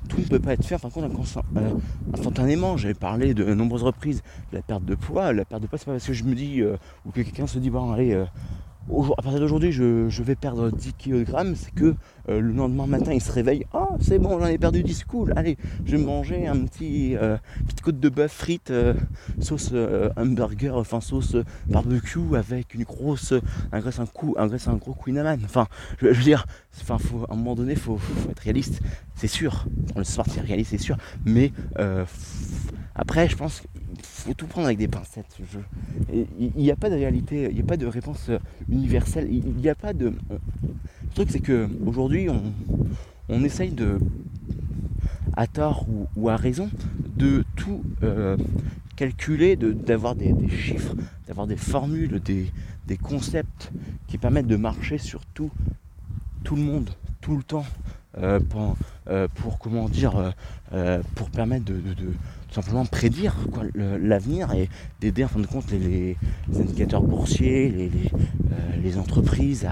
tout 0.10 0.19
ne 0.19 0.26
peut 0.26 0.39
pas 0.39 0.54
être 0.54 0.65
fait 0.65 0.76
enfin, 0.76 0.89
euh, 1.00 1.69
instantanément. 2.13 2.76
J'avais 2.76 2.93
parlé 2.93 3.34
de 3.34 3.54
nombreuses 3.54 3.84
reprises 3.84 4.22
de 4.52 4.58
la 4.58 4.62
perte 4.62 4.84
de 4.84 4.95
poids. 4.95 5.32
La 5.32 5.45
perte 5.45 5.62
de 5.62 5.67
poids, 5.67 5.78
c'est 5.78 5.86
pas 5.86 5.93
parce 5.93 6.08
que 6.08 6.13
je 6.13 6.24
me 6.26 6.36
dis, 6.36 6.62
euh, 6.62 6.76
ou 7.06 7.12
que 7.12 7.22
quelqu'un 7.22 7.48
se 7.48 7.60
dit, 7.60 7.69
bon 7.69 7.91
allez, 7.91 8.13
euh, 8.13 8.26
à 9.18 9.22
partir 9.22 9.39
d'aujourd'hui, 9.39 9.72
je, 9.72 10.24
vais 10.24 10.36
perdre 10.36 10.72
10 10.72 10.94
kg, 10.94 11.26
c'est 11.56 11.74
que 11.74 11.96
euh, 12.28 12.39
le 12.39 12.52
lendemain 12.52 12.88
matin, 12.88 13.13
il 13.13 13.22
se 13.22 13.32
réveille. 13.32 13.65
Oh, 13.74 13.96
c'est 14.00 14.20
bon, 14.20 14.39
j'en 14.39 14.48
ai 14.48 14.58
perdu 14.58 14.84
10, 14.84 15.04
cool. 15.06 15.34
Allez, 15.36 15.58
je 15.86 15.96
vais 15.96 16.04
manger 16.04 16.48
un 16.48 16.65
petit 16.65 17.15
euh, 17.15 17.38
petite 17.65 17.82
côte 17.82 18.00
de 18.00 18.10
bœuf 18.10 18.32
frite, 18.32 18.72
euh, 18.72 18.94
sauce 19.39 19.74
hamburger, 20.18 20.76
enfin 20.76 21.02
sauce 21.02 21.36
barbecue 21.68 22.36
avec 22.36 22.74
une 22.74 22.84
grosse, 22.84 23.34
un 23.72 23.80
graisse 23.80 24.00
un 24.00 24.06
coup, 24.06 24.36
un 24.38 24.48
gros 24.48 24.96
Enfin, 25.46 25.68
je, 26.00 26.08
veux 26.08 26.24
dire, 26.24 26.46
enfin, 26.82 26.98
faut, 26.98 27.26
à 27.30 27.34
un 27.34 27.36
moment 27.36 27.56
donné, 27.56 27.76
faut, 27.76 27.98
faut 27.98 28.32
être 28.32 28.39
réaliste. 28.39 28.82
C'est 29.15 29.28
sûr, 29.28 29.65
le 29.96 30.04
sport, 30.04 30.26
c'est 30.30 30.42
réaliste, 30.42 30.72
c'est 30.72 30.78
sûr. 30.78 30.98
Mais 31.26 31.52
après, 32.99 33.29
je 33.29 33.38
pense 33.38 33.63
faut 34.03 34.33
tout 34.33 34.45
prendre 34.45 34.65
avec 34.67 34.77
des 34.77 34.89
pincettes. 34.89 35.38
Il 36.12 36.51
n'y 36.57 36.69
a 36.69 36.75
pas 36.75 36.89
de 36.89 36.95
réalité, 36.95 37.47
il 37.49 37.55
n'y 37.55 37.62
a 37.62 37.65
pas 37.65 37.77
de 37.77 37.85
réponse 37.85 38.27
euh, 38.29 38.39
universelle. 38.69 39.27
Il 39.31 39.53
n'y 39.53 39.69
a 39.69 39.75
pas 39.75 39.93
de. 39.93 40.07
Le 40.29 41.15
truc, 41.15 41.29
c'est 41.31 41.39
que 41.39 41.69
aujourd'hui, 41.85 42.27
on, 43.29 43.43
essaye 43.43 43.71
de, 43.71 43.99
à 45.38 45.47
tort 45.47 45.85
ou, 46.17 46.29
à 46.29 46.35
raison, 46.35 46.69
de 47.15 47.45
tout 47.55 47.83
euh, 48.03 48.35
calculer, 48.97 49.55
d'avoir 49.55 50.15
des, 50.15 50.35
chiffres, 50.49 50.93
d'avoir 51.25 51.47
des 51.47 51.55
formules, 51.55 52.19
des, 52.19 52.51
concepts 53.01 53.71
qui 54.07 54.17
permettent 54.17 54.47
de 54.47 54.57
marcher 54.57 54.97
sur 54.97 55.25
tout, 55.27 55.51
tout 56.43 56.57
le 56.57 56.63
monde, 56.63 56.89
tout 57.21 57.38
le 57.38 57.43
temps, 57.43 57.65
euh, 58.17 58.39
pour, 59.35 59.57
comment 59.57 59.88
dire, 59.88 60.33
pour 61.15 61.29
permettre 61.29 61.65
de 61.65 61.81
simplement 62.51 62.85
prédire 62.85 63.35
l'avenir 63.75 64.51
et 64.53 64.69
d'aider 64.99 65.23
en 65.23 65.27
fin 65.27 65.39
de 65.39 65.47
compte 65.47 65.71
les, 65.71 66.17
indicateurs 66.55 67.03
boursiers, 67.03 67.69
les, 67.69 67.89
les, 68.81 68.97
euh, 68.97 68.99
entreprises 68.99 69.67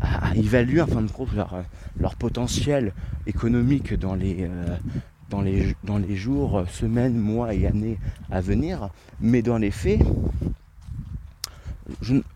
à, 0.00 0.34
évaluer 0.36 0.80
en 0.80 0.86
fin 0.86 1.02
de 1.02 1.10
compte 1.10 1.32
leur, 1.34 1.64
leur 1.98 2.16
potentiel 2.16 2.92
économique 3.26 3.94
dans 3.94 4.14
les, 4.14 4.38
euh, 4.40 4.76
dans 5.30 5.40
les, 5.40 5.74
dans 5.84 5.98
les 5.98 6.16
jours, 6.16 6.64
semaines, 6.70 7.16
mois 7.16 7.54
et 7.54 7.66
années 7.66 7.98
à 8.30 8.40
venir. 8.40 8.90
Mais 9.20 9.42
dans 9.42 9.58
les 9.58 9.70
faits, 9.70 10.00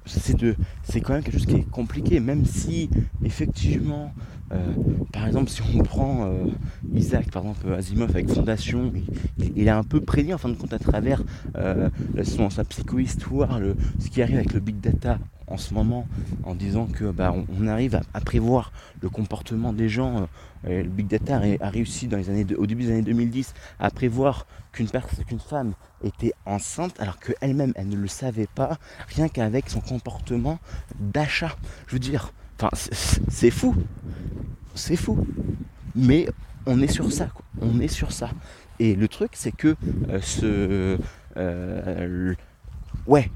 c'est 0.05 1.01
quand 1.01 1.13
même 1.13 1.23
quelque 1.23 1.39
chose 1.39 1.47
qui 1.47 1.57
est 1.57 1.71
compliqué, 1.71 2.21
même 2.21 2.45
si 2.45 2.91
effectivement, 3.25 4.13
euh, 4.53 4.75
par 5.13 5.27
exemple, 5.27 5.51
si 5.51 5.63
on 5.63 5.79
prend 5.83 6.27
euh, 6.27 6.47
Isaac, 6.95 7.31
par 7.31 7.43
exemple, 7.43 7.73
Asimov 7.73 8.11
avec 8.11 8.29
Fondation, 8.31 8.93
il, 9.39 9.69
a 9.69 9.79
un 9.79 9.85
peu 9.85 10.01
prédit 10.01 10.35
en 10.35 10.39
fin 10.39 10.49
de 10.49 10.55
compte 10.55 10.73
à 10.73 10.79
travers 10.79 11.23
euh, 11.57 11.89
sa 12.51 12.65
psychohistoire, 12.65 13.59
ce 13.99 14.09
qui 14.09 14.23
arrive 14.23 14.37
avec 14.37 14.53
le 14.53 14.61
big 14.61 14.81
data 14.81 15.19
en 15.51 15.57
ce 15.57 15.75
moment 15.75 16.07
en 16.45 16.55
disant 16.55 16.87
que 16.87 17.11
bah, 17.11 17.35
on, 17.59 17.67
arrive 17.67 18.01
à, 18.15 18.21
prévoir 18.21 18.73
le 19.03 19.11
comportement 19.11 19.73
des 19.73 19.89
gens. 19.89 20.29
Euh, 20.67 20.83
le 20.83 20.89
big 20.89 21.09
data 21.09 21.41
a, 21.61 21.69
réussi 21.69 22.07
dans 22.07 22.17
les 22.17 22.31
années 22.31 22.47
au 22.57 22.67
début 22.67 22.85
des 22.85 22.93
années 22.93 23.03
2010 23.03 23.55
à 23.79 23.91
prévoir 23.91 24.47
qu'une 24.73 24.89
qu'une 25.27 25.41
femme 25.41 25.73
était 26.05 26.33
enceinte 26.47 26.99
alors 27.01 27.19
qu'elle-même 27.19 27.73
elle 27.75 27.89
ne 27.89 27.97
le 27.97 28.09
savait 28.09 28.47
pas, 28.47 28.79
rien 29.09 29.29
qu'avec 29.29 29.69
son 29.69 29.81
comportement 29.81 30.59
d'achat. 30.99 31.57
Je 31.89 31.95
veux 31.95 31.99
dire, 31.99 32.33
enfin 32.57 32.71
c'est 32.75 33.51
fou, 33.51 33.75
c'est 34.81 34.97
fou. 34.97 35.19
Mais 35.95 36.27
on 36.67 36.81
est 36.81 36.91
sur 36.91 37.13
ça, 37.13 37.29
on 37.61 37.81
est 37.81 37.89
sur 37.89 38.13
ça. 38.13 38.31
Et 38.79 38.95
le 38.95 39.09
truc 39.09 39.31
c'est 39.35 39.53
que 39.53 39.77
euh, 40.09 40.21
ce 40.21 40.99
euh, 41.37 42.35
ouais, 43.07 43.31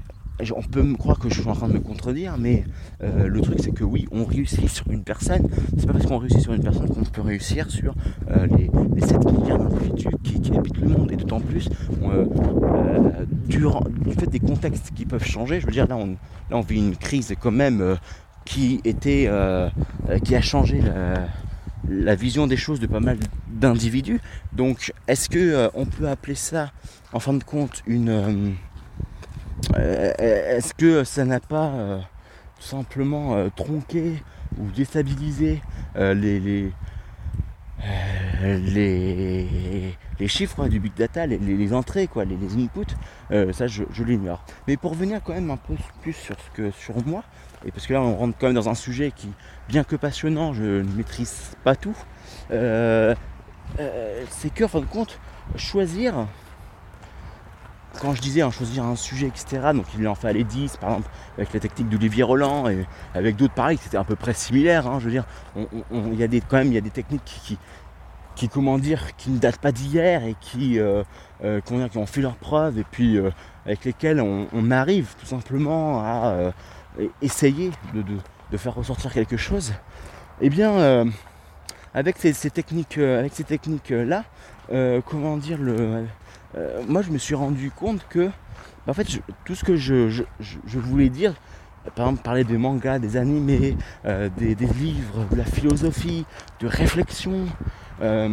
on 0.55 0.61
peut 0.63 0.81
me 0.81 0.95
croire 0.97 1.19
que 1.19 1.29
je 1.29 1.39
suis 1.39 1.49
en 1.49 1.53
train 1.53 1.67
de 1.67 1.73
me 1.73 1.79
contredire, 1.79 2.37
mais 2.37 2.65
euh, 3.03 3.27
le 3.27 3.41
truc 3.41 3.59
c'est 3.61 3.71
que 3.71 3.83
oui, 3.83 4.07
on 4.11 4.25
réussit 4.25 4.67
sur 4.67 4.89
une 4.89 5.03
personne. 5.03 5.47
C'est 5.77 5.85
pas 5.85 5.93
parce 5.93 6.05
qu'on 6.05 6.17
réussit 6.17 6.41
sur 6.41 6.53
une 6.53 6.63
personne 6.63 6.89
qu'on 6.89 7.03
peut 7.03 7.21
réussir 7.21 7.69
sur 7.69 7.93
les, 8.27 8.69
7 9.01 9.31
milliards 9.31 9.59
d'individus 9.59 10.09
qui, 10.23 10.57
habitent 10.57 10.77
le 10.77 10.89
monde. 10.89 11.11
Et 11.11 11.15
d'autant 11.15 11.39
plus, 11.39 11.69
euh, 12.03 12.25
du 13.47 14.13
fait 14.13 14.27
des 14.27 14.39
contextes 14.39 14.91
qui 14.95 15.05
peuvent 15.05 15.23
changer, 15.23 15.59
je 15.59 15.65
veux 15.65 15.71
dire, 15.71 15.87
là 15.87 15.97
on, 16.51 16.61
vit 16.61 16.77
une 16.77 16.95
crise 16.95 17.33
quand 17.39 17.51
même 17.51 17.97
qui 18.45 18.79
était 18.83 19.29
qui 20.23 20.35
a 20.35 20.41
changé 20.41 20.81
la, 21.89 22.15
vision 22.15 22.47
des 22.47 22.57
choses 22.57 22.79
de 22.79 22.87
pas 22.87 22.99
mal 22.99 23.17
d'individus. 23.47 24.21
Donc 24.53 24.93
est-ce 25.07 25.29
que 25.29 25.69
on 25.73 25.85
peut 25.85 26.07
appeler 26.07 26.35
ça 26.35 26.71
en 27.13 27.19
fin 27.19 27.33
de 27.33 27.43
compte 27.43 27.81
une 27.85 28.55
est-ce 29.77 30.73
que 30.73 31.03
ça 31.03 31.25
n'a 31.25 31.39
pas 31.39 31.99
simplement 32.59 33.49
tronqué 33.55 34.21
ou 34.57 34.69
déstabilisé 34.75 35.61
les, 35.95 36.39
les, 36.39 36.71
les, 40.19 40.27
chiffres 40.27 40.67
du 40.67 40.79
big 40.79 40.93
data, 40.95 41.25
les, 41.25 41.73
entrées, 41.73 42.07
quoi, 42.07 42.25
les, 42.25 42.35
inputs, 42.35 42.95
euh, 43.31 43.51
ça 43.53 43.67
je, 43.67 43.83
l'ignore. 44.03 44.43
Mais 44.67 44.77
pour 44.77 44.91
revenir 44.91 45.21
quand 45.23 45.33
même 45.33 45.51
un 45.51 45.57
peu 45.57 45.75
plus 46.01 46.13
sur 46.13 46.35
ce 46.39 46.49
que 46.55 46.71
sur 46.71 47.05
moi, 47.05 47.23
et 47.65 47.71
parce 47.71 47.87
que 47.87 47.93
là 47.93 48.01
on 48.01 48.15
rentre 48.15 48.37
quand 48.39 48.47
même 48.47 48.55
dans 48.55 48.69
un 48.69 48.75
sujet 48.75 49.11
qui, 49.15 49.29
bien 49.67 49.83
que 49.83 49.95
passionnant, 49.95 50.53
je 50.53 50.63
ne 50.63 50.95
maîtrise 50.95 51.51
pas 51.63 51.75
tout, 51.75 51.95
euh, 52.51 53.15
euh, 53.79 54.23
c'est 54.29 54.53
que 54.53 54.63
en 54.63 54.67
fin 54.67 54.79
de 54.79 54.85
compte, 54.85 55.19
choisir 55.55 56.27
quand 58.01 58.13
je 58.13 58.21
disais 58.21 58.41
hein, 58.41 58.51
choisir 58.51 58.83
un 58.83 58.95
sujet, 58.95 59.27
etc., 59.27 59.71
donc 59.73 59.85
il 59.97 60.07
en 60.07 60.15
fallait 60.15 60.43
10, 60.43 60.77
par 60.77 60.89
exemple, 60.89 61.09
avec 61.37 61.53
la 61.53 61.59
technique 61.59 61.89
d'Olivier 61.89 62.23
Roland 62.23 62.67
et 62.67 62.85
avec 63.13 63.35
d'autres 63.35 63.53
pareils, 63.53 63.79
c'était 63.81 63.97
à 63.97 64.03
peu 64.03 64.15
près 64.17 64.33
similaire. 64.33 64.85
Hein, 64.87 64.99
je 64.99 65.05
veux 65.05 65.11
dire, 65.11 65.25
il 65.55 66.15
y 66.15 66.23
a 66.23 66.27
des, 66.27 66.41
quand 66.41 66.57
même, 66.57 66.67
il 66.67 66.73
y 66.73 66.77
a 66.77 66.81
des 66.81 66.89
techniques 66.89 67.23
qui, 67.23 67.57
qui, 68.35 68.49
comment 68.49 68.77
dire, 68.77 69.15
qui 69.15 69.29
ne 69.29 69.37
datent 69.37 69.59
pas 69.59 69.71
d'hier 69.71 70.25
et 70.25 70.35
qui, 70.41 70.77
euh, 70.77 71.03
qui 71.41 71.97
ont 71.97 72.05
fait 72.05 72.21
leurs 72.21 72.35
preuves 72.35 72.77
et 72.79 72.83
puis 72.83 73.17
avec 73.65 73.85
lesquelles 73.85 74.19
on, 74.19 74.71
arrive 74.71 75.15
tout 75.19 75.25
simplement 75.25 76.01
à 76.01 76.51
essayer 77.21 77.71
de, 77.93 78.57
faire 78.57 78.75
ressortir 78.75 79.11
quelque 79.11 79.37
chose. 79.37 79.73
Eh 80.41 80.49
bien, 80.49 81.05
avec 81.93 82.17
ces, 82.17 82.33
techniques, 82.49 82.97
avec 82.97 83.33
ces 83.33 83.43
techniques 83.43 83.89
là, 83.89 84.23
comment 85.05 85.37
dire 85.37 85.57
le 85.57 86.05
euh, 86.57 86.81
moi 86.87 87.01
je 87.01 87.11
me 87.11 87.17
suis 87.17 87.35
rendu 87.35 87.69
compte 87.71 88.05
que 88.09 88.29
en 88.87 88.93
fait 88.93 89.07
tout 89.43 89.55
ce 89.55 89.63
que 89.63 89.75
je, 89.75 90.23
voulais 90.73 91.09
dire, 91.09 91.33
par 91.95 92.05
exemple 92.05 92.23
parler 92.23 92.43
des 92.43 92.57
mangas, 92.57 92.99
des 92.99 93.17
animés, 93.17 93.75
euh, 94.05 94.29
des, 94.37 94.55
livres, 94.55 95.25
de 95.31 95.35
la 95.35 95.43
philosophie, 95.43 96.25
de 96.59 96.67
réflexion, 96.67 97.45
euh, 98.01 98.29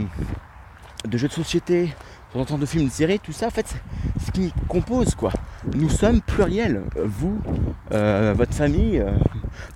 de 1.04 1.18
jeux 1.18 1.28
de 1.28 1.32
société, 1.32 1.92
de 2.34 2.44
temps 2.44 2.58
de 2.58 2.66
films, 2.66 2.86
de 2.86 2.90
séries, 2.90 3.20
tout 3.20 3.32
ça 3.32 3.48
en 3.48 3.50
fait 3.50 3.66
c'est 4.18 4.26
ce 4.26 4.30
qui 4.30 4.52
compose 4.68 5.14
quoi. 5.14 5.32
Nous 5.74 5.88
sommes 5.88 6.20
pluriels. 6.20 6.82
Vous, 6.96 7.38
votre 7.90 8.54
famille, 8.54 9.04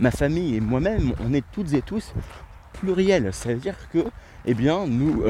ma 0.00 0.10
famille 0.10 0.56
et 0.56 0.60
moi-même, 0.60 1.12
on 1.24 1.32
est 1.32 1.44
toutes 1.52 1.72
et 1.74 1.82
tous 1.82 2.12
pluriels. 2.72 3.30
Ça 3.32 3.50
veut 3.50 3.60
dire 3.60 3.76
que 3.92 4.04
eh 4.46 4.54
bien 4.54 4.86
nous 4.86 5.22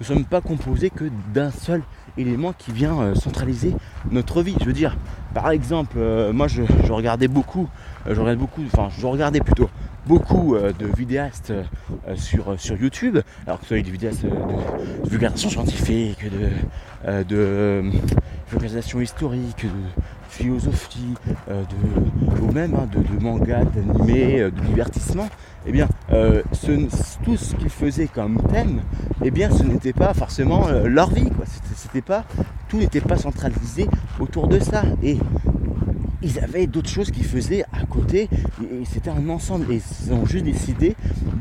ne 0.00 0.04
sommes 0.04 0.24
pas 0.24 0.40
composés 0.40 0.90
que 0.90 1.04
d'un 1.32 1.50
seul 1.50 1.82
élément 2.16 2.52
qui 2.52 2.72
vient 2.72 3.00
euh, 3.00 3.14
centraliser 3.14 3.74
notre 4.10 4.42
vie. 4.42 4.56
Je 4.60 4.66
veux 4.66 4.72
dire, 4.72 4.96
par 5.32 5.50
exemple, 5.50 5.96
euh, 5.98 6.32
moi 6.32 6.48
je, 6.48 6.62
regardais 6.90 7.28
beaucoup, 7.28 7.62
euh, 7.62 7.93
je 8.06 8.20
regardais 8.20 8.36
beaucoup, 8.36 8.62
enfin 8.66 8.88
je 8.98 9.06
regardais 9.06 9.40
plutôt 9.40 9.70
beaucoup 10.06 10.56
de 10.56 10.86
vidéastes 10.96 11.52
sur, 12.14 12.60
sur 12.60 12.76
YouTube, 12.76 13.18
alors 13.46 13.58
que 13.58 13.64
ce 13.64 13.68
soit 13.74 13.82
des 13.82 13.90
vidéastes 13.90 14.24
de, 14.24 15.08
vulgarisation 15.08 15.48
scientifique, 15.48 16.18
de, 17.06 17.82
vulgarisation 18.50 19.00
historique, 19.00 19.64
de 19.64 20.02
philosophie, 20.28 21.14
de, 21.48 22.42
ou 22.42 22.52
même 22.52 22.74
hein, 22.74 22.86
de, 22.92 22.98
de 22.98 23.22
manga, 23.22 23.64
d'animé, 23.64 24.40
de 24.40 24.60
divertissement 24.66 25.28
eh 25.66 25.72
bien, 25.72 25.88
euh, 26.12 26.42
tout 27.24 27.36
ce 27.36 27.54
qu'ils 27.54 27.70
faisaient 27.70 28.08
comme 28.08 28.40
thème, 28.52 28.82
eh 29.22 29.30
bien, 29.30 29.50
ce 29.50 29.62
n'était 29.62 29.92
pas 29.92 30.12
forcément 30.12 30.68
euh, 30.68 30.86
leur 30.86 31.10
vie. 31.10 31.28
C'était 31.74 32.02
pas, 32.02 32.24
tout 32.68 32.78
n'était 32.78 33.00
pas 33.00 33.16
centralisé 33.16 33.88
autour 34.20 34.46
de 34.48 34.58
ça. 34.58 34.82
Ils 36.24 36.38
avaient 36.40 36.66
d'autres 36.66 36.88
choses 36.88 37.10
qu'ils 37.10 37.24
faisaient 37.26 37.64
à 37.72 37.84
côté, 37.86 38.28
c'était 38.84 39.10
un 39.10 39.28
ensemble. 39.28 39.72
Et 39.72 39.80
ils 40.06 40.12
ont 40.12 40.26
juste 40.26 40.44
décidé 40.44 40.96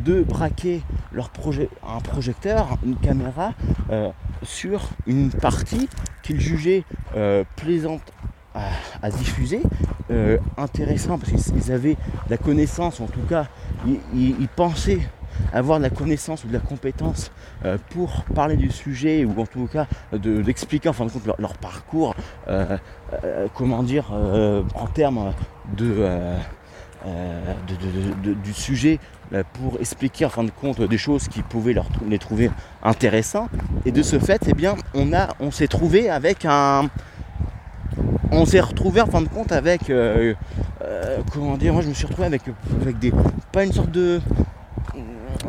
de 0.06 0.22
braquer 0.22 0.82
leur 1.12 1.30
projet, 1.30 1.70
un 1.88 2.00
projecteur, 2.00 2.78
une 2.86 2.98
caméra 2.98 3.54
euh, 3.90 4.10
sur 4.44 4.90
une 5.08 5.30
partie 5.30 5.90
qu'ils 6.22 6.40
jugeaient 6.40 6.84
plaisante 7.56 8.02
à, 9.02 9.10
diffuser, 9.10 9.62
euh, 10.12 10.38
intéressant 10.58 11.18
parce 11.18 11.32
qu'ils 11.32 11.72
avaient 11.72 11.98
la 12.30 12.38
connaissance, 12.38 13.00
en 13.00 13.08
tout 13.08 13.22
cas, 13.28 13.48
ils, 14.16 14.48
pensaient 14.56 15.00
avoir 15.52 15.78
de 15.78 15.84
la 15.84 15.90
connaissance 15.90 16.44
ou 16.44 16.48
de 16.48 16.54
la 16.54 16.60
compétence 16.60 17.32
euh, 17.66 17.78
pour 17.90 18.24
parler 18.36 18.56
du 18.56 18.72
sujet 18.72 19.26
ou 19.26 19.40
en 19.40 19.46
tout 19.46 19.68
cas 19.68 19.88
d'expliquer 20.14 20.90
en 20.90 20.94
fin 20.94 21.06
de 21.06 21.12
compte 21.12 21.28
leur, 21.38 21.54
parcours, 21.58 22.16
euh, 22.48 22.78
comment 23.54 23.84
dire, 23.84 24.12
en 24.12 24.88
termes 24.88 25.34
de, 25.78 26.36
du 28.44 28.54
sujet 28.54 29.00
pour 29.54 29.80
expliquer 29.80 30.26
en 30.26 30.30
fin 30.30 30.44
de 30.44 30.52
compte 30.52 30.82
des 30.82 30.98
choses 30.98 31.28
qui 31.28 31.42
pouvaient 31.42 31.74
leur, 31.74 31.88
les 32.08 32.20
trouver 32.20 32.52
intéressants. 32.84 33.50
Et 33.86 33.92
de 33.92 34.02
ce 34.04 34.20
fait, 34.20 34.42
eh 34.48 34.54
bien, 34.54 34.76
on, 34.94 35.14
a, 35.14 35.30
on 35.40 35.52
s'est 35.52 35.68
trouvé 35.68 36.10
avec 36.10 36.46
un, 36.46 36.90
on 38.34 38.46
s'est 38.46 38.60
retrouvé 38.60 39.02
en 39.02 39.06
fin 39.06 39.22
de 39.22 39.28
compte 39.28 39.52
avec 39.52 39.90
euh, 39.90 40.34
euh, 40.82 41.18
comment 41.32 41.58
dire 41.58 41.74
moi 41.74 41.82
je 41.82 41.90
me 41.90 41.94
suis 41.94 42.06
retrouvé 42.06 42.28
avec, 42.28 42.42
avec 42.82 43.00
des 43.00 43.14
pas 43.52 43.64
une 43.64 43.72
sorte 43.72 43.92
de 43.92 44.22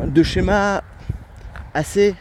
de 0.07 0.23
schéma 0.23 0.83
assez 1.73 2.15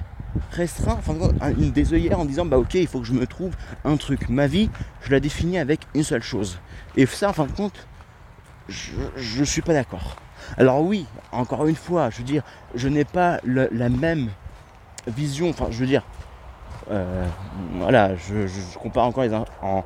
restreint. 0.51 0.97
Enfin 0.97 1.13
une 1.57 1.71
des 1.71 1.93
œillères 1.93 2.19
en 2.19 2.25
disant 2.25 2.45
bah 2.45 2.57
ok 2.57 2.73
il 2.75 2.87
faut 2.87 2.99
que 2.99 3.05
je 3.05 3.13
me 3.13 3.27
trouve 3.27 3.53
un 3.85 3.97
truc. 3.97 4.29
Ma 4.29 4.47
vie 4.47 4.69
je 5.01 5.11
la 5.11 5.19
définis 5.19 5.59
avec 5.59 5.81
une 5.93 6.03
seule 6.03 6.23
chose. 6.23 6.59
Et 6.95 7.05
ça 7.05 7.29
en 7.29 7.33
fin 7.33 7.45
de 7.45 7.51
compte 7.51 7.87
je, 8.69 9.39
ne 9.39 9.45
suis 9.45 9.61
pas 9.61 9.73
d'accord. 9.73 10.15
Alors 10.57 10.81
oui 10.81 11.05
encore 11.31 11.67
une 11.67 11.75
fois 11.75 12.09
je 12.09 12.17
veux 12.17 12.23
dire 12.23 12.43
je 12.75 12.87
n'ai 12.87 13.05
pas 13.05 13.39
la 13.43 13.89
même 13.89 14.29
vision. 15.07 15.49
Enfin 15.49 15.67
je 15.69 15.79
veux 15.79 15.87
dire 15.87 16.03
euh, 16.91 17.25
voilà 17.75 18.15
je, 18.15 18.77
compare 18.77 19.05
encore 19.05 19.23
les 19.23 19.33
en, 19.33 19.85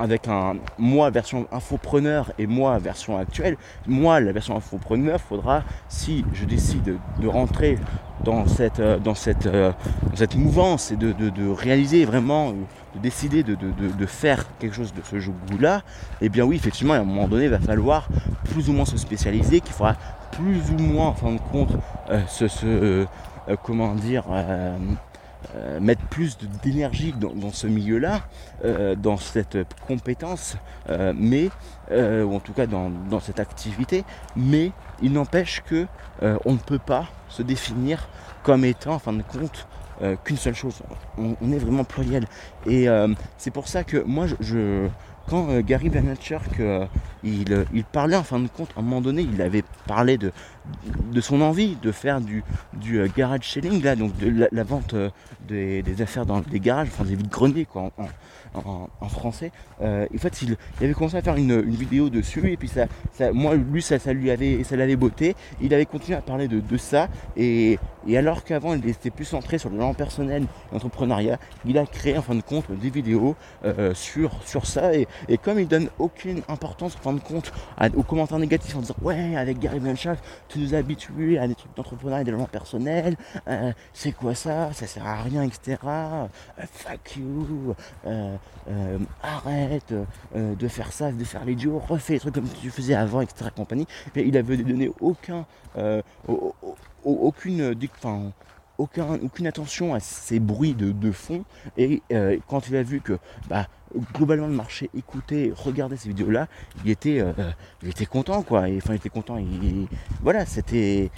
avec 0.00 0.28
un 0.28 0.56
moi 0.78 1.10
version 1.10 1.46
infopreneur 1.52 2.32
et 2.38 2.46
moi 2.46 2.78
version 2.78 3.18
actuelle. 3.18 3.56
Moi, 3.86 4.20
la 4.20 4.32
version 4.32 4.56
infopreneur, 4.56 5.20
faudra, 5.20 5.62
si 5.88 6.24
je 6.32 6.44
décide 6.44 6.96
de 7.20 7.28
rentrer 7.28 7.78
dans 8.24 8.46
cette, 8.46 8.80
euh, 8.80 8.98
dans 8.98 9.14
cette, 9.14 9.46
euh, 9.46 9.72
mouvance 10.36 10.90
et 10.90 10.96
de, 10.96 11.48
réaliser 11.50 12.04
vraiment, 12.04 12.48
euh, 12.48 12.52
de 12.94 13.00
décider 13.00 13.42
de, 13.42 13.56
faire 14.06 14.44
quelque 14.58 14.74
chose 14.74 14.92
de 14.94 15.02
ce 15.02 15.28
goût-là, 15.30 15.82
eh 16.20 16.28
bien 16.28 16.44
oui, 16.44 16.56
effectivement, 16.56 16.94
à 16.94 16.98
un 16.98 17.04
moment 17.04 17.28
donné, 17.28 17.44
il 17.44 17.50
va 17.50 17.60
falloir 17.60 18.08
plus 18.52 18.68
ou 18.68 18.72
moins 18.72 18.84
se 18.84 18.96
spécialiser, 18.96 19.60
qu'il 19.60 19.72
faudra 19.72 19.96
plus 20.32 20.70
ou 20.70 20.80
moins, 20.80 21.08
en 21.08 21.14
fin 21.14 21.32
de 21.32 21.40
compte, 21.52 21.70
se, 22.28 23.06
comment 23.62 23.94
dire, 23.94 24.24
euh, 24.30 24.76
mettre 25.80 26.02
plus 26.06 26.38
d'énergie 26.62 27.12
dans, 27.12 27.52
ce 27.52 27.66
milieu-là, 27.66 28.22
euh, 28.64 28.94
dans 28.94 29.16
cette 29.16 29.58
compétence, 29.86 30.56
euh, 30.88 31.12
mais 31.16 31.50
ou 31.90 32.34
en 32.34 32.40
tout 32.40 32.52
cas 32.52 32.66
dans, 32.66 33.20
cette 33.20 33.40
activité, 33.40 34.04
mais 34.36 34.70
il 35.02 35.12
n'empêche 35.12 35.62
que 35.62 35.86
on 36.22 36.52
ne 36.52 36.58
peut 36.58 36.78
pas 36.78 37.06
se 37.28 37.42
définir 37.42 38.08
comme 38.42 38.64
étant 38.64 38.94
en 38.94 38.98
fin 38.98 39.12
de 39.12 39.22
compte 39.22 39.66
qu'une 40.24 40.36
seule 40.36 40.54
chose. 40.54 40.80
On, 41.18 41.52
est 41.52 41.58
vraiment 41.58 41.84
pluriel. 41.84 42.26
Et 42.66 42.86
c'est 43.38 43.50
pour 43.50 43.66
ça 43.66 43.82
que 43.82 43.96
moi 43.98 44.26
je 44.40 44.88
quand 45.30 45.48
euh, 45.48 45.62
Gary 45.62 45.88
Vaynerchuk 45.88 46.40
euh, 46.58 46.86
il, 47.22 47.52
euh, 47.52 47.64
il, 47.72 47.84
parlait 47.84 48.16
en 48.16 48.24
fin 48.24 48.40
de 48.40 48.48
compte, 48.48 48.70
à 48.76 48.80
un 48.80 48.82
moment 48.82 49.00
donné, 49.00 49.22
il 49.22 49.40
avait 49.40 49.62
parlé 49.86 50.18
de, 50.18 50.32
de 51.12 51.20
son 51.20 51.40
envie 51.40 51.76
de 51.80 51.92
faire 51.92 52.20
du, 52.20 52.42
du 52.74 53.00
garage 53.16 53.48
selling, 53.48 53.82
là, 53.82 53.94
donc 53.94 54.16
de 54.18 54.48
la, 54.50 54.64
vente 54.64 54.94
des, 55.46 55.84
affaires 56.00 56.26
dans 56.26 56.40
des 56.40 56.58
garages, 56.58 56.88
enfin 56.88 57.04
des 57.04 57.14
vides-greniers 57.14 57.66
quoi, 57.66 57.90
en, 58.54 59.08
français. 59.08 59.52
en 59.80 60.06
fait, 60.18 60.42
il, 60.42 60.56
avait 60.80 60.94
commencé 60.94 61.16
à 61.16 61.22
faire 61.22 61.36
une, 61.36 61.60
vidéo 61.60 62.10
dessus 62.10 62.50
et 62.50 62.56
puis 62.56 62.68
ça, 62.68 62.86
moi, 63.32 63.54
lui, 63.54 63.82
ça, 63.82 63.98
ça 63.98 64.12
lui 64.12 64.30
avait, 64.30 64.64
ça 64.64 64.76
l'avait 64.76 64.96
botté. 64.96 65.36
Il 65.60 65.72
avait 65.74 65.86
continué 65.86 66.16
à 66.16 66.22
parler 66.22 66.48
de, 66.48 66.60
de 66.60 66.76
ça 66.76 67.08
et, 67.36 67.78
et 68.06 68.16
alors 68.16 68.44
qu'avant, 68.44 68.74
il 68.74 68.88
était 68.88 69.10
plus 69.10 69.24
centré 69.24 69.58
sur 69.58 69.70
le 69.70 69.76
plan 69.76 69.94
personnel, 69.94 70.44
l'entrepreneuriat, 70.72 71.38
il 71.64 71.78
a 71.78 71.86
créé 71.86 72.16
en 72.18 72.22
fin 72.22 72.34
de 72.34 72.42
compte 72.42 72.70
des 72.70 72.90
vidéos 72.90 73.36
sur, 73.94 74.30
sur 74.44 74.66
ça 74.66 74.94
et, 74.94 75.06
et 75.28 75.38
comme 75.38 75.58
il 75.58 75.68
donne 75.68 75.88
aucune 75.98 76.42
importance 76.48 76.96
en 76.96 77.02
fin 77.02 77.12
de 77.12 77.20
compte 77.20 77.52
aux 77.96 78.02
commentaires 78.02 78.38
négatifs 78.38 78.76
en 78.76 78.80
disant 78.80 78.94
ouais 79.02 79.36
avec 79.36 79.58
Gary 79.58 79.78
Vaynerchuk 79.78 80.18
tu 80.48 80.58
nous 80.58 80.74
habituer 80.74 81.38
à 81.38 81.46
des 81.46 81.54
trucs 81.54 81.74
d'entrepreneuriat 81.76 82.22
et 82.22 82.24
de 82.24 82.30
développement 82.30 82.48
personnel. 82.48 83.16
Euh, 83.48 83.72
c'est 83.92 84.12
quoi 84.12 84.34
ça? 84.34 84.72
Ça 84.72 84.86
sert 84.86 85.06
à 85.06 85.22
rien, 85.22 85.42
etc. 85.42 85.78
Euh, 85.84 86.26
fuck 86.72 87.16
you. 87.16 87.74
arrête 89.22 89.94
de 90.34 90.68
faire 90.68 90.92
ça, 90.92 91.12
de 91.12 91.24
faire 91.24 91.44
l'idiot. 91.44 91.78
Refais 91.78 92.14
les 92.14 92.20
trucs 92.20 92.34
comme 92.34 92.48
tu 92.48 92.70
faisais 92.70 92.94
avant, 92.94 93.20
etc. 93.20 93.50
Compagnie. 93.54 93.86
Il 94.14 94.36
avait 94.36 94.56
donné 94.56 94.90
aucun, 95.00 95.46
aucune, 97.04 97.74
enfin, 97.98 98.32
aucune 98.78 99.46
attention 99.46 99.94
à 99.94 100.00
ces 100.00 100.40
bruits 100.40 100.74
de, 100.74 101.12
fond. 101.12 101.44
Et 101.76 102.02
euh, 102.12 102.38
quand 102.48 102.68
il 102.68 102.76
a 102.76 102.82
vu 102.82 103.00
que 103.00 103.18
bah, 103.48 103.66
globalement 104.14 104.46
le 104.46 104.54
marché 104.54 104.90
écoutait, 104.96 105.52
regardait 105.54 105.96
ces 105.96 106.08
vidéos-là, 106.08 106.48
il 106.84 106.90
était, 106.90 107.20
euh, 107.20 107.32
il 107.82 107.88
était 107.88 108.06
content 108.06 108.42
quoi. 108.42 108.60
enfin, 108.76 108.94
il 108.94 108.96
était 108.96 109.08
content. 109.08 109.36
Il, 109.38 109.86
voilà, 110.22 110.46
c'était, 110.46 111.10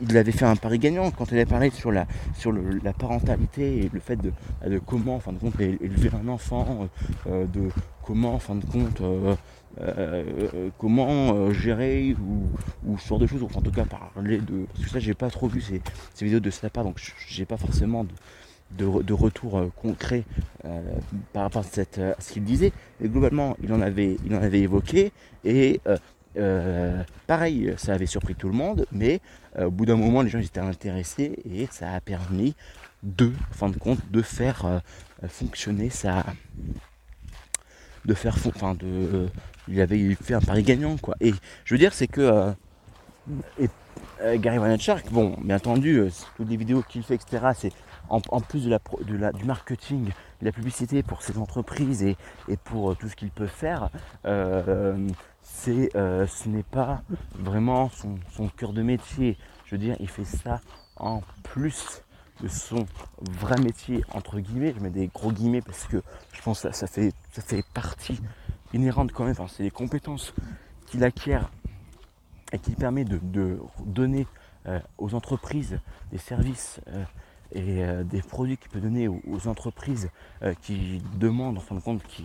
il 0.00 0.16
avait 0.16 0.32
fait 0.32 0.44
un 0.44 0.56
pari 0.56 0.78
gagnant 0.78 1.10
quand 1.10 1.30
il 1.30 1.34
avait 1.34 1.46
parlé 1.46 1.70
sur 1.70 1.92
la, 1.92 2.06
sur 2.36 2.52
parentalité 2.98 3.84
et 3.84 3.90
le 3.92 4.00
fait 4.00 4.16
de, 4.16 4.32
de 4.66 4.78
comment, 4.78 5.16
en 5.16 5.20
fin 5.20 5.32
de 5.32 5.38
élever 5.60 6.10
un 6.14 6.28
enfant, 6.28 6.88
euh, 7.26 7.46
de 7.46 7.68
comment, 8.04 8.34
en 8.34 8.38
fin 8.38 8.54
de 8.54 8.64
compte, 8.64 9.00
euh, 9.80 10.68
comment 10.76 11.34
euh, 11.34 11.52
gérer 11.52 12.14
ou, 12.86 12.98
ce 12.98 13.08
genre 13.08 13.18
de 13.18 13.26
choses, 13.26 13.42
ou 13.42 13.48
en 13.54 13.62
tout 13.62 13.70
cas 13.70 13.84
parler 13.84 14.38
de. 14.38 14.66
Parce 14.66 14.84
que 14.84 14.90
ça, 14.90 14.98
j'ai 14.98 15.14
pas 15.14 15.30
trop 15.30 15.48
vu 15.48 15.62
ces, 15.62 15.80
vidéos 16.22 16.40
de 16.40 16.50
sa 16.50 16.68
donc 16.68 17.00
j'ai 17.26 17.46
pas 17.46 17.56
forcément 17.56 18.06
de, 18.76 19.12
retour 19.12 19.58
euh, 19.58 19.72
concret 19.80 20.24
par 21.32 21.44
rapport 21.44 21.62
à, 21.62 22.20
ce 22.20 22.32
qu'il 22.32 22.44
disait. 22.44 22.72
Mais 23.00 23.08
globalement, 23.08 23.56
il 23.62 23.72
en 23.72 23.80
avait, 23.80 24.18
évoqué 24.52 25.12
et 25.44 25.80
pareil, 27.26 27.74
ça 27.78 27.94
avait 27.94 28.06
surpris 28.06 28.34
tout 28.34 28.48
le 28.48 28.54
monde, 28.54 28.86
mais 28.92 29.20
au 29.58 29.70
bout 29.70 29.86
d'un 29.86 29.96
moment, 29.96 30.22
les 30.22 30.30
gens 30.30 30.38
étaient 30.38 30.60
intéressés 30.60 31.38
et 31.50 31.66
ça 31.70 31.92
a 31.92 32.00
permis 32.00 32.54
de, 33.02 33.32
en 33.50 33.54
fin 33.54 33.68
de 33.68 33.76
compte, 33.78 34.00
de 34.10 34.22
faire 34.22 34.82
fonctionner 35.28 35.90
ça 35.90 36.24
de 38.04 38.14
faire 38.14 38.36
enfin 38.46 38.74
de 38.74 39.28
il 39.68 39.80
avait 39.80 40.14
fait 40.14 40.34
un 40.34 40.40
pari 40.40 40.62
gagnant 40.62 40.96
quoi. 40.96 41.14
Et 41.20 41.32
je 41.64 41.74
veux 41.74 41.78
dire 41.78 41.92
c'est 41.92 42.08
que 42.08 42.20
euh, 42.20 42.52
euh, 44.20 44.36
Gary 44.38 44.58
Vaynerchuk, 44.58 45.10
bon, 45.10 45.36
bien 45.42 45.56
entendu, 45.56 45.98
euh, 45.98 46.10
toutes 46.36 46.48
les 46.48 46.56
vidéos 46.56 46.82
qu'il 46.82 47.02
fait, 47.02 47.14
etc. 47.14 47.48
C'est 47.56 47.72
en, 48.08 48.20
plus 48.40 48.66
de 48.66 48.70
la, 49.16 49.32
du 49.32 49.44
marketing, 49.44 50.06
de 50.40 50.44
la 50.44 50.52
publicité 50.52 51.02
pour 51.02 51.22
ses 51.22 51.38
entreprises 51.38 52.02
et, 52.02 52.16
pour 52.64 52.94
tout 52.96 53.08
ce 53.08 53.16
qu'il 53.16 53.30
peut 53.30 53.46
faire. 53.46 53.88
c'est, 55.42 55.90
ce 55.94 56.48
n'est 56.48 56.62
pas 56.62 57.02
vraiment 57.34 57.88
son, 57.88 58.16
son 58.32 58.48
cœur 58.48 58.74
de 58.74 58.82
métier. 58.82 59.38
Je 59.64 59.76
veux 59.76 59.78
dire, 59.78 59.96
il 59.98 60.08
fait 60.08 60.26
ça 60.26 60.60
en 60.96 61.22
plus 61.42 62.02
de 62.40 62.48
son 62.48 62.86
vrai 63.20 63.60
métier, 63.60 64.04
entre 64.12 64.40
guillemets, 64.40 64.74
je 64.76 64.82
mets 64.82 64.90
des 64.90 65.08
gros 65.08 65.32
guillemets 65.32 65.62
parce 65.62 65.84
que 65.84 66.02
je 66.32 66.42
pense 66.42 66.62
que 66.62 66.72
ça, 66.72 66.86
fait, 66.86 67.12
ça 67.32 67.42
fait 67.42 67.64
partie 67.72 68.20
inhérente 68.72 69.12
quand 69.12 69.24
même, 69.24 69.34
c'est 69.48 69.62
les 69.62 69.70
compétences 69.70 70.34
qu'il 70.86 71.04
acquiert 71.04 71.50
et 72.52 72.58
qui 72.58 72.72
permet 72.72 73.04
de, 73.04 73.58
donner 73.84 74.26
euh, 74.66 74.78
aux 74.98 75.14
entreprises 75.14 75.78
des 76.10 76.18
services 76.18 76.80
euh, 76.88 77.04
et 77.52 77.82
euh, 77.82 78.04
des 78.04 78.22
produits 78.22 78.56
qu'il 78.56 78.70
peut 78.70 78.80
donner 78.80 79.08
aux, 79.08 79.48
entreprises 79.48 80.10
qui 80.62 81.02
demandent, 81.18 81.58
en 81.58 81.60
fin 81.60 81.74
de 81.74 81.80
compte, 81.80 82.02
qui, 82.04 82.24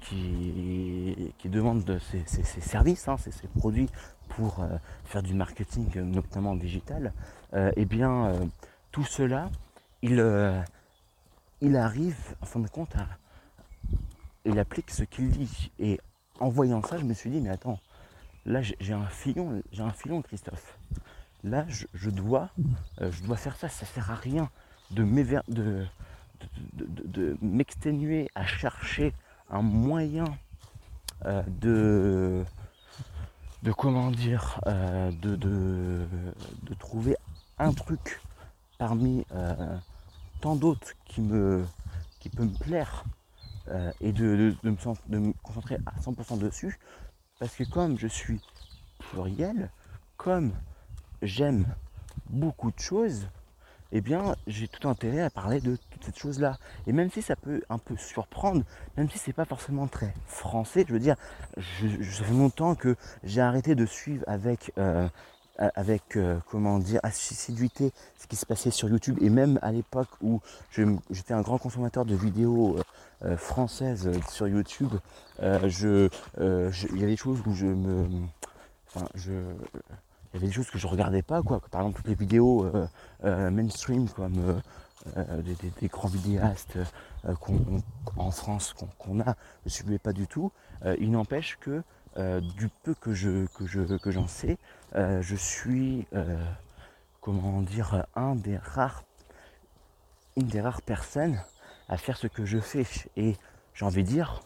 qui, 0.00 1.32
qui 1.38 1.48
demandent 1.48 1.98
ces, 2.10 2.42
services, 2.60 3.08
hein, 3.08 3.16
ces, 3.18 3.48
produits 3.58 3.88
pour 4.28 4.64
faire 5.04 5.22
du 5.22 5.34
marketing, 5.34 5.94
notamment 6.00 6.56
digital, 6.56 7.12
eh 7.54 7.84
bien, 7.84 8.32
tout 8.96 9.04
cela, 9.04 9.50
il, 10.00 10.24
il 11.60 11.76
arrive, 11.76 12.16
en 12.40 12.46
fin 12.46 12.60
de 12.60 12.68
compte, 12.68 12.96
à, 12.96 13.06
il 14.46 14.58
applique 14.58 14.90
ce 14.90 15.02
qu'il 15.02 15.28
dit. 15.28 15.70
Et 15.78 16.00
en 16.40 16.48
voyant 16.48 16.82
ça, 16.82 16.96
je 16.96 17.04
me 17.04 17.12
suis 17.12 17.28
dit, 17.28 17.42
mais 17.42 17.50
attends, 17.50 17.78
là 18.46 18.62
j'ai 18.62 18.94
un 18.94 19.04
filon, 19.08 19.62
j'ai 19.70 19.82
un 19.82 19.90
filon, 19.90 20.22
Christophe. 20.22 20.78
Là, 21.44 21.66
je, 21.68 22.08
dois, 22.08 22.48
euh, 23.02 23.12
je 23.12 23.22
dois 23.22 23.36
faire 23.36 23.56
ça. 23.56 23.68
Ça 23.68 23.84
sert 23.84 24.10
à 24.10 24.14
rien 24.14 24.48
de 24.90 25.04
m'exténuer 27.42 28.30
à 28.34 28.46
chercher 28.46 29.12
un 29.50 29.60
moyen 29.60 30.24
euh, 31.26 31.42
de, 31.46 32.44
de 33.62 33.72
comment 33.72 34.10
dire, 34.10 34.58
euh, 34.66 35.10
de, 35.20 35.36
de, 35.36 36.74
trouver 36.78 37.14
un 37.58 37.74
truc 37.74 38.20
parmi 38.78 39.24
tant 40.40 40.56
d'autres 40.56 40.92
qui 41.04 41.20
me, 41.20 41.64
qui 42.20 42.28
peut 42.28 42.44
me 42.44 42.58
plaire 42.58 43.04
euh, 43.68 43.90
et 44.00 44.12
de, 44.12 44.54
me, 44.62 45.32
concentrer 45.42 45.78
à 45.86 46.00
100% 46.00 46.38
dessus. 46.38 46.78
Parce 47.38 47.54
que 47.54 47.64
comme 47.64 47.98
je 47.98 48.06
suis 48.06 48.40
pluriel, 48.98 49.70
comme 50.16 50.52
j'aime 51.22 51.66
beaucoup 52.30 52.70
de 52.70 52.78
choses, 52.78 53.26
eh 53.92 54.00
bien 54.00 54.36
j'ai 54.46 54.68
tout 54.68 54.88
intérêt 54.88 55.20
à 55.20 55.30
parler 55.30 55.60
de 55.60 55.76
toutes 55.90 56.04
ces 56.04 56.18
choses-là. 56.18 56.58
Et 56.86 56.92
même 56.92 57.10
si 57.10 57.22
ça 57.22 57.34
peut 57.34 57.62
un 57.68 57.78
peu 57.78 57.96
surprendre, 57.96 58.62
même 58.96 59.10
si 59.10 59.18
c'est 59.18 59.32
pas 59.32 59.44
forcément 59.44 59.88
très 59.88 60.14
français, 60.26 60.84
je 60.86 60.92
veux 60.92 61.00
dire, 61.00 61.16
je, 61.56 61.88
ça 62.04 62.24
fait 62.24 62.32
longtemps 62.32 62.76
que 62.76 62.96
j'ai 63.24 63.40
arrêté 63.40 63.74
de 63.74 63.86
suivre 63.86 64.24
avec 64.28 64.72
euh, 64.78 65.08
avec 65.58 66.16
euh, 66.16 66.38
comment 66.50 66.78
dire 66.78 67.00
assiduité 67.02 67.92
ce 68.18 68.26
qui 68.26 68.36
se 68.36 68.46
passait 68.46 68.70
sur 68.70 68.88
YouTube 68.88 69.18
et 69.20 69.30
même 69.30 69.58
à 69.62 69.72
l'époque 69.72 70.08
où 70.22 70.40
j'étais 70.70 71.34
un 71.34 71.42
grand 71.42 71.58
consommateur 71.58 72.04
de 72.04 72.14
vidéos 72.14 72.76
euh, 72.76 72.82
euh, 73.24 73.36
françaises 73.36 74.10
sur 74.30 74.46
YouTube, 74.46 74.92
il 75.40 75.46
y 75.46 77.02
avait 77.02 77.06
des 77.06 77.16
choses 77.16 77.40
où 77.46 77.54
je 77.54 77.66
me, 77.66 78.06
enfin 78.88 79.06
je, 79.14 79.32
il 79.32 80.34
y 80.34 80.36
avait 80.36 80.48
des 80.48 80.52
choses 80.52 80.70
que 80.70 80.78
je 80.78 80.86
regardais 80.86 81.22
pas 81.22 81.42
quoi, 81.42 81.60
par 81.70 81.80
exemple 81.80 81.98
toutes 81.98 82.08
les 82.08 82.14
vidéos 82.14 82.70
mainstream 83.22 84.08
comme 84.10 84.60
des, 85.16 85.88
grands 85.88 86.08
vidéastes 86.08 86.78
en 88.16 88.30
France 88.30 88.74
qu'on 88.98 89.20
a, 89.20 89.34
ne 89.64 89.70
suivais 89.70 89.98
pas 89.98 90.12
du 90.12 90.26
tout. 90.26 90.52
il 90.98 91.10
n'empêche 91.10 91.56
que 91.58 91.82
du 92.40 92.68
peu 92.82 92.94
que 92.94 93.12
je 93.12 93.46
que 93.46 93.96
que 93.98 94.10
j'en 94.10 94.26
sais, 94.26 94.58
euh, 94.94 95.20
je 95.20 95.36
suis, 95.36 96.06
euh, 96.14 96.42
comment 97.20 97.60
dire, 97.60 98.06
un 98.14 98.34
des 98.34 98.56
rares, 98.56 99.04
une 100.36 100.46
des 100.46 100.60
rares 100.60 100.82
personnes 100.82 101.38
à 101.88 101.98
faire 101.98 102.16
ce 102.16 102.26
que 102.26 102.44
je 102.46 102.58
fais. 102.58 102.86
Et 103.16 103.36
j'ai 103.74 103.84
envie 103.84 104.04
de 104.04 104.08
dire, 104.08 104.42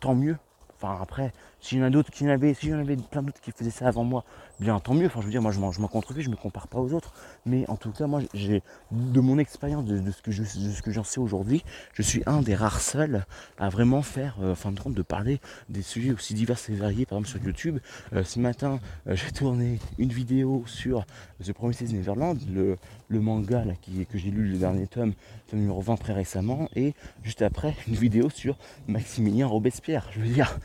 tant 0.00 0.14
mieux. 0.14 0.38
Enfin 0.76 0.98
après, 1.00 1.32
s'il 1.60 1.78
y 1.78 1.82
en 1.82 1.84
a 1.84 1.90
d'autres 1.90 2.10
qui 2.10 2.24
si 2.54 2.68
j'en 2.70 2.78
avais 2.78 2.96
plein 2.96 3.22
d'autres 3.22 3.40
qui 3.40 3.52
faisaient 3.52 3.70
ça 3.70 3.88
avant 3.88 4.04
moi, 4.04 4.24
bien 4.62 4.78
tant 4.80 4.94
mieux. 4.94 5.06
Enfin 5.06 5.20
je 5.20 5.26
veux 5.26 5.30
dire, 5.30 5.42
moi 5.42 5.52
je 5.52 5.60
m'en, 5.60 5.72
je 5.72 5.80
contrefais, 5.80 6.22
je 6.22 6.30
me 6.30 6.36
compare 6.36 6.68
pas 6.68 6.78
aux 6.78 6.92
autres. 6.92 7.12
Mais 7.44 7.68
en 7.68 7.76
tout 7.76 7.90
cas, 7.90 8.06
moi 8.06 8.20
j'ai 8.32 8.62
de 8.90 9.20
mon 9.20 9.38
expérience, 9.38 9.84
de, 9.84 10.10
ce 10.10 10.22
que 10.22 10.30
je, 10.30 10.42
ce 10.44 10.82
que 10.82 10.90
j'en 10.90 11.04
sais 11.04 11.20
aujourd'hui, 11.20 11.64
je 11.94 12.02
suis 12.02 12.22
un 12.26 12.40
des 12.42 12.54
rares 12.54 12.80
seuls 12.80 13.26
à 13.58 13.68
vraiment 13.68 14.02
faire, 14.02 14.36
euh, 14.42 14.52
enfin 14.52 14.72
de 14.72 14.80
compte, 14.80 14.94
de 14.94 15.02
parler 15.02 15.40
des 15.68 15.82
sujets 15.82 16.12
aussi 16.12 16.34
divers 16.34 16.58
et 16.68 16.74
variés, 16.74 17.06
par 17.06 17.18
exemple 17.18 17.38
sur 17.38 17.46
YouTube. 17.46 17.78
Euh, 18.14 18.24
ce 18.24 18.38
matin, 18.38 18.80
euh, 19.06 19.16
j'ai 19.16 19.32
tourné 19.32 19.78
une 19.98 20.12
vidéo 20.12 20.64
sur 20.66 21.04
The 21.44 21.52
Promises 21.52 21.92
Neverland, 21.92 22.38
le, 22.52 22.76
le 23.08 23.20
manga 23.20 23.64
là, 23.64 23.74
qui, 23.80 24.06
que 24.06 24.18
j'ai 24.18 24.30
lu 24.30 24.44
le 24.44 24.58
dernier 24.58 24.86
tome, 24.86 25.14
tome 25.50 25.60
numéro 25.60 25.80
20 25.80 25.96
très 25.96 26.12
récemment, 26.12 26.68
et 26.76 26.94
juste 27.22 27.42
après 27.42 27.74
une 27.88 27.94
vidéo 27.94 28.30
sur 28.30 28.56
Maximilien 28.86 29.46
Robespierre. 29.46 30.08
Je 30.12 30.20
veux 30.20 30.28
dire, 30.28 30.58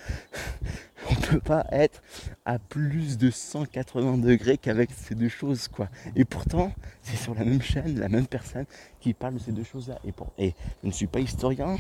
on 1.10 1.16
peut 1.16 1.40
pas 1.40 1.66
être 1.72 2.02
à 2.46 2.60
plus 2.60 3.18
de 3.18 3.30
180 3.30 3.87
degrés 3.96 4.58
qu'avec 4.58 4.90
ces 4.92 5.16
deux 5.16 5.30
choses 5.30 5.68
quoi. 5.68 5.90
Et 6.16 6.26
pourtant, 6.26 6.72
c'est 7.02 7.18
sur 7.18 7.34
la 7.34 7.44
même 7.44 7.62
chaîne, 7.62 8.00
la 8.00 8.10
même 8.10 8.28
personne 8.28 8.66
qui 9.00 9.14
parle 9.14 9.36
de 9.36 9.40
ces 9.40 9.52
deux 9.52 9.64
choses-là. 9.64 10.00
Et, 10.06 10.12
pour, 10.12 10.32
et 10.38 10.54
je 10.84 10.88
ne 10.88 10.92
suis 10.92 11.08
pas 11.08 11.20
historien 11.20 11.78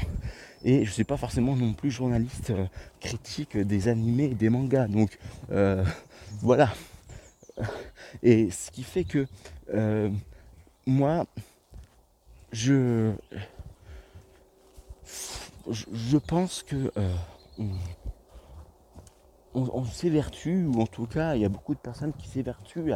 et 0.63 0.83
je 0.83 0.89
ne 0.89 0.93
suis 0.93 1.03
pas 1.03 1.17
forcément 1.17 1.55
non 1.55 1.73
plus 1.73 1.91
journaliste 1.91 2.51
euh, 2.51 2.65
critique 2.99 3.57
des 3.57 3.87
animés 3.87 4.25
et 4.25 4.35
des 4.35 4.49
mangas. 4.49 4.87
Donc 4.87 5.17
euh, 5.51 5.83
voilà. 6.41 6.73
Et 8.23 8.51
ce 8.51 8.71
qui 8.71 8.83
fait 8.83 9.03
que 9.03 9.27
euh, 9.73 10.09
moi, 10.85 11.25
je, 12.51 13.11
je 15.69 16.17
pense 16.17 16.63
que 16.63 16.91
s'évertue, 19.85 20.65
ou 20.65 20.81
en 20.81 20.87
tout 20.87 21.05
cas, 21.05 21.35
il 21.35 21.41
y 21.41 21.45
a 21.45 21.49
beaucoup 21.49 21.73
de 21.73 21.79
personnes 21.79 22.13
qui 22.13 22.27
s'évertuent 22.27 22.93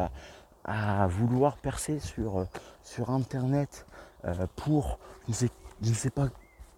à, 0.66 1.07
vouloir 1.07 1.57
percer 1.57 1.99
sur, 1.99 2.45
sur 2.84 3.09
Internet 3.09 3.88
euh, 4.26 4.45
pour, 4.55 4.99
je 5.28 5.47
ne, 5.82 5.93
sais, 5.93 6.12
pas 6.12 6.28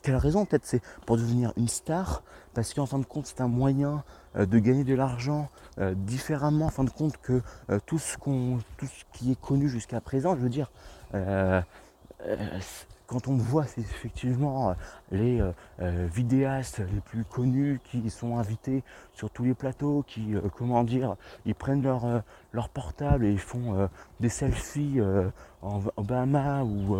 quelle 0.01 0.15
raison 0.15 0.45
Peut-être 0.45 0.65
c'est 0.65 0.81
pour 1.05 1.17
devenir 1.17 1.51
une 1.57 1.67
star, 1.67 2.23
parce 2.53 2.73
qu'en 2.73 2.85
fin 2.85 2.99
de 2.99 3.05
compte 3.05 3.25
c'est 3.25 3.41
un 3.41 3.47
moyen 3.47 4.03
de 4.35 4.59
gagner 4.59 4.83
de 4.83 4.95
l'argent 4.95 5.49
différemment 5.77 6.67
en 6.67 6.69
fin 6.69 6.83
de 6.85 6.89
compte 6.89 7.17
que 7.17 7.41
tout, 7.85 7.99
ce 7.99 8.17
qu'on, 8.17 8.59
tout 8.77 8.85
ce 8.85 9.03
qui 9.11 9.31
est 9.31 9.39
connu 9.39 9.67
jusqu'à 9.67 9.99
présent. 9.99 10.35
Je 10.35 10.41
veux 10.41 10.49
dire, 10.49 10.71
quand 13.13 13.27
on 13.27 13.37
voit 13.37 13.67
c'est 13.67 13.81
effectivement 13.81 14.71
euh, 14.71 14.73
les 15.11 15.39
euh, 15.39 15.51
euh, 15.81 16.07
vidéastes 16.11 16.79
les 16.79 16.99
plus 16.99 17.23
connus 17.23 17.79
qui 17.83 18.09
sont 18.09 18.37
invités 18.37 18.81
sur 19.13 19.29
tous 19.29 19.43
les 19.43 19.53
plateaux, 19.53 20.03
qui, 20.07 20.33
comment 20.57 20.83
dire, 20.83 21.15
ils 21.45 21.53
prennent 21.53 21.83
leur, 21.83 22.23
leur 22.53 22.69
portable 22.69 23.25
et 23.25 23.31
ils 23.31 23.39
font 23.39 23.89
des 24.19 24.29
selfies 24.29 24.99
en, 25.61 25.81
Bahamas 25.97 26.63
ou, 26.63 26.97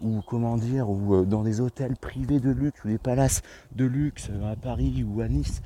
ou, 0.00 0.22
comment 0.26 0.56
dire, 0.56 0.88
ou 0.88 1.24
dans 1.24 1.42
des 1.42 1.60
hôtels 1.60 1.96
privés 1.96 2.40
de 2.40 2.50
luxe 2.50 2.82
ou 2.84 2.88
des 2.88 2.98
palaces 2.98 3.42
de 3.74 3.84
luxe 3.84 4.30
à 4.50 4.56
Paris 4.56 5.04
ou 5.06 5.20
à 5.20 5.28
Nice. 5.28 5.62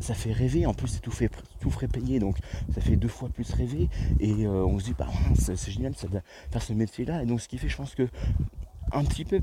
ça 0.00 0.14
fait 0.14 0.32
rêver, 0.32 0.66
en 0.66 0.74
plus 0.74 0.88
c'est 0.88 1.00
tout, 1.00 1.10
fait, 1.10 1.30
tout 1.60 1.70
frais 1.70 1.88
payé, 1.88 2.18
donc 2.18 2.36
ça 2.74 2.80
fait 2.80 2.96
deux 2.96 3.08
fois 3.08 3.30
plus 3.30 3.50
rêver 3.52 3.88
et 4.20 4.46
on 4.46 4.78
se 4.78 4.84
dit, 4.84 4.94
bah, 4.98 5.08
c'est 5.34 5.70
génial 5.70 5.92
de 5.92 6.20
faire 6.50 6.62
ce 6.62 6.72
métier-là. 6.72 7.22
Et 7.22 7.26
donc 7.26 7.40
ce 7.40 7.48
qui 7.48 7.58
fait, 7.58 7.68
je 7.68 7.76
pense 7.76 7.94
que 7.94 8.08
un 8.92 9.04
petit 9.04 9.24
peu, 9.24 9.40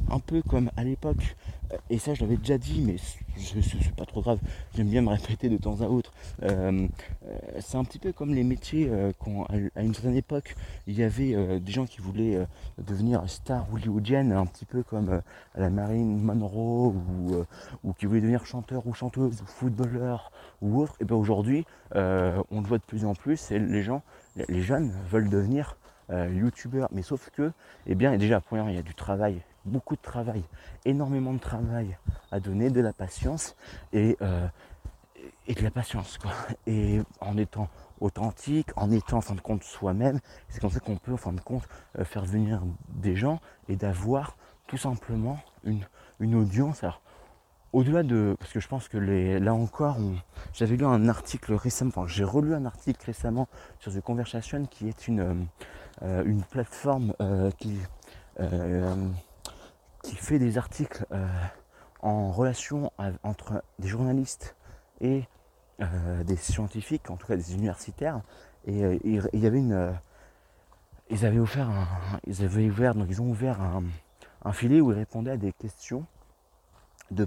comme 0.48 0.72
à 0.78 0.84
l'époque, 0.84 1.36
euh, 1.72 1.78
et 1.89 1.98
ça 1.98 2.14
je 2.14 2.22
l'avais 2.22 2.38
déjà 2.38 2.58
dit, 2.58 2.82
mais 2.82 2.96
ce 3.38 3.56
n'est 3.58 3.91
pas 3.96 4.06
trop 4.06 4.22
grave, 4.22 4.39
j'aime 4.76 4.88
bien 4.88 5.02
me 5.02 5.10
répéter 5.10 5.50
de 5.50 5.58
temps 5.58 5.82
à 5.82 5.88
autre. 5.88 6.12
Euh, 6.43 6.88
euh, 7.28 7.38
c'est 7.60 7.78
un 7.78 7.84
petit 7.84 8.00
peu 8.00 8.12
comme 8.12 8.34
les 8.34 8.43
métiers 8.43 8.89
quand 9.20 9.48
à 9.76 9.82
une 9.82 9.93
certaine 9.93 10.16
époque, 10.16 10.56
il 10.88 10.98
y 10.98 11.04
avait 11.04 11.60
des 11.60 11.72
gens 11.72 11.86
qui 11.86 12.02
voulaient 12.02 12.46
devenir 12.78 13.28
stars 13.30 13.68
hollywoodiennes, 13.74 14.32
un 14.32 14.46
petit 14.46 14.66
peu 14.66 14.84
comme 14.84 15.22
la 15.56 15.70
Marine 15.70 16.22
Monroe, 16.22 16.93
ou, 16.93 17.46
ou, 17.84 17.93
qui 17.93 18.06
voulaient 18.06 18.22
devenir 18.22 18.46
chanteur 18.46 18.86
ou 18.88 18.93
chanteuse, 18.93 19.41
ou 19.41 19.46
footballeur, 19.46 20.32
ou 20.62 20.82
autre. 20.82 20.96
Et 21.00 21.06
bien 21.06 21.16
aujourd'hui, 21.16 21.66
on 21.93 22.62
le 22.62 22.68
voit 22.68 22.78
de 22.78 22.84
plus 22.84 23.06
en 23.06 23.16
plus, 23.16 23.52
et 23.52 23.60
les 23.60 23.84
gens, 23.84 24.02
les 24.36 24.62
jeunes 24.62 24.93
veulent 25.10 25.30
devenir 25.30 25.78
euh, 26.10 26.49
mais 26.91 27.01
sauf 27.01 27.30
que, 27.32 27.51
eh 27.88 27.95
bien, 27.95 28.16
déjà, 28.18 28.41
première, 28.41 28.70
il 28.70 28.76
y 28.76 28.80
a 28.80 28.84
du 28.84 28.95
travail, 28.95 29.41
beaucoup 29.66 29.95
de 29.95 30.01
travail, 30.01 30.43
énormément 30.86 31.34
de 31.34 31.39
travail 31.39 31.97
à 32.32 32.39
donner, 32.39 32.70
de 32.70 32.82
la 32.82 32.93
patience 32.93 33.56
et, 33.93 34.18
euh, 34.22 34.47
et 35.47 35.53
de 35.53 35.64
la 35.64 35.72
patience, 35.72 36.18
quoi. 36.18 36.32
Et 36.68 37.01
en 37.22 37.38
étant 37.38 37.70
authentique, 37.99 38.70
en 38.76 38.91
étant 38.91 39.18
en 39.18 39.22
fin 39.22 39.36
de 39.36 39.41
compte 39.41 39.64
soi-même, 39.64 40.20
c'est 40.49 40.60
comme 40.60 40.70
ça 40.70 40.80
qu'on 40.80 40.97
peut 40.97 41.14
en 41.14 41.18
fin 41.18 41.34
de 41.34 41.41
compte 41.41 41.68
euh, 41.97 42.06
faire 42.06 42.26
venir 42.26 42.62
des 42.89 43.16
gens 43.16 43.39
et 43.70 43.76
d'avoir 43.76 44.38
tout 44.68 44.78
simplement 44.78 45.39
une, 45.64 45.86
une 46.20 46.36
audience. 46.36 46.84
Alors, 46.84 47.01
au-delà 47.76 48.03
de. 48.03 48.36
Parce 48.39 48.53
que 48.53 48.60
je 48.60 48.68
pense 48.68 48.88
que 48.88 48.97
les, 48.97 49.39
là 49.39 49.53
encore, 49.53 49.97
j'avais 50.53 50.78
lu 50.78 50.86
un 50.86 51.10
article 51.10 51.53
récemment, 51.53 51.91
enfin 51.95 52.08
j'ai 52.08 52.24
relu 52.24 52.56
un 52.56 52.66
article 52.66 53.06
récemment 53.06 53.47
sur 53.80 53.93
The 53.93 54.01
Conversation 54.01 54.66
qui 54.66 54.88
est 54.88 55.08
une, 55.08 55.20
euh, 55.20 55.34
une 56.02 56.43
plateforme 56.43 57.14
euh, 57.22 57.52
qui, 57.52 57.78
euh, 58.39 58.96
qui 60.04 60.16
fait 60.16 60.39
des 60.39 60.58
articles 60.58 61.06
en 62.02 62.32
relation 62.32 62.91
entre 63.24 63.64
des 63.80 63.88
journalistes 63.88 64.56
et 65.02 65.24
des 65.80 66.36
scientifiques, 66.36 67.10
en 67.10 67.18
tout 67.18 67.28
cas 67.28 67.36
des 67.36 67.54
universitaires. 67.54 68.22
Et 68.66 68.82
il 69.04 69.30
y 69.34 69.46
avait 69.48 69.60
une. 69.60 69.93
ils 71.10 71.26
avaient 71.26 71.39
offert 71.39 71.70
un, 71.70 71.88
ils 72.28 72.43
avaient 72.43 72.70
ouvert, 72.70 72.96
donc 72.96 73.08
ils 73.10 73.22
ont 73.22 73.30
ouvert 73.30 73.60
un, 73.62 74.54
filet 74.54 74.82
où 74.82 74.91
ils 74.91 74.98
répondaient 74.98 75.32
à 75.32 75.38
des 75.38 75.54
questions 75.54 76.06
de, 77.12 77.26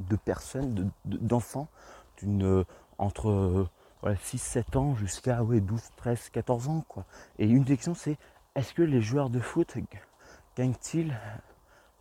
de 0.00 0.16
personnes, 0.16 0.90
d'enfants, 1.04 1.68
entre 2.98 3.68
6-7 4.14 4.76
ans 4.76 4.94
jusqu'à 4.94 5.42
ouais, 5.42 5.60
12, 5.60 5.80
13, 5.96 6.30
14 6.30 6.68
ans. 6.68 6.84
Quoi. 6.88 7.04
Et 7.38 7.46
une 7.46 7.64
question 7.64 7.94
c'est 7.94 8.18
est-ce 8.54 8.72
que 8.72 8.82
les 8.82 9.02
joueurs 9.02 9.28
de 9.28 9.40
foot 9.40 9.74
gagnent-ils 10.56 11.14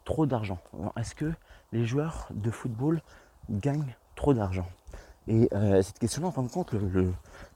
trop 0.06 0.26
d'argent? 0.26 0.60
Est-ce 0.98 1.16
que 1.16 1.34
les 1.72 1.86
joueurs 1.86 2.30
de 2.32 2.50
football 2.50 3.02
gagnent 3.50 3.96
trop 4.16 4.34
d'argent? 4.34 4.68
Et 5.28 5.50
euh, 5.54 5.82
cette 5.82 6.00
question-là, 6.00 6.28
en 6.28 6.32
fin 6.32 6.44
de 6.44 6.52
compte, 6.52 6.74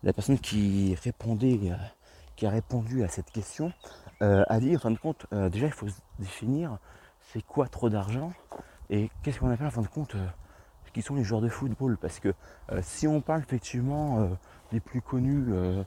la 0.03 0.13
personne 0.13 0.39
qui 0.39 0.95
répondait, 0.95 1.59
euh, 1.71 1.75
qui 2.35 2.45
a 2.45 2.49
répondu 2.49 3.03
à 3.03 3.07
cette 3.07 3.31
question, 3.31 3.71
euh, 4.21 4.43
a 4.47 4.59
dit 4.59 4.75
en 4.75 4.79
fin 4.79 4.91
de 4.91 4.97
compte, 4.97 5.27
déjà 5.31 5.67
il 5.67 5.71
faut 5.71 5.87
se 5.87 5.99
définir 6.17 6.77
c'est 7.31 7.41
quoi 7.41 7.67
trop 7.67 7.89
d'argent? 7.89 8.33
Et 8.89 9.11
qu'est-ce 9.21 9.39
qu'on 9.39 9.51
appelle 9.51 9.67
en 9.67 9.71
fin 9.71 9.83
de 9.83 9.87
compte 9.87 10.15
qui 10.91 11.01
sont 11.01 11.15
les 11.15 11.23
joueurs 11.23 11.41
de 11.41 11.49
football. 11.49 11.97
Parce 11.97 12.19
que 12.19 12.33
euh, 12.71 12.79
si 12.81 13.07
on 13.07 13.21
parle 13.21 13.41
effectivement 13.41 14.19
euh, 14.19 14.27
des 14.71 14.79
plus 14.79 15.01
connus, 15.01 15.45
euh, 15.49 15.83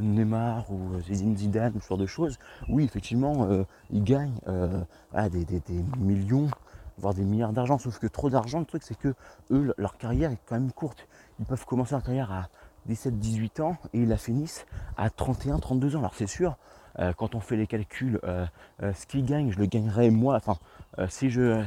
Neymar 0.00 0.70
ou 0.70 1.00
Zidane 1.00 1.36
Zidane, 1.36 1.72
ce 1.80 1.88
genre 1.88 1.98
de 1.98 2.06
choses, 2.06 2.38
oui, 2.68 2.84
effectivement, 2.84 3.48
ils 3.90 4.04
gagnent 4.04 4.38
des, 5.30 5.84
millions, 5.98 6.48
voire 6.98 7.14
des 7.14 7.24
milliards 7.24 7.52
d'argent. 7.52 7.78
Sauf 7.78 7.98
que 7.98 8.06
trop 8.06 8.30
d'argent, 8.30 8.58
le 8.58 8.66
truc, 8.66 8.82
c'est 8.82 8.98
que 8.98 9.14
eux, 9.50 9.72
leur 9.78 9.96
carrière 9.96 10.30
est 10.30 10.38
quand 10.46 10.56
même 10.56 10.72
courte. 10.72 11.06
Ils 11.38 11.46
peuvent 11.46 11.64
commencer 11.64 11.94
leur 11.94 12.02
carrière 12.02 12.30
à 12.30 12.48
17-18 12.88 13.62
ans 13.62 13.76
et 13.92 14.00
ils 14.00 14.08
la 14.08 14.18
finissent 14.18 14.66
à 14.96 15.08
31-32 15.08 15.96
ans. 15.96 16.00
Alors 16.00 16.14
c'est 16.14 16.26
sûr, 16.26 16.56
quand 17.16 17.34
on 17.34 17.40
fait 17.40 17.56
les 17.56 17.66
calculs, 17.66 18.20
ce 18.80 19.06
qu'ils 19.06 19.24
gagnent, 19.24 19.50
je 19.50 19.58
le 19.58 19.66
gagnerais 19.66 20.10
moi, 20.10 20.36
enfin 20.36 20.56
euh, 20.98 21.06
si 21.08 21.30
je, 21.30 21.64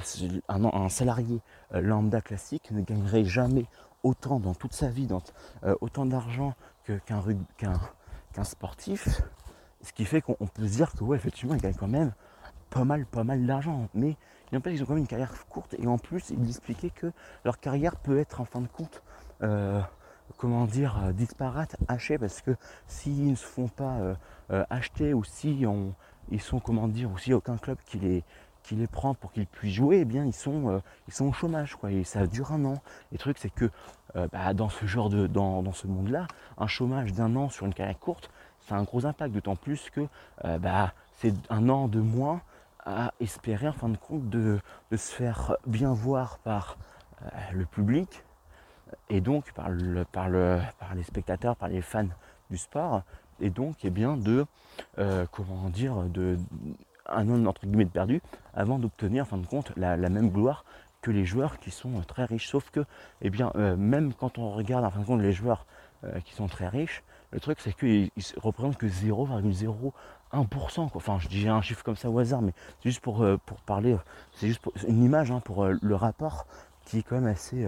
un, 0.47 0.89
salarié 0.89 1.41
euh, 1.73 1.81
lambda 1.81 2.21
classique 2.21 2.71
ne 2.71 2.81
gagnerait 2.81 3.25
jamais 3.25 3.65
autant 4.03 4.39
dans 4.39 4.53
toute 4.53 4.73
sa 4.73 4.87
vie, 4.87 5.07
euh, 5.63 5.75
autant 5.81 6.05
d'argent 6.05 6.53
qu'un 7.05 8.43
sportif, 8.43 9.21
ce 9.81 9.91
qui 9.91 10.05
fait 10.05 10.21
qu'on 10.21 10.35
peut 10.35 10.65
se 10.65 10.75
dire 10.77 10.93
que 10.93 11.03
ouais, 11.03 11.17
effectivement, 11.17 11.55
il 11.55 11.61
gagne 11.61 11.73
quand 11.73 11.87
même 11.87 12.13
pas 12.69 12.85
mal, 12.85 13.05
pas 13.05 13.25
mal 13.25 13.45
d'argent. 13.45 13.89
Mais 13.93 14.15
il 14.51 14.55
n'empêche 14.55 14.75
qu'ils 14.75 14.83
ont 14.83 14.85
quand 14.85 14.93
même 14.93 15.01
une 15.01 15.07
carrière 15.07 15.33
courte. 15.49 15.75
Et 15.77 15.87
en 15.87 15.97
plus, 15.97 16.29
il 16.29 16.47
expliquait 16.47 16.89
que 16.89 17.11
leur 17.43 17.59
carrière 17.59 17.97
peut 17.97 18.17
être 18.17 18.39
en 18.39 18.45
fin 18.45 18.61
de 18.61 18.67
compte, 18.67 19.03
comment 20.37 20.65
dire, 20.65 21.13
disparate, 21.13 21.75
hachée, 21.87 22.17
parce 22.17 22.41
que 22.41 22.51
s'ils 22.87 23.31
ne 23.31 23.35
se 23.35 23.45
font 23.45 23.67
pas 23.67 23.97
acheter 24.69 25.13
ou 25.13 25.23
si 25.23 25.65
ils 26.29 26.41
sont, 26.41 26.59
comment 26.59 26.87
dire, 26.87 27.11
ou 27.11 27.17
s'il 27.17 27.31
n'y 27.31 27.35
a 27.35 27.37
aucun 27.37 27.57
club 27.57 27.77
qui 27.85 27.99
les 27.99 28.87
prend 28.87 29.13
pour 29.13 29.31
qu'ils 29.31 29.47
puissent 29.47 29.75
jouer, 29.75 29.99
eh 30.01 30.05
bien 30.05 30.25
ils 30.25 30.33
sont, 30.33 30.69
euh, 30.69 30.79
ils 31.07 31.13
sont 31.13 31.25
au 31.25 31.33
chômage, 31.33 31.75
quoi, 31.75 31.91
et 31.91 32.03
ça 32.03 32.27
dure 32.27 32.51
un 32.51 32.65
an. 32.65 32.81
le 33.11 33.17
truc 33.17 33.37
c'est 33.37 33.49
que 33.49 33.69
euh, 34.15 34.27
bah, 34.31 34.53
dans 34.53 34.69
ce 34.69 34.85
genre 34.85 35.09
de, 35.09 35.27
dans, 35.27 35.71
ce 35.73 35.87
monde-là, 35.87 36.27
un 36.57 36.67
chômage 36.67 37.13
d'un 37.13 37.35
an 37.35 37.49
sur 37.49 37.65
une 37.65 37.73
carrière 37.73 37.99
courte, 37.99 38.29
ça 38.67 38.75
a 38.75 38.77
un 38.77 38.83
gros 38.83 39.05
impact, 39.05 39.33
d'autant 39.33 39.55
plus 39.55 39.89
que 39.89 40.07
euh, 40.45 40.59
bah, 40.59 40.93
c'est 41.17 41.33
un 41.49 41.69
an 41.69 41.87
de 41.87 41.99
moins 41.99 42.41
à 42.85 43.11
espérer 43.19 43.67
en 43.67 43.73
fin 43.73 43.89
de 43.89 43.97
compte 43.97 44.29
de, 44.29 44.59
se 44.91 45.11
faire 45.13 45.57
bien 45.65 45.93
voir 45.93 46.37
par 46.39 46.77
le 47.51 47.65
public 47.65 48.23
et 49.09 49.21
donc 49.21 49.51
par, 49.53 49.69
le, 49.69 50.05
par, 50.05 50.29
le, 50.29 50.59
par 50.79 50.95
les 50.95 51.03
spectateurs, 51.03 51.55
par 51.55 51.69
les 51.69 51.81
fans 51.81 52.07
du 52.49 52.57
sport, 52.57 53.03
et 53.39 53.49
donc 53.49 53.77
eh 53.83 53.89
bien 53.89 54.17
de 54.17 54.45
comment 55.31 55.69
dire 55.69 56.03
de 56.03 56.37
un 57.09 57.29
an 57.29 57.45
entre 57.45 57.65
guillemets 57.65 57.85
de 57.85 57.89
perdu 57.89 58.21
avant 58.53 58.79
d'obtenir 58.79 59.23
en 59.23 59.25
fin 59.25 59.37
de 59.37 59.45
compte 59.45 59.71
la, 59.75 59.97
même 59.97 60.29
gloire 60.29 60.65
que 61.01 61.11
les 61.11 61.25
joueurs 61.25 61.59
qui 61.59 61.71
sont 61.71 62.01
très 62.01 62.25
riches. 62.25 62.47
Sauf 62.47 62.69
que, 62.71 62.83
eh 63.21 63.29
bien, 63.29 63.51
euh, 63.55 63.75
même 63.77 64.13
quand 64.13 64.37
on 64.37 64.51
regarde 64.51 64.83
en 64.83 64.91
fin 64.91 64.99
de 64.99 65.05
compte 65.05 65.21
les 65.21 65.31
joueurs 65.31 65.65
euh, 66.03 66.19
qui 66.21 66.33
sont 66.33 66.47
très 66.47 66.67
riches, 66.67 67.03
le 67.31 67.39
truc 67.39 67.59
c'est 67.59 67.73
qu'ils 67.73 68.11
représentent 68.37 68.77
que 68.77 68.87
0,01%. 68.87 69.91
Enfin, 70.93 71.17
je 71.19 71.27
dis 71.27 71.47
un 71.47 71.61
chiffre 71.61 71.83
comme 71.83 71.95
ça 71.95 72.09
au 72.09 72.17
hasard, 72.19 72.41
mais 72.41 72.53
c'est 72.81 72.89
juste 72.89 73.01
pour, 73.01 73.21
euh, 73.21 73.37
pour 73.45 73.61
parler, 73.61 73.95
c'est 74.33 74.47
juste 74.47 74.61
une 74.87 75.03
image 75.03 75.31
hein, 75.31 75.41
pour 75.43 75.65
le 75.65 75.95
rapport 75.95 76.47
qui 76.85 76.99
est 76.99 77.03
quand 77.03 77.15
même 77.15 77.27
assez 77.27 77.67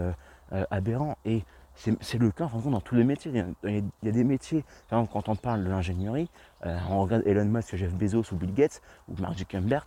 aberrant. 0.52 1.18
Et 1.26 1.44
c'est 1.76 2.18
le 2.18 2.32
cas 2.32 2.50
en 2.54 2.70
dans 2.70 2.82
tous 2.82 2.96
les 2.96 3.04
métiers. 3.04 3.32
Il 3.64 3.70
y, 3.74 3.78
a, 3.78 4.12
des 4.12 4.24
métiers, 4.24 4.66
par 4.90 5.00
exemple, 5.00 5.14
quand 5.14 5.30
on 5.30 5.36
parle 5.36 5.64
de 5.64 5.70
l'ingénierie, 5.70 6.30
euh, 6.66 6.78
on 6.90 7.02
regarde 7.02 7.24
Elon 7.26 7.46
Musk, 7.46 7.76
Jeff 7.76 7.94
Bezos 7.94 8.34
ou 8.34 8.36
Bill 8.36 8.54
Gates 8.54 8.82
ou 9.08 9.16
Mark 9.22 9.38
Zuckerberg, 9.38 9.86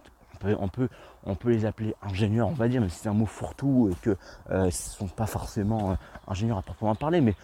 on 0.58 0.68
peut, 0.68 0.88
on 1.24 1.34
peut, 1.34 1.50
les 1.50 1.64
appeler 1.64 1.94
ingénieurs, 2.02 2.48
on 2.48 2.52
va 2.52 2.68
dire, 2.68 2.80
mais 2.80 2.88
c'est 2.88 3.08
un 3.08 3.12
mot 3.12 3.26
fourre-tout 3.26 3.90
et 3.92 3.94
que 4.02 4.16
euh, 4.50 4.66
ne 4.66 4.70
sont 4.70 5.06
pas 5.06 5.26
forcément 5.26 5.92
euh, 5.92 5.94
ingénieurs 6.26 6.58
à 6.58 6.62
proprement 6.62 6.94
parler, 6.94 7.20
mais 7.20 7.34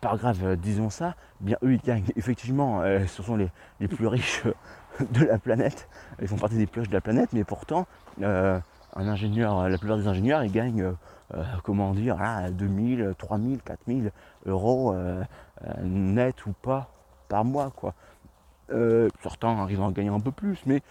pas 0.00 0.16
grave, 0.16 0.38
euh, 0.42 0.56
disons 0.56 0.90
ça, 0.90 1.16
bien 1.40 1.56
eux 1.62 1.74
ils 1.74 1.80
gagnent. 1.80 2.06
Effectivement, 2.16 2.82
ce 3.06 3.22
sont 3.22 3.36
les, 3.36 3.88
plus 3.88 4.06
riches 4.06 4.42
de 5.10 5.24
la 5.24 5.38
planète, 5.38 5.88
ils 6.20 6.28
font 6.28 6.36
partie 6.36 6.56
des 6.56 6.66
plus 6.66 6.80
riches 6.80 6.90
de 6.90 6.94
la 6.94 7.00
planète, 7.00 7.30
mais 7.32 7.44
pourtant, 7.44 7.86
un 8.22 8.62
ingénieur, 8.96 9.68
la 9.68 9.76
plupart 9.78 9.98
des 9.98 10.08
ingénieurs, 10.08 10.42
ils 10.42 10.52
gagnent 10.52 10.94
euh, 11.34 11.42
comment 11.64 11.92
dire, 11.92 12.18
2000, 12.52 13.14
3000, 13.18 13.60
4000 13.62 14.12
euros 14.46 14.94
euh, 14.94 15.24
euh, 15.66 15.82
net 15.82 16.46
ou 16.46 16.52
pas 16.52 16.88
par 17.28 17.44
mois. 17.44 17.72
Quoi. 17.74 17.94
certains 19.22 19.58
arrivent 19.58 19.80
à 19.80 19.84
en 19.84 19.90
gagner 19.90 20.10
un 20.10 20.20
peu 20.20 20.30
plus, 20.30 20.60
mais 20.66 20.82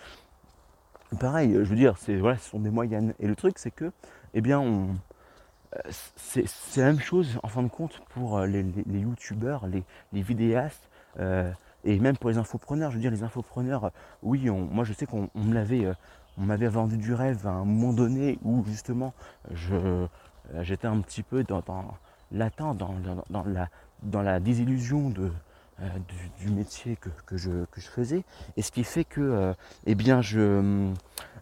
pareil, 1.20 1.54
je 1.54 1.64
veux 1.64 1.76
dire, 1.76 1.96
voilà, 2.20 2.38
ce 2.38 2.50
sont 2.50 2.60
des 2.60 2.70
moyennes. 2.70 3.14
Et 3.20 3.28
le 3.28 3.36
truc, 3.36 3.58
c'est 3.58 3.72
que, 3.72 3.92
eh 4.34 4.42
bien, 4.42 4.88
c'est, 5.88 6.46
la 6.78 6.86
même 6.86 7.00
chose 7.00 7.40
en 7.44 7.48
fin 7.48 7.64
de 7.64 7.70
compte 7.70 8.02
pour 8.10 8.42
les, 8.42 8.64
les, 8.64 9.00
youtubeurs, 9.00 9.68
les, 9.68 10.22
vidéastes, 10.22 10.90
et 11.18 12.00
même 12.00 12.18
pour 12.18 12.30
les 12.30 12.38
infopreneurs. 12.38 12.92
Je 12.92 12.96
veux 12.98 13.02
dire, 13.02 13.12
les 13.12 13.24
infopreneurs, 13.24 13.92
oui, 14.22 14.50
moi 14.50 14.84
je 14.84 14.92
sais 14.92 15.06
qu'on 15.06 15.30
m'avait 15.36 16.68
vendu 16.68 16.98
du 16.98 17.14
rêve 17.14 17.48
à 17.48 17.52
un 17.52 17.64
moment 17.64 17.94
donné 17.94 18.38
où 18.44 18.66
justement 18.66 19.14
je, 19.54 20.08
j'étais 20.62 20.88
un 20.88 21.00
petit 21.02 21.24
peu 21.24 21.44
dans, 21.44 21.62
dans 21.62 21.86
l'attente, 22.32 22.78
dans, 22.78 22.96
dans, 23.30 23.44
la, 23.46 23.70
dans 24.04 24.22
la 24.22 24.40
désillusion 24.40 25.10
de, 25.10 25.32
euh, 25.82 25.90
du, 26.40 26.52
métier 26.52 26.96
que, 26.96 27.36
je, 27.36 27.66
faisais. 27.76 28.24
Et 28.56 28.62
ce 28.62 28.72
qui 28.72 28.86
fait 28.86 29.04
que, 29.04 29.20
euh, 29.20 29.54
eh 29.86 29.96
bien, 29.96 30.22
je, 30.22 30.90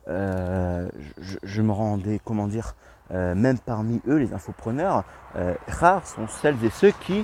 euh, 0.07 0.89
je, 1.19 1.61
me 1.61 1.71
rendais, 1.71 2.19
comment 2.23 2.47
dire, 2.47 2.75
même 3.11 3.59
parmi 3.59 4.01
eux, 4.07 4.17
les 4.17 4.33
infopreneurs, 4.33 5.03
rares 5.67 6.07
sont 6.07 6.27
celles 6.27 6.63
et 6.65 6.71
ceux 6.71 6.89
qui 6.89 7.23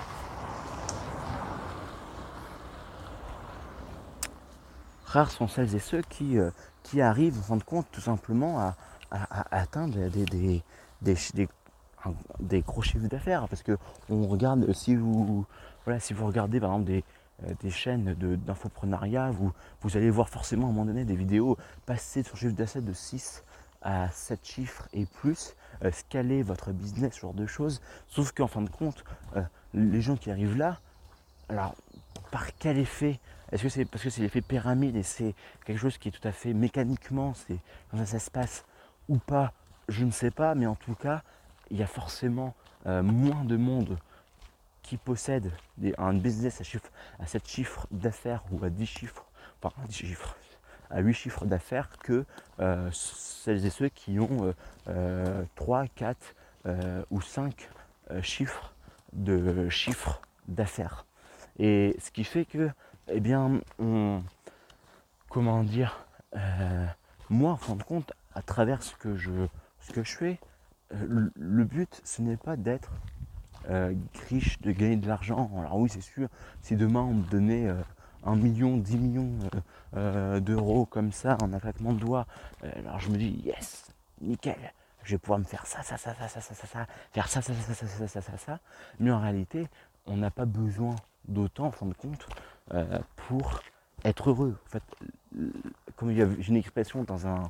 rares 5.05 5.31
sont 5.31 5.47
celles 5.47 5.73
et 5.73 5.79
ceux 5.79 6.03
qui, 6.03 6.37
qui 6.83 7.01
arrivent 7.01 7.39
en 7.39 7.41
fin 7.41 7.57
de 7.57 7.63
compte 7.63 7.87
tout 7.91 8.01
simplement 8.01 8.59
à, 8.59 8.75
atteindre 9.49 9.97
des, 10.09 10.25
des, 10.25 10.63
des, 11.01 11.47
des 12.39 12.61
gros 12.61 12.81
chiffres 12.81 13.07
d'affaires 13.07 13.47
parce 13.47 13.63
que 13.63 13.77
on 14.09 14.27
regarde 14.27 14.71
si 14.73 14.95
vous 14.95 15.45
voilà 15.85 15.99
si 15.99 16.13
vous 16.13 16.25
regardez 16.25 16.59
par 16.59 16.71
exemple 16.71 16.87
des, 16.87 17.03
euh, 17.43 17.53
des 17.61 17.71
chaînes 17.71 18.13
d'infoprenariat 18.13 19.31
vous, 19.31 19.51
vous 19.81 19.97
allez 19.97 20.09
voir 20.09 20.29
forcément 20.29 20.67
à 20.67 20.69
un 20.69 20.73
moment 20.73 20.85
donné 20.85 21.05
des 21.05 21.15
vidéos 21.15 21.57
passer 21.85 22.23
sur 22.23 22.37
chiffre 22.37 22.55
d'affaires 22.55 22.81
de 22.81 22.93
6 22.93 23.43
à 23.81 24.09
7 24.09 24.45
chiffres 24.45 24.87
et 24.93 25.05
plus 25.05 25.55
euh, 25.83 25.91
scaler 25.91 26.43
votre 26.43 26.71
business 26.71 27.15
ce 27.15 27.21
genre 27.21 27.33
de 27.33 27.45
choses. 27.45 27.81
Sauf 28.07 28.31
qu'en 28.31 28.47
fin 28.47 28.61
de 28.61 28.69
compte 28.69 29.03
euh, 29.35 29.41
les 29.73 30.01
gens 30.01 30.17
qui 30.17 30.31
arrivent 30.31 30.57
là 30.57 30.79
alors 31.47 31.75
par 32.31 32.53
quel 32.55 32.77
effet? 32.77 33.19
Est-ce 33.51 33.63
que 33.63 33.69
c'est 33.69 33.85
parce 33.85 34.03
que 34.03 34.09
c'est 34.09 34.21
l'effet 34.21 34.41
pyramide 34.41 34.95
et 34.95 35.03
c'est 35.03 35.33
quelque 35.65 35.79
chose 35.79 35.97
qui 35.97 36.09
est 36.09 36.11
tout 36.11 36.27
à 36.27 36.31
fait 36.31 36.53
mécaniquement 36.53 37.33
c'est 37.33 37.57
comment 37.89 38.05
ça 38.05 38.19
se 38.19 38.29
passe 38.29 38.65
ou 39.07 39.17
pas? 39.17 39.53
Je 39.87 40.05
ne 40.05 40.11
sais 40.11 40.31
pas 40.31 40.55
mais 40.55 40.67
en 40.67 40.75
tout 40.75 40.95
cas 40.95 41.23
il 41.71 41.77
y 41.77 41.83
a 41.83 41.87
forcément 41.87 42.55
euh, 42.85 43.03
moins 43.03 43.43
de 43.43 43.57
monde 43.57 43.97
qui 44.83 44.97
possède 44.97 45.51
un 45.97 46.13
business 46.13 46.61
à, 46.61 46.63
chiffre, 46.63 46.89
à 47.19 47.27
7 47.27 47.47
chiffres 47.47 47.87
d'affaires 47.91 48.43
ou 48.51 48.63
à 48.63 48.69
10 48.69 48.85
chiffres, 48.85 49.25
enfin 49.61 49.81
10 49.87 49.93
chiffres, 49.93 50.35
à 50.89 50.99
8 51.01 51.13
chiffres 51.13 51.45
d'affaires 51.45 51.89
que 51.99 52.25
euh, 52.59 52.89
celles 52.91 53.65
et 53.65 53.69
ceux 53.69 53.89
qui 53.89 54.19
ont 54.19 54.53
3, 55.55 55.83
euh, 55.83 55.85
4 55.95 56.35
ou 57.11 57.21
5 57.21 57.69
chiffres 58.21 58.73
de 59.13 59.69
chiffres 59.69 60.21
d'affaires. 60.47 61.05
Et 61.59 61.95
ce 61.99 62.09
qui 62.09 62.23
fait 62.23 62.45
que, 62.45 62.69
eh 63.09 63.19
bien, 63.19 63.61
comment 65.29 65.63
dire, 65.63 66.05
moi, 67.29 67.51
en 67.51 67.57
fin 67.57 67.75
de 67.75 67.83
compte, 67.83 68.13
à 68.33 68.41
travers 68.41 68.81
ce 68.81 68.95
que 68.95 69.15
je, 69.15 69.31
ce 69.81 69.91
que 69.91 70.03
je 70.03 70.15
fais, 70.15 70.39
le 70.91 71.63
but, 71.63 72.01
ce 72.03 72.21
n'est 72.21 72.37
pas 72.37 72.55
d'être 72.55 72.91
euh, 73.69 73.93
riche, 74.29 74.59
de 74.61 74.71
gagner 74.71 74.95
de 74.95 75.07
l'argent. 75.07 75.51
Alors 75.59 75.77
oui, 75.77 75.89
c'est 75.89 76.01
sûr, 76.01 76.27
si 76.61 76.75
demain 76.75 77.01
on 77.01 77.13
me 77.13 77.23
donnait 77.29 77.67
euh, 77.67 77.75
un 78.25 78.35
million, 78.35 78.77
dix 78.77 78.97
millions 78.97 79.29
d'euros 80.41 80.85
comme 80.85 81.11
ça 81.11 81.37
en 81.41 81.53
un 81.53 81.59
claquement 81.59 81.93
de 81.93 81.99
doigts, 81.99 82.27
alors 82.63 82.99
je 82.99 83.09
me 83.09 83.17
dis, 83.17 83.41
yes, 83.45 83.85
nickel, 84.21 84.57
je 85.03 85.11
vais 85.11 85.17
pouvoir 85.17 85.39
me 85.39 85.45
faire 85.45 85.65
ça, 85.65 85.81
ça, 85.83 85.97
ça, 85.97 86.13
ça, 86.13 86.27
ça, 86.27 86.41
ça, 86.41 86.53
ça, 86.53 86.67
ça, 86.67 86.87
faire 87.11 87.27
ça, 87.27 87.41
ça, 87.41 87.53
ça, 87.53 87.73
ça, 87.73 87.87
ça, 87.87 88.07
ça, 88.07 88.21
ça, 88.21 88.37
ça. 88.37 88.59
Mais 88.99 89.09
en 89.11 89.19
réalité, 89.19 89.67
on 90.05 90.17
n'a 90.17 90.31
pas 90.31 90.45
besoin 90.45 90.95
d'autant, 91.27 91.67
en 91.67 91.71
fin 91.71 91.85
de 91.85 91.93
compte, 91.93 92.27
pour 93.15 93.61
être 94.03 94.29
heureux. 94.29 94.57
En 94.65 94.69
fait, 94.69 94.83
comme 95.95 96.11
j'ai 96.11 96.49
une 96.49 96.57
expression 96.57 97.03
dans 97.03 97.25
un, 97.25 97.49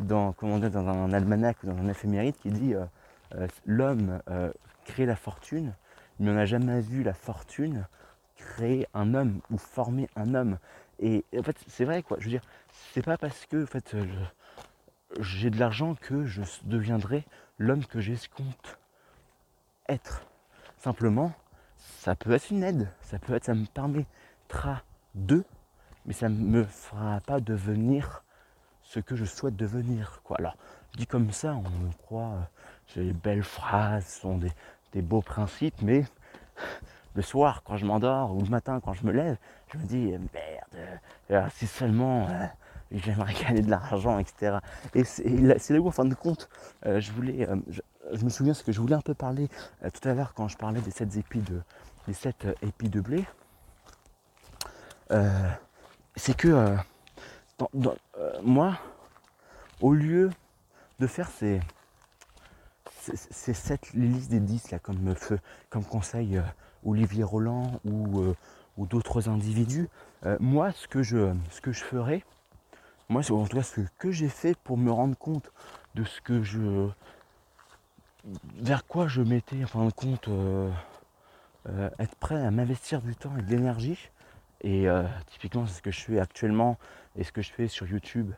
dans, 0.00 0.32
comment 0.32 0.58
dans 0.58 0.88
un 0.88 1.12
almanach 1.12 1.56
ou 1.62 1.66
dans 1.66 1.76
un 1.76 1.88
éphéméride 1.88 2.36
qui 2.36 2.50
dit 2.50 2.74
euh, 2.74 2.84
euh, 3.36 3.46
l'homme 3.66 4.20
euh, 4.28 4.52
crée 4.84 5.06
la 5.06 5.16
fortune, 5.16 5.74
mais 6.18 6.30
on 6.30 6.34
n'a 6.34 6.46
jamais 6.46 6.80
vu 6.80 7.02
la 7.02 7.14
fortune 7.14 7.86
créer 8.36 8.86
un 8.94 9.14
homme 9.14 9.40
ou 9.50 9.58
former 9.58 10.08
un 10.16 10.34
homme. 10.34 10.58
Et 10.98 11.24
en 11.38 11.42
fait, 11.42 11.56
c'est 11.68 11.84
vrai 11.84 12.02
quoi. 12.02 12.16
Je 12.18 12.24
veux 12.24 12.30
dire, 12.30 12.44
c'est 12.92 13.04
pas 13.04 13.18
parce 13.18 13.46
que 13.46 13.62
en 13.62 13.66
fait, 13.66 13.94
j'ai 15.20 15.50
de 15.50 15.58
l'argent 15.58 15.94
que 15.94 16.24
je 16.24 16.42
deviendrai 16.64 17.24
l'homme 17.58 17.84
que 17.84 18.00
j'escompte 18.00 18.78
être. 19.88 20.22
Simplement, 20.78 21.32
ça 21.76 22.14
peut 22.14 22.32
être 22.32 22.50
une 22.50 22.62
aide, 22.62 22.88
ça 23.02 23.18
peut 23.18 23.34
être, 23.34 23.44
ça 23.44 23.54
me 23.54 23.66
permettra 23.66 24.82
de, 25.14 25.44
mais 26.06 26.14
ça 26.14 26.30
ne 26.30 26.36
me 26.36 26.64
fera 26.64 27.20
pas 27.20 27.40
devenir 27.40 28.24
ce 28.90 28.98
que 28.98 29.14
je 29.14 29.24
souhaite 29.24 29.56
devenir. 29.56 30.20
Quoi. 30.24 30.36
Alors, 30.38 30.56
dit 30.96 31.06
comme 31.06 31.30
ça, 31.30 31.54
on 31.54 31.62
me 31.62 31.92
croit, 31.92 32.48
euh, 32.96 33.04
des 33.04 33.12
belles 33.12 33.44
phrases, 33.44 34.06
sont 34.06 34.38
des, 34.92 35.02
beaux 35.02 35.22
principes, 35.22 35.80
mais 35.80 36.04
le 37.14 37.22
soir, 37.22 37.62
quand 37.64 37.76
je 37.76 37.86
m'endors, 37.86 38.34
ou 38.34 38.42
le 38.42 38.48
matin, 38.48 38.80
quand 38.80 38.92
je 38.92 39.06
me 39.06 39.12
lève, 39.12 39.36
je 39.72 39.78
me 39.78 39.84
dis, 39.84 40.06
merde, 40.34 40.98
euh, 41.30 41.46
si 41.54 41.68
seulement 41.68 42.26
euh, 42.26 42.46
j'aimerais 42.90 43.34
gagner 43.44 43.62
de 43.62 43.70
l'argent, 43.70 44.18
etc. 44.18 44.58
Et 44.94 45.04
c'est 45.04 45.70
là 45.70 45.78
où, 45.78 45.86
en 45.86 45.92
fin 45.92 46.04
de 46.04 46.14
compte, 46.14 46.48
je 46.84 47.12
voulais, 47.12 47.46
je, 47.68 48.24
me 48.24 48.30
souviens 48.30 48.54
ce 48.54 48.64
que 48.64 48.72
je 48.72 48.80
voulais 48.80 48.96
un 48.96 49.02
peu 49.02 49.14
parler 49.14 49.48
tout 49.82 50.08
à 50.08 50.14
l'heure 50.14 50.34
quand 50.34 50.48
je 50.48 50.56
parlais 50.56 50.80
des 50.80 50.90
7 50.90 51.16
épis 51.16 51.38
de, 51.38 51.62
des 52.08 52.14
7 52.14 52.48
épis 52.62 52.88
de 52.88 53.00
blé. 53.00 53.24
c'est 56.16 56.36
que 56.36 56.76
euh, 57.74 57.94
moi, 58.42 58.78
au 59.80 59.92
lieu 59.92 60.30
de 60.98 61.06
faire 61.06 61.30
ces, 61.30 61.60
ces, 63.02 63.54
7 63.54 63.92
listes 63.94 64.30
des 64.30 64.40
10 64.40 64.70
là, 64.70 64.78
comme, 64.78 65.14
conseil 65.88 66.36
euh, 66.36 66.42
Olivier 66.84 67.24
Roland 67.24 67.80
ou, 67.84 68.20
euh, 68.20 68.36
ou 68.76 68.86
d'autres 68.86 69.28
individus, 69.28 69.88
moi 70.38 70.70
ce 70.72 70.86
que 70.86 71.02
je, 71.02 71.32
ce 71.50 71.62
que 71.62 71.72
je 71.72 71.82
ferais, 71.82 72.24
moi 73.08 73.22
en 73.30 73.46
tout 73.46 73.56
cas 73.56 73.62
ce 73.62 73.80
que 73.98 74.10
j'ai 74.10 74.28
fait 74.28 74.56
pour 74.58 74.76
me 74.76 74.90
rendre 74.90 75.16
compte 75.16 75.50
de 75.94 76.04
ce 76.04 76.20
que 76.20 76.42
je. 76.42 76.88
vers 78.56 78.86
quoi 78.86 79.08
je 79.08 79.22
mettais 79.22 79.64
en 79.64 79.66
fin 79.66 79.86
de 79.86 79.92
compte 79.92 80.28
être 81.98 82.14
prêt 82.16 82.42
à 82.44 82.50
m'investir 82.50 83.00
du 83.00 83.16
temps 83.16 83.34
et 83.38 83.42
de 83.42 83.48
l'énergie. 83.48 84.10
Et 84.62 84.86
typiquement 85.26 85.66
c'est 85.66 85.74
ce 85.74 85.82
que 85.82 85.90
je 85.90 86.00
fais 86.00 86.20
actuellement 86.20 86.78
et 87.16 87.24
ce 87.24 87.32
que 87.32 87.42
je 87.42 87.50
fais 87.50 87.66
sur 87.66 87.86
YouTube 87.86 88.32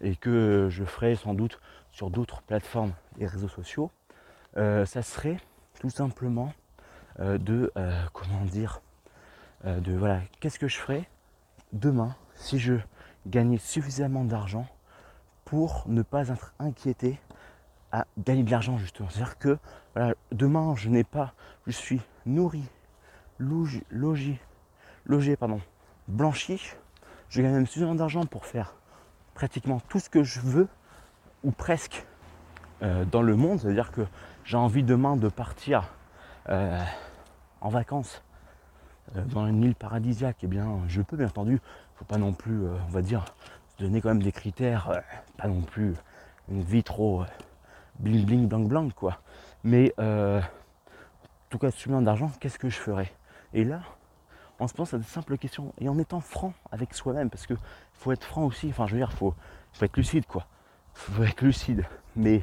et 0.00 0.16
que 0.16 0.68
je 0.70 0.84
ferai 0.84 1.16
sans 1.16 1.34
doute 1.34 1.60
sur 1.90 2.10
d'autres 2.10 2.42
plateformes 2.42 2.92
et 3.18 3.26
réseaux 3.26 3.48
sociaux, 3.48 3.90
euh, 4.56 4.84
ça 4.86 5.02
serait 5.02 5.38
tout 5.80 5.90
simplement 5.90 6.52
euh, 7.20 7.38
de 7.38 7.72
euh, 7.76 8.04
comment 8.12 8.44
dire 8.44 8.80
de 9.64 9.96
voilà 9.96 10.20
qu'est-ce 10.40 10.58
que 10.58 10.68
je 10.68 10.76
ferais 10.76 11.08
demain 11.72 12.14
si 12.34 12.58
je 12.58 12.74
gagnais 13.26 13.56
suffisamment 13.56 14.22
d'argent 14.22 14.66
pour 15.46 15.84
ne 15.86 16.02
pas 16.02 16.28
être 16.28 16.52
inquiété 16.58 17.18
à 17.90 18.06
gagner 18.18 18.42
de 18.42 18.50
l'argent 18.50 18.76
justement. 18.76 19.08
C'est-à-dire 19.08 19.38
que 19.38 19.58
voilà, 19.94 20.14
demain 20.32 20.74
je 20.76 20.90
n'ai 20.90 21.02
pas, 21.02 21.32
je 21.66 21.72
suis 21.72 22.02
nourri, 22.26 22.64
logé, 23.38 24.38
logé 25.06 25.36
pardon, 25.36 25.60
blanchi 26.08 26.60
je 27.34 27.42
gagne 27.42 27.52
même 27.52 27.66
suffisamment 27.66 27.96
d'argent 27.96 28.26
pour 28.26 28.46
faire 28.46 28.74
pratiquement 29.34 29.80
tout 29.88 29.98
ce 29.98 30.08
que 30.08 30.22
je 30.22 30.38
veux, 30.38 30.68
ou 31.42 31.50
presque, 31.50 32.06
euh, 32.82 33.04
dans 33.04 33.22
le 33.22 33.34
monde. 33.34 33.60
C'est-à-dire 33.60 33.90
que 33.90 34.02
j'ai 34.44 34.56
envie 34.56 34.84
demain 34.84 35.16
de 35.16 35.28
partir 35.28 35.92
euh, 36.48 36.80
en 37.60 37.68
vacances 37.68 38.22
euh, 39.16 39.24
dans 39.24 39.46
une 39.46 39.64
île 39.64 39.74
paradisiaque. 39.74 40.38
Eh 40.42 40.46
bien, 40.46 40.78
je 40.86 41.02
peux, 41.02 41.16
bien 41.16 41.26
entendu. 41.26 41.60
Faut 41.96 42.04
pas 42.04 42.18
non 42.18 42.32
plus, 42.32 42.68
on 42.68 42.90
va 42.90 43.02
dire, 43.02 43.24
donner 43.78 44.00
quand 44.00 44.10
même 44.10 44.22
des 44.22 44.32
critères, 44.32 45.02
pas 45.36 45.48
non 45.48 45.62
plus 45.62 45.94
une 46.48 46.62
vie 46.62 46.82
trop 46.82 47.24
bling 48.00 48.24
bling 48.24 48.48
blanc 48.48 48.60
blanc 48.60 48.88
quoi. 48.90 49.20
Mais 49.62 49.94
en 49.98 50.40
tout 51.50 51.58
cas, 51.58 51.70
suffisamment 51.70 52.02
d'argent, 52.02 52.30
qu'est-ce 52.40 52.58
que 52.58 52.68
je 52.68 52.78
ferais? 52.78 53.12
Et 53.52 53.62
là, 53.62 53.82
on 54.64 54.68
se 54.68 54.74
pense 54.74 54.94
à 54.94 54.98
de 54.98 55.04
simples 55.04 55.36
questions 55.36 55.72
et 55.78 55.88
en 55.88 55.98
étant 55.98 56.20
franc 56.20 56.54
avec 56.72 56.94
soi-même, 56.94 57.30
parce 57.30 57.46
que 57.46 57.54
faut 57.92 58.12
être 58.12 58.24
franc 58.24 58.44
aussi, 58.44 58.68
enfin 58.70 58.86
je 58.86 58.92
veux 58.92 58.98
dire, 58.98 59.12
faut, 59.12 59.34
faut 59.72 59.84
être 59.84 59.96
lucide 59.96 60.26
quoi. 60.26 60.46
Faut 60.94 61.22
être 61.22 61.42
lucide. 61.42 61.84
Mais 62.16 62.42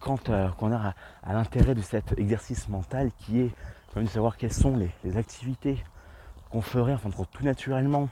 quand, 0.00 0.28
euh, 0.28 0.48
on 0.60 0.72
a 0.72 0.94
à, 1.22 1.32
l'intérêt 1.32 1.74
de 1.74 1.82
cet 1.82 2.18
exercice 2.18 2.68
mental 2.68 3.10
qui 3.18 3.40
est 3.40 3.50
de 3.96 4.06
savoir 4.06 4.36
quelles 4.36 4.52
sont 4.52 4.76
les, 4.76 5.16
activités 5.16 5.82
qu'on 6.50 6.62
ferait, 6.62 6.94
enfin 6.94 7.10
tout 7.10 7.44
naturellement, 7.44 8.08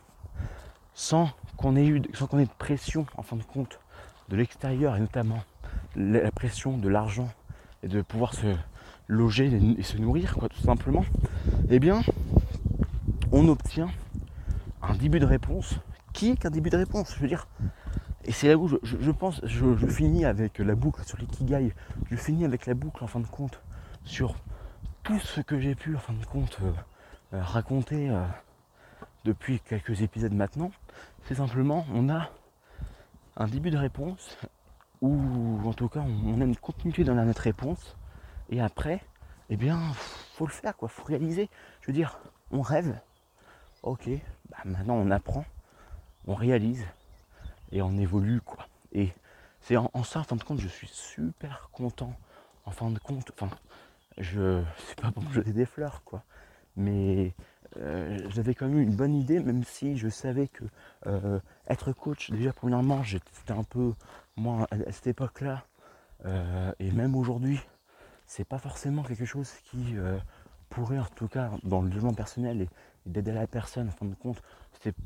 sans 0.95 1.31
qu'on 1.57 1.77
ait 1.77 1.87
eu 1.87 2.03
sans 2.15 2.27
qu'on 2.27 2.39
ait 2.39 2.47
de 2.47 2.51
pression 2.59 3.07
en 3.17 3.23
fin 3.23 3.37
de 3.37 3.43
compte 3.43 3.81
de 4.29 4.37
l'extérieur 4.37 4.97
et 4.97 5.01
notamment 5.01 5.43
la 5.97 6.31
pression 6.31 6.77
de 6.77 6.89
l'argent 6.89 7.29
et 7.83 7.89
de 7.89 8.03
pouvoir 8.03 8.35
se 8.35 8.55
loger 9.09 9.51
et 9.79 9.83
se 9.83 9.97
nourrir, 9.97 10.35
quoi, 10.37 10.49
tout 10.49 10.61
simplement, 10.61 11.05
eh 11.69 11.81
bien, 11.81 12.03
on 13.33 13.49
obtient 13.49 13.89
un 14.83 14.95
début 14.95 15.20
de 15.20 15.26
réponse 15.26 15.76
qui 16.12 16.31
est 16.31 16.37
qu'un 16.37 16.51
début 16.51 16.70
de 16.70 16.76
réponse? 16.76 17.14
Je 17.14 17.20
veux 17.20 17.28
dire, 17.28 17.47
et 18.24 18.33
c'est 18.33 18.49
là 18.49 18.57
où 18.57 18.68
je, 18.68 19.11
pense, 19.11 19.41
je, 19.45 19.87
finis 19.87 20.24
avec 20.24 20.59
la 20.59 20.74
boucle 20.74 21.05
sur 21.05 21.18
l'ikigai, 21.18 21.72
je 22.11 22.16
finis 22.16 22.45
avec 22.45 22.66
la 22.66 22.74
boucle 22.74 23.03
en 23.03 23.07
fin 23.07 23.20
de 23.20 23.26
compte 23.26 23.61
sur 24.05 24.35
tout 25.03 25.18
ce 25.18 25.41
que 25.41 25.59
j'ai 25.59 25.74
pu 25.74 25.97
en 25.97 25.99
fin 25.99 26.12
de 26.12 26.24
compte 26.24 26.59
euh, 26.62 26.72
euh, 27.35 27.43
raconter 27.43 28.11
euh, 28.11 28.22
depuis 29.24 29.61
quelques 29.61 30.03
épisodes 30.03 30.35
maintenant. 30.35 30.70
C'est 31.24 31.37
simplement, 31.37 31.87
on 31.95 32.09
a 32.09 32.31
un 33.37 33.47
début 33.47 33.70
de 33.70 33.78
réponse 33.78 34.37
ou 35.01 35.59
en 35.64 35.72
tout 35.72 35.89
cas 35.89 36.01
on 36.01 36.41
a 36.41 36.45
une 36.45 36.57
continuité 36.57 37.05
dans 37.05 37.14
notre 37.14 37.43
réponse 37.43 37.97
et 38.51 38.61
après, 38.61 39.01
eh 39.49 39.57
bien, 39.57 39.81
faut 40.35 40.47
le 40.47 40.53
faire 40.53 40.76
quoi, 40.76 40.89
faut 40.89 41.05
réaliser. 41.05 41.49
Je 41.81 41.87
veux 41.87 41.93
dire, 41.93 42.18
on 42.51 42.62
rêve, 42.62 42.99
ok, 43.83 44.09
bah 44.51 44.59
maintenant 44.64 44.95
on 44.95 45.11
apprend, 45.11 45.45
on 46.26 46.35
réalise 46.35 46.85
et 47.72 47.83
on 47.83 47.97
évolue 47.97 48.41
quoi. 48.41 48.66
Et 48.93 49.12
c'est 49.61 49.76
en, 49.76 49.91
ça, 50.05 50.20
en 50.20 50.24
fin 50.24 50.37
de 50.37 50.43
compte, 50.43 50.61
je 50.61 50.68
suis 50.68 50.89
super 50.89 51.68
content. 51.72 52.14
En 52.66 52.70
fin 52.70 52.91
de 52.91 52.99
compte, 52.99 53.31
enfin, 53.33 53.51
je 54.18 54.62
c'est 54.87 55.01
pas 55.01 55.11
pour 55.11 55.22
me 55.22 55.33
jeter 55.33 55.53
des 55.53 55.66
fleurs 55.66 56.03
quoi, 56.05 56.22
mais 56.76 57.35
euh, 57.76 58.18
j'avais 58.31 58.55
quand 58.55 58.66
même 58.66 58.81
une 58.81 58.95
bonne 58.95 59.14
idée, 59.14 59.41
même 59.41 59.64
si 59.64 59.97
je 59.97 60.09
savais 60.09 60.49
que 60.49 60.64
euh, 61.07 61.39
être 61.68 61.93
coach, 61.93 62.31
déjà 62.31 62.53
premièrement, 62.53 63.03
j'étais 63.03 63.53
un 63.53 63.62
peu 63.62 63.93
moi 64.37 64.66
à, 64.70 64.93
cette 64.93 65.07
époque-là, 65.07 65.64
euh, 66.26 66.72
et 66.81 66.91
même 66.91 67.14
aujourd'hui, 67.14 67.61
c'est 68.26 68.45
pas 68.45 68.59
forcément 68.59 69.03
quelque 69.03 69.24
chose 69.24 69.51
qui 69.64 69.97
pourrait, 70.68 70.99
en 70.99 71.07
tout 71.16 71.28
cas, 71.28 71.51
dans 71.64 71.83
le 71.83 71.89
développement 71.89 72.14
personnel 72.14 72.62
et, 72.62 72.68
d'aider 73.11 73.33
la 73.33 73.47
personne, 73.47 73.89
en 73.89 73.93
fin 73.93 74.07
de 74.07 74.15
compte, 74.15 74.43
c'était 74.73 74.97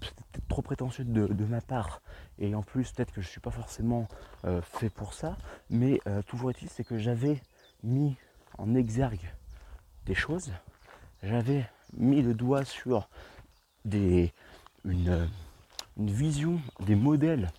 trop 0.48 0.62
prétentieux 0.62 1.04
de, 1.04 1.44
ma 1.44 1.60
part. 1.60 2.00
Et 2.38 2.54
en 2.54 2.62
plus, 2.62 2.92
peut-être 2.92 3.12
que 3.12 3.20
je 3.20 3.26
ne 3.26 3.30
suis 3.30 3.40
pas 3.40 3.50
forcément 3.50 4.06
fait 4.62 4.90
pour 4.90 5.14
ça. 5.14 5.36
Mais 5.70 6.00
toujours 6.26 6.50
est-il, 6.50 6.68
c'est 6.68 6.84
que 6.84 6.98
j'avais 6.98 7.40
mis 7.82 8.16
en 8.58 8.74
exergue 8.74 9.32
des 10.06 10.14
choses. 10.14 10.52
J'avais 11.22 11.68
mis 11.96 12.22
le 12.22 12.34
doigt 12.34 12.64
sur 12.64 13.08
des, 13.84 14.32
une, 14.84 15.28
vision, 15.96 16.60
des 16.80 16.94
modèles 16.94 17.50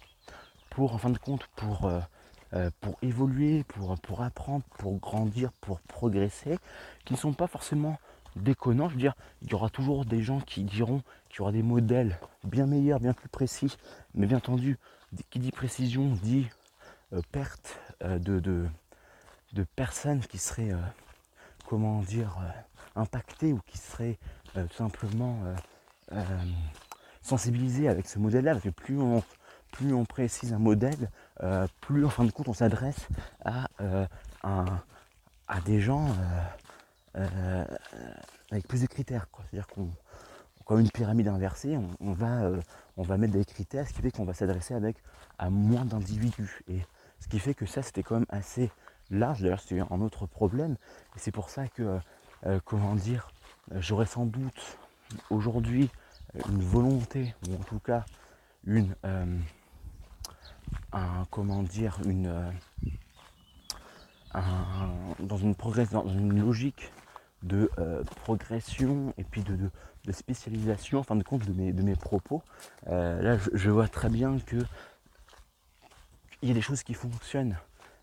pour, 0.70 0.93
en 0.93 0.98
fin 0.98 1.10
de 1.10 1.18
compte, 1.18 1.48
pour, 1.56 1.86
euh, 1.86 2.00
euh, 2.54 2.70
pour 2.82 2.98
évoluer, 3.02 3.64
pour 3.64 4.22
apprendre, 4.22 4.64
pour 4.78 5.00
grandir, 5.00 5.52
pour 5.62 5.80
progresser, 5.82 6.58
qui 7.06 7.14
ne 7.14 7.18
sont 7.18 7.34
pas 7.34 7.48
forcément 7.48 7.98
déconnants. 8.36 8.90
Je 8.90 8.94
veux 8.94 9.00
dire, 9.00 9.16
il 9.42 9.50
y 9.50 9.54
aura 9.54 9.70
toujours 9.70 10.06
des 10.06 10.22
gens 10.22 10.40
qui 10.40 10.64
diront 10.64 11.02
qu'il 11.30 11.40
y 11.40 11.42
aura 11.42 11.52
des 11.52 11.64
modèles 11.64 12.18
bien 12.44 12.66
meilleurs, 12.66 13.00
bien 13.00 13.14
plus 13.14 13.30
précis, 13.30 13.78
mais 14.14 14.28
bien 14.28 14.38
entendu, 14.38 14.78
qui 15.30 15.40
dit 15.40 15.52
précision 15.52 16.18
dit 16.22 16.48
euh, 17.14 17.22
perte 17.32 17.80
de, 18.02 18.40
de, 18.40 19.64
personnes 19.76 20.20
qui 20.20 20.38
seraient, 20.38 20.72
comment 21.66 22.02
dire, 22.02 22.38
impacté 22.96 23.54
ou 23.54 23.60
qui 23.66 23.78
serait 23.78 24.18
euh, 24.58 24.66
tout 24.68 24.78
simplement 24.78 25.40
euh, 25.46 25.56
euh, 26.14 26.24
sensibilisé 27.22 27.90
avec 27.90 28.08
ce 28.08 28.20
modèle-là, 28.20 28.54
parce 28.54 28.64
que 28.64 28.70
plus 28.70 29.00
on, 29.00 29.24
plus 29.72 29.94
on 29.94 30.06
précise 30.06 30.54
un 30.54 30.60
modèle, 30.60 31.10
plus 31.82 32.06
en 32.06 32.10
fin 32.10 32.24
de 32.24 32.32
compte 32.32 32.48
on 32.48 32.54
s'adresse 32.54 33.08
à 33.44 33.68
des 35.66 35.82
gens 35.82 36.08
avec 38.51 38.68
plus 38.68 38.82
de 38.82 38.88
critères. 38.88 39.28
C'est-à-dire 39.49 39.68
qu'on 39.68 39.89
comme 40.66 40.80
une 40.80 40.89
pyramide 40.89 41.28
inversée, 41.28 41.78
on, 41.99 42.13
va, 42.13 42.49
on 42.97 43.03
va 43.03 43.18
mettre 43.18 43.34
des 43.34 43.45
critères, 43.45 43.88
ce 43.88 43.93
qui 43.93 44.01
fait 44.01 44.09
qu'on 44.09 44.26
va 44.26 44.34
s'adresser 44.34 44.74
avec 44.74 44.97
à 45.38 45.51
moins 45.51 45.86
d'individus. 45.86 46.63
Et 46.68 46.80
ce 47.20 47.28
qui 47.28 47.38
fait 47.38 47.53
que 47.53 47.68
ça, 47.68 47.84
c'était 47.84 48.01
quand 48.01 48.16
même 48.16 48.26
assez 48.30 48.72
large. 49.11 49.41
D'ailleurs, 49.41 49.59
c'est 49.59 49.80
un 49.80 50.01
autre 50.01 50.26
problème. 50.26 50.76
Et 51.16 51.20
c'est 51.20 51.32
pour 51.32 51.51
ça 51.51 51.68
que 51.68 51.99
euh, 52.45 52.59
comment 52.63 52.95
dire, 52.95 53.32
j'aurais 53.76 54.05
sans 54.05 54.26
doute 54.26 54.78
aujourd'hui 55.30 55.89
une 56.49 56.61
volonté, 56.61 57.34
ou 57.47 57.55
en 57.55 57.63
tout 57.63 57.80
cas 57.80 58.05
une, 58.66 58.95
euh, 59.05 59.38
un, 60.91 61.26
comment 61.32 61.63
dire, 61.63 61.99
une, 62.05 62.28
euh, 64.36 64.45
dans 65.20 65.38
une 65.38 65.55
progression, 65.55 66.03
dans 66.03 66.13
une 66.13 66.39
logique 66.39 66.91
de 67.46 67.70
progression 68.24 69.14
et 69.18 69.24
puis 69.24 69.41
de, 69.43 69.58
spécialisation 70.12 71.00
en 71.00 71.04
fin 71.04 71.16
de 71.16 71.24
compte 71.24 71.46
de 71.46 71.54
mes, 71.54 71.74
de 71.74 71.82
mes 71.82 71.96
propos. 71.96 72.43
là, 72.88 73.38
je, 73.54 73.70
vois 73.70 73.88
très 73.88 74.10
bien 74.10 74.38
que 74.39 74.58
il 76.41 76.50
y 76.50 76.52
a 76.52 76.54
des 76.54 76.62
choses 76.62 76.84
qui 76.84 76.93
fonctionnent 76.93 77.58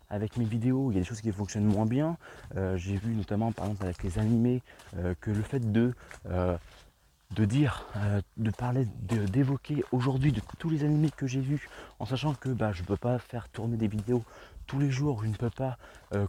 avec 0.09 0.37
mes 0.37 0.45
vidéos, 0.45 0.91
il 0.91 0.95
y 0.95 0.97
a 0.97 1.01
des 1.01 1.07
choses 1.07 1.21
qui 1.21 1.31
fonctionnent 1.31 1.65
moins 1.65 1.85
bien. 1.85 2.17
Euh, 2.55 2.77
j'ai 2.77 2.97
vu 2.97 3.15
notamment 3.15 3.51
par 3.51 3.65
exemple 3.65 3.85
avec 3.85 4.03
les 4.03 4.19
animés 4.19 4.61
euh, 4.97 5.15
que 5.19 5.31
le 5.31 5.41
fait 5.41 5.71
de, 5.71 5.93
euh, 6.27 6.55
de 7.31 7.45
dire, 7.45 7.87
de 8.37 8.51
parler, 8.51 8.85
d'évoquer 9.01 9.83
aujourd'hui 9.91 10.31
de 10.31 10.41
tous 10.59 10.69
les 10.69 10.83
animés 10.83 11.09
que 11.09 11.25
j'ai 11.25 11.39
vus, 11.39 11.67
en 11.99 12.05
sachant 12.05 12.35
que 12.35 12.49
bah, 12.49 12.71
je 12.73 12.81
ne 12.81 12.87
peux 12.87 12.97
pas 12.97 13.17
faire 13.17 13.49
tourner 13.49 13.75
des 13.75 13.87
vidéos 13.87 14.23
tous 14.67 14.79
les 14.79 14.91
jours, 14.91 15.23
je 15.23 15.29
ne 15.29 15.35
peux 15.35 15.49
pas, 15.49 15.77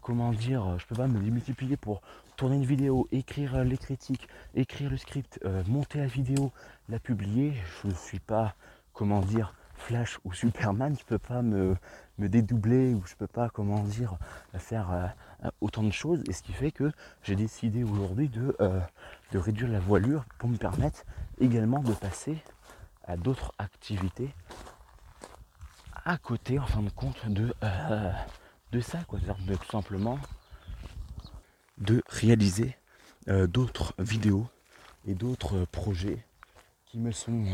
comment 0.02 0.32
dire, 0.32 0.78
je 0.78 0.86
peux 0.86 0.94
pas 0.94 1.06
me 1.06 1.20
démultiplier 1.20 1.76
pour 1.76 2.02
tourner 2.36 2.56
une 2.56 2.64
vidéo, 2.64 3.08
écrire 3.12 3.64
les 3.64 3.76
critiques, 3.76 4.28
écrire 4.54 4.90
le 4.90 4.96
script, 4.96 5.40
monter 5.68 5.98
la 5.98 6.06
vidéo, 6.06 6.52
la 6.88 6.98
publier. 6.98 7.54
Je 7.82 7.88
ne 7.88 7.94
suis 7.94 8.20
pas, 8.20 8.54
comment 8.92 9.20
dire, 9.20 9.54
Flash 9.76 10.18
ou 10.24 10.32
Superman, 10.32 10.96
je 10.98 11.04
peux 11.04 11.18
pas 11.18 11.42
me, 11.42 11.76
dédoubler 12.18 12.94
ou 12.94 13.02
je 13.06 13.14
peux 13.16 13.26
pas, 13.26 13.50
comment 13.50 13.82
dire, 13.82 14.16
faire 14.54 14.90
euh, 14.92 15.50
autant 15.60 15.82
de 15.82 15.90
choses. 15.90 16.22
Et 16.28 16.32
ce 16.32 16.42
qui 16.42 16.52
fait 16.52 16.70
que 16.70 16.90
j'ai 17.22 17.36
décidé 17.36 17.84
aujourd'hui 17.84 18.30
euh, 18.60 18.80
de 19.32 19.38
réduire 19.38 19.68
la 19.68 19.80
voilure 19.80 20.24
pour 20.38 20.48
me 20.48 20.56
permettre 20.56 21.04
également 21.40 21.80
de 21.80 21.92
passer 21.92 22.38
à 23.06 23.16
d'autres 23.16 23.52
activités 23.58 24.30
à 26.04 26.18
côté, 26.18 26.58
en 26.58 26.66
fin 26.66 26.82
de 26.82 26.90
compte, 26.90 27.28
de, 27.28 27.54
euh, 27.62 28.12
ça, 28.80 28.98
quoi. 29.06 29.18
De, 29.18 29.54
tout 29.54 29.70
simplement 29.70 30.18
de 31.78 32.02
réaliser 32.08 32.76
d'autres 33.26 33.94
vidéos 33.98 34.46
et 35.06 35.14
d'autres 35.14 35.64
projets 35.64 36.24
qui 36.86 36.98
me 36.98 37.10
sont, 37.10 37.44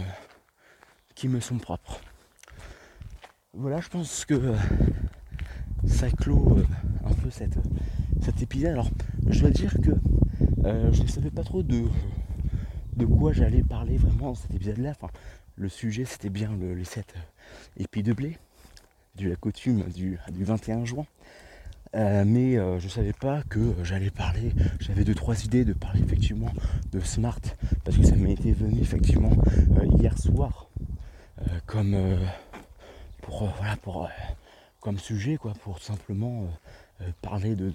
qui 1.14 1.28
me 1.28 1.40
sont 1.40 1.58
propres 1.58 2.00
voilà, 3.52 3.80
je 3.80 3.88
pense 3.88 4.24
que 4.24 4.34
euh, 4.34 4.56
ça 5.84 6.08
clôt 6.10 6.56
euh, 6.56 6.64
un 7.04 7.12
peu 7.14 7.30
cette, 7.30 7.58
cet 8.22 8.42
épisode. 8.42 8.70
Alors, 8.70 8.90
je 9.26 9.40
dois 9.40 9.50
dire 9.50 9.74
que 9.82 9.90
euh, 10.64 10.92
je 10.92 11.02
ne 11.02 11.08
savais 11.08 11.30
pas 11.30 11.42
trop 11.42 11.64
de, 11.64 11.82
de 12.94 13.06
quoi 13.06 13.32
j'allais 13.32 13.64
parler 13.64 13.96
vraiment 13.96 14.26
dans 14.26 14.34
cet 14.36 14.54
épisode-là. 14.54 14.90
Enfin, 14.90 15.08
le 15.56 15.68
sujet, 15.68 16.04
c'était 16.04 16.30
bien 16.30 16.56
le, 16.56 16.74
les 16.74 16.84
7 16.84 17.12
épis 17.76 18.02
de 18.02 18.12
blé, 18.12 18.38
de 19.16 19.28
la 19.28 19.36
coutume 19.36 19.84
du, 19.84 20.18
du 20.32 20.44
21 20.44 20.84
juin. 20.84 21.06
mais 21.94 22.54
je 22.54 22.84
ne 22.84 22.90
savais 22.90 23.12
pas 23.12 23.42
que 23.48 23.74
j'allais 23.82 24.10
parler, 24.10 24.52
j'avais 24.78 25.04
deux 25.04 25.14
trois 25.14 25.44
idées 25.44 25.64
de 25.64 25.72
parler 25.72 26.02
effectivement 26.02 26.52
de 26.92 27.00
Smart, 27.00 27.40
parce 27.84 27.96
que 27.96 28.04
ça 28.04 28.16
m'était 28.16 28.52
venu 28.52 28.80
effectivement 28.80 29.32
hier 29.98 30.16
soir 30.18 30.68
comme 31.66 31.96
pour, 33.20 33.42
euh, 33.42 33.48
voilà, 33.58 33.76
pour, 33.76 34.04
euh, 34.04 34.08
comme 34.80 34.98
sujet, 34.98 35.36
quoi, 35.36 35.52
pour 35.62 35.80
simplement 35.80 36.48
euh, 37.00 37.10
parler 37.22 37.54
de, 37.54 37.72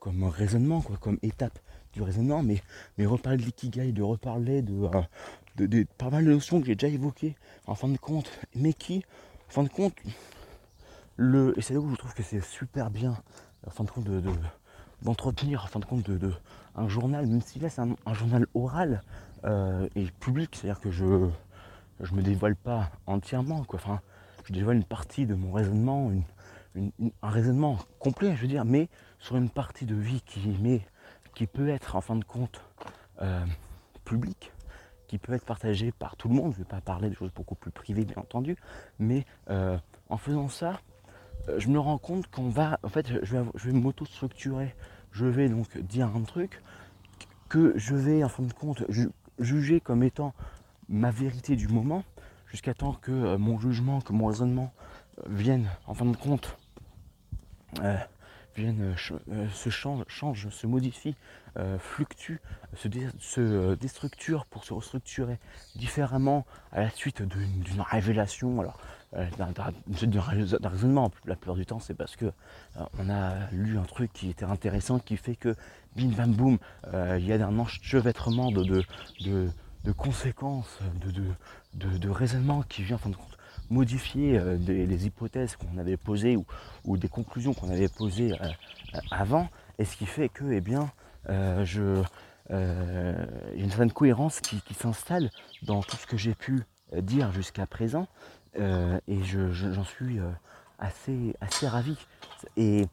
comme 0.00 0.24
raisonnement, 0.24 0.82
quoi, 0.82 0.96
comme 0.98 1.18
étape 1.22 1.58
du 1.92 2.02
raisonnement, 2.02 2.42
mais, 2.42 2.62
mais 2.98 3.06
reparler 3.06 3.38
de 3.38 3.42
l'ikigai, 3.42 3.92
de 3.92 4.02
reparler 4.02 4.62
de, 4.62 4.88
de, 5.56 5.86
pas 5.98 6.10
mal 6.10 6.24
de 6.24 6.32
notions 6.32 6.60
que 6.60 6.66
j'ai 6.66 6.74
déjà 6.74 6.92
évoquées, 6.92 7.36
en 7.66 7.74
fin 7.74 7.88
de 7.88 7.96
compte, 7.96 8.30
mais 8.54 8.72
qui, 8.72 9.04
en 9.48 9.52
fin 9.52 9.62
de 9.62 9.68
compte, 9.68 9.94
le, 11.16 11.58
et 11.58 11.62
c'est 11.62 11.74
là 11.74 11.80
où 11.80 11.90
je 11.90 11.96
trouve 11.96 12.14
que 12.14 12.22
c'est 12.22 12.42
super 12.42 12.90
bien, 12.90 13.16
en 13.66 13.70
fin 13.70 13.84
de 13.84 13.90
compte, 13.90 14.04
de, 14.04 14.22
d'entretenir, 15.02 15.64
en 15.64 15.66
fin 15.68 15.80
de 15.80 15.84
compte, 15.84 16.08
de, 16.10 16.32
un 16.74 16.88
journal, 16.88 17.26
même 17.26 17.40
si 17.40 17.58
là 17.58 17.70
c'est 17.70 17.80
un, 17.80 18.14
journal 18.14 18.46
oral 18.54 19.02
et 19.94 20.06
public, 20.18 20.56
c'est-à-dire 20.56 20.80
que 20.80 20.90
je 20.90 21.30
je 22.00 22.14
me 22.14 22.22
dévoile 22.22 22.56
pas 22.56 22.90
entièrement, 23.06 23.64
quoi. 23.64 23.78
Enfin, 23.82 24.00
je 24.44 24.52
dévoile 24.52 24.76
une 24.76 24.84
partie 24.84 25.26
de 25.26 25.34
mon 25.34 25.52
raisonnement, 25.52 26.12
un 26.76 27.28
raisonnement 27.28 27.78
complet, 27.98 28.36
je 28.36 28.42
veux 28.42 28.48
dire, 28.48 28.64
mais 28.64 28.88
sur 29.18 29.36
une 29.36 29.50
partie 29.50 29.86
de 29.86 29.94
vie 29.94 30.22
qui, 30.22 30.56
qui 31.34 31.46
peut 31.46 31.68
être 31.68 31.96
en 31.96 32.00
fin 32.00 32.16
de 32.16 32.24
compte 32.24 32.62
euh, 33.22 33.44
publique, 34.04 34.52
qui 35.06 35.18
peut 35.18 35.32
être 35.32 35.44
partagée 35.44 35.92
par 35.92 36.16
tout 36.16 36.28
le 36.28 36.34
monde. 36.34 36.52
Je 36.52 36.58
ne 36.58 36.64
vais 36.64 36.68
pas 36.68 36.80
parler 36.80 37.08
de 37.08 37.14
choses 37.14 37.30
beaucoup 37.34 37.54
plus 37.54 37.70
privées, 37.70 38.04
bien 38.04 38.16
entendu, 38.18 38.56
mais 38.98 39.24
euh, 39.50 39.78
en 40.08 40.16
faisant 40.16 40.48
ça, 40.48 40.80
je 41.58 41.68
me 41.68 41.78
rends 41.78 41.98
compte 41.98 42.26
qu'on 42.28 42.48
va, 42.48 42.78
en 42.82 42.88
fait, 42.88 43.06
je 43.22 43.36
vais, 43.36 43.44
je 43.54 43.70
vais 43.70 43.72
m'auto-structurer. 43.72 44.74
Je 45.12 45.24
vais 45.24 45.48
donc 45.48 45.78
dire 45.78 46.08
un 46.14 46.22
truc 46.22 46.62
que 47.48 47.72
je 47.76 47.94
vais, 47.94 48.22
en 48.22 48.28
fin 48.28 48.42
de 48.42 48.52
compte, 48.52 48.84
juger 49.38 49.80
comme 49.80 50.02
étant 50.02 50.34
ma 50.88 51.10
vérité 51.10 51.56
du 51.56 51.68
moment, 51.68 52.04
jusqu'à 52.48 52.74
temps 52.74 52.92
que 52.92 53.12
euh, 53.12 53.38
mon 53.38 53.58
jugement, 53.58 54.00
que 54.00 54.12
mon 54.12 54.26
raisonnement 54.26 54.72
euh, 55.18 55.22
vienne, 55.28 55.70
en 55.86 55.94
fin 55.94 56.04
de 56.04 56.16
compte, 56.16 56.58
euh, 57.80 57.96
vienne, 58.56 58.94
se 58.96 59.70
change, 59.70 60.04
change, 60.08 60.48
se 60.48 60.66
modifie, 60.66 61.14
fluctue, 61.78 62.36
se, 62.74 62.88
se 63.18 63.74
déstructure 63.74 64.46
pour 64.46 64.64
se 64.64 64.74
restructurer 64.74 65.38
différemment 65.74 66.44
à 66.72 66.80
la 66.80 66.90
suite 66.90 67.22
d'une 67.22 67.80
révélation. 67.80 68.60
Alors, 68.60 68.78
d'un 69.12 70.68
raisonnement, 70.68 71.10
la 71.24 71.36
plupart 71.36 71.54
du 71.54 71.64
temps, 71.64 71.80
c'est 71.80 71.94
parce 71.94 72.16
que 72.16 72.32
on 72.98 73.08
a 73.08 73.48
lu 73.52 73.78
un 73.78 73.84
truc 73.84 74.12
qui 74.12 74.28
était 74.28 74.44
intéressant, 74.44 74.98
qui 74.98 75.16
fait 75.16 75.36
que 75.36 75.54
bim 75.94 76.08
bam 76.08 76.32
boum, 76.32 76.58
il 76.92 77.24
y 77.26 77.32
a 77.32 77.46
un 77.46 77.58
enchevêtrement 77.58 78.50
de, 78.50 78.84
de 79.20 79.50
de 79.86 79.92
conséquences, 79.92 80.80
de, 81.74 81.98
de, 81.98 82.08
raisonnement 82.10 82.62
qui 82.62 82.82
vient 82.82 82.96
en 82.96 82.98
fin 82.98 83.10
de 83.10 83.16
compte 83.16 83.35
modifier 83.70 84.38
euh, 84.38 84.56
les 84.66 85.06
hypothèses 85.06 85.56
qu'on 85.56 85.78
avait 85.78 85.96
posées 85.96 86.36
ou, 86.84 86.96
des 86.96 87.08
conclusions 87.08 87.54
qu'on 87.54 87.70
avait 87.70 87.88
posées 87.88 88.32
euh, 88.32 88.46
euh, 88.94 88.98
avant, 89.10 89.48
et 89.78 89.84
ce 89.84 89.96
qui 89.96 90.06
fait 90.06 90.28
que, 90.28 90.44
eh 90.52 90.60
bien, 90.60 90.90
je, 91.28 92.02
une 92.48 93.68
certaine 93.68 93.90
cohérence 93.90 94.40
qui, 94.40 94.62
s'installe 94.74 95.30
dans 95.62 95.82
tout 95.82 95.96
ce 95.96 96.06
que 96.06 96.16
j'ai 96.16 96.34
pu 96.34 96.62
dire 96.96 97.32
jusqu'à 97.32 97.66
présent, 97.66 98.06
et 98.56 99.22
j'en 99.24 99.84
suis 99.84 100.18
assez, 100.78 101.34
assez 101.40 101.66
ravi. 101.66 101.96
Et 102.56 102.86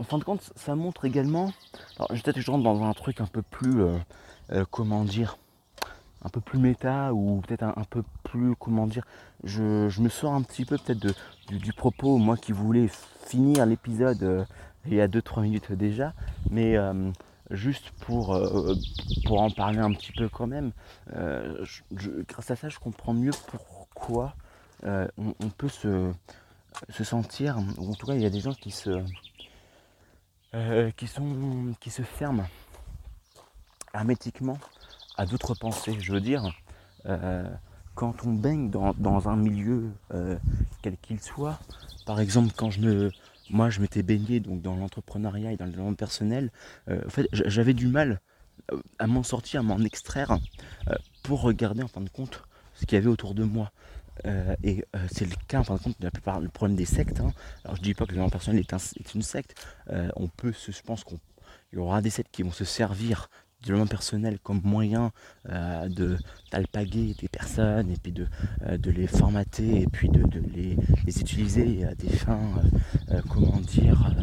en 0.00 0.04
fin 0.04 0.18
de 0.18 0.24
compte, 0.24 0.50
ça 0.56 0.74
montre 0.74 1.04
également, 1.04 1.52
alors 1.98 2.08
peut-être 2.08 2.36
que 2.36 2.40
je 2.40 2.50
rentre 2.50 2.64
dans 2.64 2.82
un 2.82 2.94
truc 2.94 3.20
un 3.20 3.26
peu 3.26 3.42
plus, 3.42 3.82
comment 4.70 5.04
dire, 5.04 5.36
un 6.24 6.28
peu 6.28 6.40
plus 6.40 6.58
méta 6.58 7.12
ou 7.12 7.40
peut-être 7.40 7.64
un, 7.64 7.84
peu 7.88 8.02
plus, 8.22 8.54
comment 8.56 8.86
dire, 8.86 9.04
je, 9.44 10.00
me 10.00 10.08
sors 10.08 10.34
un 10.34 10.42
petit 10.42 10.64
peu 10.64 10.78
peut-être 10.78 11.14
du, 11.48 11.72
propos, 11.72 12.18
moi 12.18 12.36
qui 12.36 12.52
voulais 12.52 12.88
finir 13.26 13.66
l'épisode 13.66 14.22
euh, 14.22 14.44
il 14.86 14.94
y 14.94 15.00
a 15.00 15.08
2-3 15.08 15.42
minutes 15.42 15.72
déjà, 15.72 16.12
mais 16.50 16.76
euh, 16.76 17.10
juste 17.50 17.90
pour, 18.00 18.34
euh, 18.34 18.74
pour 19.24 19.40
en 19.40 19.50
parler 19.50 19.78
un 19.78 19.92
petit 19.92 20.12
peu 20.12 20.28
quand 20.28 20.46
même, 20.46 20.72
grâce 21.92 22.50
à 22.50 22.56
ça 22.56 22.68
je 22.68 22.78
comprends 22.78 23.14
mieux 23.14 23.32
pourquoi 23.48 24.34
on, 24.84 25.48
peut 25.56 25.68
se, 25.68 26.12
se 26.88 27.04
sentir, 27.04 27.58
en 27.58 27.94
tout 27.94 28.06
cas 28.06 28.14
il 28.14 28.22
y 28.22 28.26
a 28.26 28.30
des 28.30 28.40
gens 28.40 28.54
qui 28.54 28.70
se, 28.70 29.02
qui 30.96 31.06
sont, 31.06 31.74
qui 31.80 31.90
se 31.90 32.02
ferment 32.02 32.46
hermétiquement 33.94 34.58
à 35.16 35.26
d'autres 35.26 35.54
pensées. 35.54 35.96
Je 36.00 36.12
veux 36.12 36.20
dire, 36.20 36.52
euh, 37.06 37.48
quand 37.94 38.24
on 38.24 38.32
baigne 38.32 38.70
dans, 38.70 39.28
un 39.28 39.36
milieu, 39.36 39.90
euh, 40.14 40.38
quel 40.82 40.96
qu'il 40.98 41.20
soit, 41.20 41.58
par 42.06 42.20
exemple, 42.20 42.52
quand 42.56 42.70
je 42.70 42.80
me, 42.80 43.10
moi 43.50 43.70
je 43.70 43.80
m'étais 43.80 44.02
baigné 44.02 44.40
donc 44.40 44.62
dans 44.62 44.76
l'entrepreneuriat 44.76 45.52
et 45.52 45.56
dans 45.56 45.66
le 45.66 45.70
développement 45.70 45.94
personnel, 45.94 46.50
euh, 46.88 47.02
en 47.06 47.10
fait, 47.10 47.28
j'avais 47.32 47.74
du 47.74 47.88
mal 47.88 48.20
à 48.98 49.06
m'en 49.06 49.22
sortir, 49.22 49.60
à 49.60 49.62
m'en 49.62 49.80
extraire 49.80 50.38
pour 51.22 51.42
regarder 51.42 51.82
en 51.82 51.88
fin 51.88 52.00
de 52.00 52.08
compte 52.08 52.42
ce 52.74 52.86
qu'il 52.86 52.96
y 52.96 52.98
avait 52.98 53.08
autour 53.08 53.34
de 53.34 53.44
moi. 53.44 53.72
et 54.62 54.84
c'est 55.10 55.24
le 55.24 55.34
cas 55.48 55.60
en 55.60 55.64
fin 55.64 55.74
de 55.74 55.80
compte 55.80 55.98
de 55.98 56.04
la 56.04 56.10
plupart 56.10 56.38
le 56.38 56.48
problème 56.48 56.76
des 56.76 56.84
sectes. 56.84 57.20
Hein. 57.20 57.32
Alors 57.64 57.76
je 57.76 57.82
dis 57.82 57.92
pas 57.92 58.04
que 58.04 58.10
le 58.10 58.16
développement 58.16 58.30
personnel 58.30 58.60
est, 58.60 59.14
une 59.14 59.22
secte. 59.22 59.66
on 60.16 60.28
peut, 60.28 60.52
je 60.52 60.82
pense 60.82 61.02
qu'il 61.02 61.18
y 61.72 61.78
aura 61.78 62.02
des 62.02 62.10
sectes 62.10 62.30
qui 62.30 62.42
vont 62.42 62.52
se 62.52 62.64
servir 62.64 63.28
développement 63.62 63.86
personnel 63.86 64.38
comme 64.40 64.60
moyen 64.64 65.12
euh, 65.48 65.88
de 65.88 66.18
d'alpaguer 66.50 67.14
des 67.18 67.28
personnes 67.28 67.90
et 67.90 67.96
puis 67.96 68.12
de, 68.12 68.26
euh, 68.66 68.76
de 68.76 68.90
les 68.90 69.06
formater 69.06 69.82
et 69.82 69.86
puis 69.86 70.08
de, 70.08 70.22
les, 70.54 70.76
utiliser 71.06 71.84
à 71.84 71.94
des 71.94 72.10
fins, 72.10 72.52
euh, 73.10 73.22
comment 73.28 73.60
dire, 73.60 74.14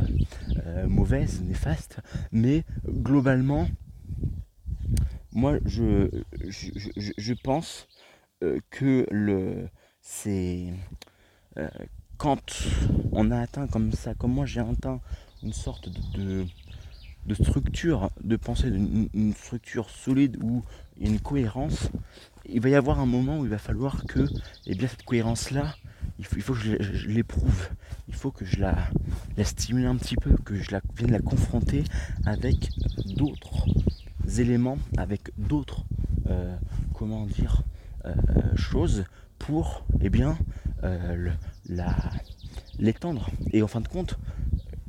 mauvaises, 0.87 1.41
néfastes. 1.41 1.99
Mais 2.31 2.63
globalement, 2.87 3.67
moi 5.31 5.57
je, 5.65 6.09
je, 6.47 7.33
pense 7.33 7.87
que 8.69 9.05
le 9.11 9.69
c'est 10.01 10.73
quand 12.17 12.41
on 13.11 13.31
a 13.31 13.39
atteint 13.39 13.67
comme 13.67 13.91
ça, 13.91 14.13
comme 14.13 14.33
moi 14.33 14.45
j'ai 14.45 14.59
atteint 14.59 14.99
une 15.43 15.53
sorte 15.53 15.89
de 15.89 15.99
de 16.17 16.45
structure 17.33 18.09
de 18.23 18.35
pensée, 18.35 18.67
une, 18.67 19.33
structure 19.33 19.89
solide 19.89 20.37
où 20.41 20.63
il 20.97 21.05
y 21.05 21.09
a 21.09 21.13
une 21.13 21.19
cohérence, 21.19 21.89
il 22.45 22.61
va 22.61 22.69
y 22.69 22.75
avoir 22.75 22.99
un 22.99 23.05
moment 23.05 23.39
où 23.39 23.45
il 23.45 23.49
va 23.49 23.57
falloir 23.57 24.05
que 24.05 24.27
eh 24.65 24.75
bien, 24.75 24.87
cette 24.87 25.03
cohérence-là, 25.03 25.75
il 26.17 26.25
faut, 26.25 26.35
il 26.35 26.41
faut, 26.41 26.53
que 26.53 26.59
je, 26.59 27.07
l'éprouve, 27.07 27.69
il 28.07 28.15
faut 28.15 28.31
que 28.31 28.45
je 28.45 28.59
la, 28.59 28.75
la, 29.37 29.43
stimule 29.43 29.85
un 29.85 29.95
petit 29.95 30.15
peu, 30.15 30.35
que 30.43 30.55
je 30.55 30.71
la, 30.71 30.81
vienne 30.97 31.11
la 31.11 31.19
confronter 31.19 31.83
avec 32.25 32.69
d'autres 33.05 33.65
éléments, 34.37 34.77
avec 34.97 35.31
d'autres, 35.37 35.85
euh, 36.29 36.55
comment 36.93 37.25
dire, 37.25 37.63
euh, 38.05 38.13
choses 38.55 39.05
pour 39.37 39.85
eh 40.01 40.09
bien, 40.09 40.37
euh, 40.83 41.29
l'étendre. 42.77 43.29
Et 43.51 43.61
en 43.61 43.67
fin 43.67 43.81
de 43.81 43.87
compte, 43.87 44.19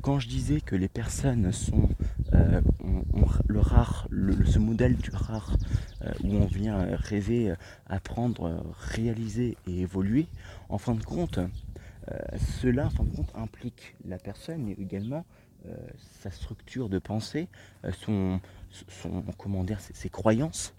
quand 0.01 0.19
je 0.19 0.27
disais 0.27 0.61
que 0.61 0.75
les 0.75 0.87
personnes 0.87 1.51
sont 1.51 1.89
euh, 2.33 2.61
le 3.47 3.59
rare, 3.59 4.07
ce 4.45 4.59
modèle 4.59 4.95
du 4.95 5.11
rare 5.11 5.55
euh, 6.01 6.11
où 6.23 6.35
on 6.35 6.45
vient 6.45 6.87
rêver, 6.95 7.53
apprendre, 7.87 8.63
réaliser 8.77 9.57
et 9.67 9.81
évoluer, 9.81 10.27
en 10.69 10.77
fin 10.77 10.95
de 10.95 11.03
compte, 11.03 11.37
euh, 11.37 12.17
cela 12.61 12.87
en 12.87 12.89
fin 12.89 13.03
de 13.03 13.15
compte 13.15 13.31
implique 13.35 13.95
la 14.05 14.17
personne 14.17 14.69
et 14.69 14.79
également 14.79 15.25
sa 16.21 16.31
structure 16.31 16.89
de 16.89 16.97
pensée, 16.97 17.47
son, 17.91 18.39
comment 19.37 19.63
dire, 19.63 19.79
ses, 19.79 20.09
croyances. 20.09 20.73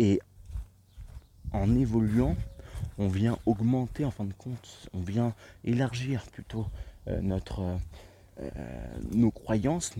Et 0.00 0.18
en 1.52 1.76
évoluant, 1.76 2.34
on 2.98 3.06
vient 3.06 3.38
augmenter 3.46 4.04
en 4.04 4.10
fin 4.10 4.24
de 4.24 4.32
compte, 4.32 4.88
on 4.92 5.00
vient 5.00 5.32
élargir 5.62 6.24
plutôt 6.32 6.66
notre 7.22 7.60
euh, 7.60 7.76
nos 9.12 9.30
croyances, 9.30 9.92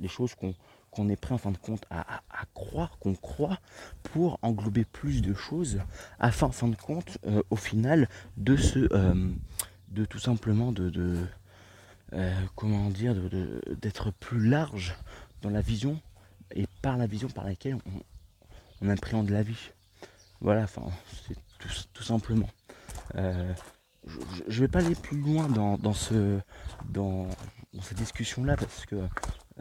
les 0.00 0.08
choses 0.08 0.34
qu'on 0.34 1.08
est 1.08 1.16
prêt 1.16 1.34
en 1.34 1.38
fin 1.38 1.50
de 1.50 1.58
compte 1.58 1.84
à, 1.90 2.22
croire, 2.54 2.98
qu'on 2.98 3.14
croit, 3.14 3.58
pour 4.02 4.38
englober 4.42 4.84
plus 4.84 5.22
de 5.22 5.34
choses, 5.34 5.80
afin 6.18 6.48
en 6.48 6.52
fin 6.52 6.68
de 6.68 6.76
compte, 6.76 7.18
euh, 7.26 7.42
au 7.50 7.56
final, 7.56 8.08
de 8.36 8.56
euh, 8.92 10.06
tout 10.08 10.18
simplement 10.18 10.72
comment 12.54 12.90
dire, 12.90 13.14
d'être 13.80 14.10
plus 14.12 14.48
large 14.48 14.94
dans 15.42 15.50
la 15.50 15.60
vision 15.60 16.00
et 16.54 16.66
par 16.82 16.96
la 16.96 17.06
vision 17.06 17.28
par 17.28 17.44
laquelle 17.44 17.76
on, 18.80 18.88
appréhende 18.88 19.30
la 19.30 19.42
vie. 19.42 19.70
Voilà, 20.40 20.66
c'est 21.26 21.36
tout, 21.92 22.02
simplement 22.02 22.48
je 24.06 24.56
ne 24.56 24.66
vais 24.66 24.68
pas 24.68 24.80
aller 24.80 24.94
plus 24.94 25.18
loin 25.18 25.48
dans, 25.48 25.92
ce, 25.92 26.38
dans, 26.88 27.28
cette 27.82 27.98
discussion-là 27.98 28.56
parce 28.56 28.86
que 28.86 28.96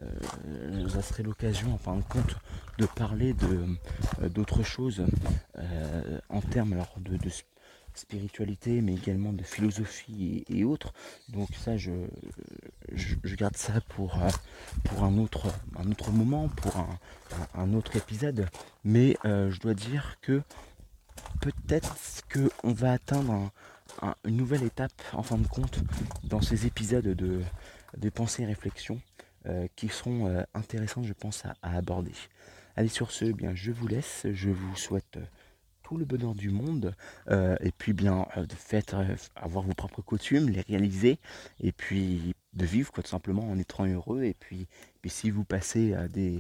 euh, 0.04 0.90
ça 0.90 1.02
serait 1.02 1.24
l'occasion, 1.24 1.74
en 1.74 1.78
fin 1.78 1.96
de 1.96 2.04
compte, 2.04 2.36
de 2.78 2.86
parler 2.86 3.34
euh, 3.44 4.30
d'autres 4.30 4.64
choses 4.64 5.04
euh, 5.58 6.20
en 6.30 6.42
termes 6.42 6.76
de, 7.00 7.18
spiritualité, 7.94 8.82
mais 8.82 8.94
également 8.94 9.32
de 9.32 9.44
philosophie 9.44 10.44
et, 10.50 10.66
autres. 10.66 10.94
Donc 11.30 11.48
ça, 11.56 11.78
je, 11.78 11.92
garde 13.38 13.56
ça 13.56 13.80
pour, 13.88 14.18
un, 14.18 15.18
autre, 15.18 15.48
moment, 16.12 16.50
pour 16.50 16.76
un 17.54 17.74
autre 17.74 17.96
épisode. 17.96 18.50
Mais 18.84 19.16
je 19.24 19.58
dois 19.62 19.74
dire 19.74 20.18
que 20.22 20.42
peut-être 21.40 21.96
qu'on 22.34 22.74
va 22.74 22.92
atteindre 22.92 23.32
un, 23.32 23.52
une 24.26 24.36
nouvelle 24.38 24.64
étape 24.64 24.92
en 25.14 25.24
fin 25.24 25.38
de 25.38 25.48
compte 25.48 25.80
dans 26.24 26.42
ces 26.42 26.66
épisodes 26.66 27.06
de, 27.06 27.42
de 27.98 28.10
pensée 28.10 28.44
et 28.44 28.46
réflexion 28.46 29.02
euh, 29.48 29.68
qui 29.76 29.90
seront 29.90 30.28
euh, 30.28 30.42
intéressantes 30.56 31.06
je 31.06 31.14
pense 31.14 31.44
à, 31.46 31.54
aborder. 31.62 32.14
Allez 32.76 32.88
sur 32.88 33.12
ce, 33.12 33.26
eh 33.26 33.34
bien 33.34 33.54
je 33.54 33.72
vous 33.72 33.88
laisse, 33.88 34.26
je 34.34 34.50
vous 34.50 34.76
souhaite 34.76 35.18
euh, 35.18 35.26
tout 35.84 35.98
le 35.98 36.06
bonheur 36.06 36.34
du 36.34 36.50
monde 36.50 36.96
et 37.30 37.72
puis 37.78 37.94
bien 37.94 38.26
de 38.36 38.56
faites 38.56 38.96
avoir 39.36 39.64
vos 39.64 39.76
propres 39.76 40.02
coutumes, 40.02 40.50
les 40.50 40.62
réaliser 40.62 41.20
et 41.60 41.72
puis 41.72 42.34
de 42.54 42.66
vivre 42.66 42.92
tout 42.92 43.04
simplement 43.06 43.48
en 43.48 43.60
étant 43.60 43.86
heureux 43.86 44.24
et 44.24 44.34
puis, 44.34 44.68
si 45.06 45.30
vous 45.30 45.44
passez 45.44 45.94
à 45.94 46.08
des, 46.08 46.40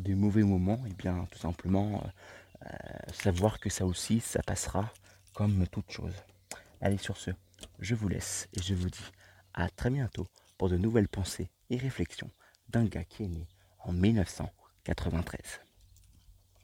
des 0.00 0.14
mauvais 0.14 0.42
moments 0.42 0.80
et 0.86 0.92
eh 0.92 0.94
bien 0.94 1.26
tout 1.30 1.38
simplement 1.38 2.02
savoir 3.12 3.60
que 3.60 3.68
ça 3.68 3.84
aussi 3.84 4.20
ça 4.20 4.42
passera 4.42 4.90
comme 5.34 5.66
toute 5.66 5.90
chose. 5.90 6.14
Allez 6.82 6.98
sur 6.98 7.16
ce. 7.16 7.30
je 7.78 7.94
vous 7.94 8.08
laisse 8.08 8.48
et 8.52 8.60
je 8.60 8.74
vous 8.74 8.90
dis 8.90 9.12
à 9.54 9.70
très 9.70 9.88
bientôt 9.88 10.26
pour 10.58 10.68
de 10.68 10.76
nouvelles 10.76 11.08
pensées 11.08 11.48
et 11.70 11.76
réflexions 11.76 12.32
d'un 12.70 12.86
gars 12.86 13.04
qui 13.04 13.22
est 13.22 13.28
né 13.28 13.46
en 13.84 13.92
1993. 13.92 15.60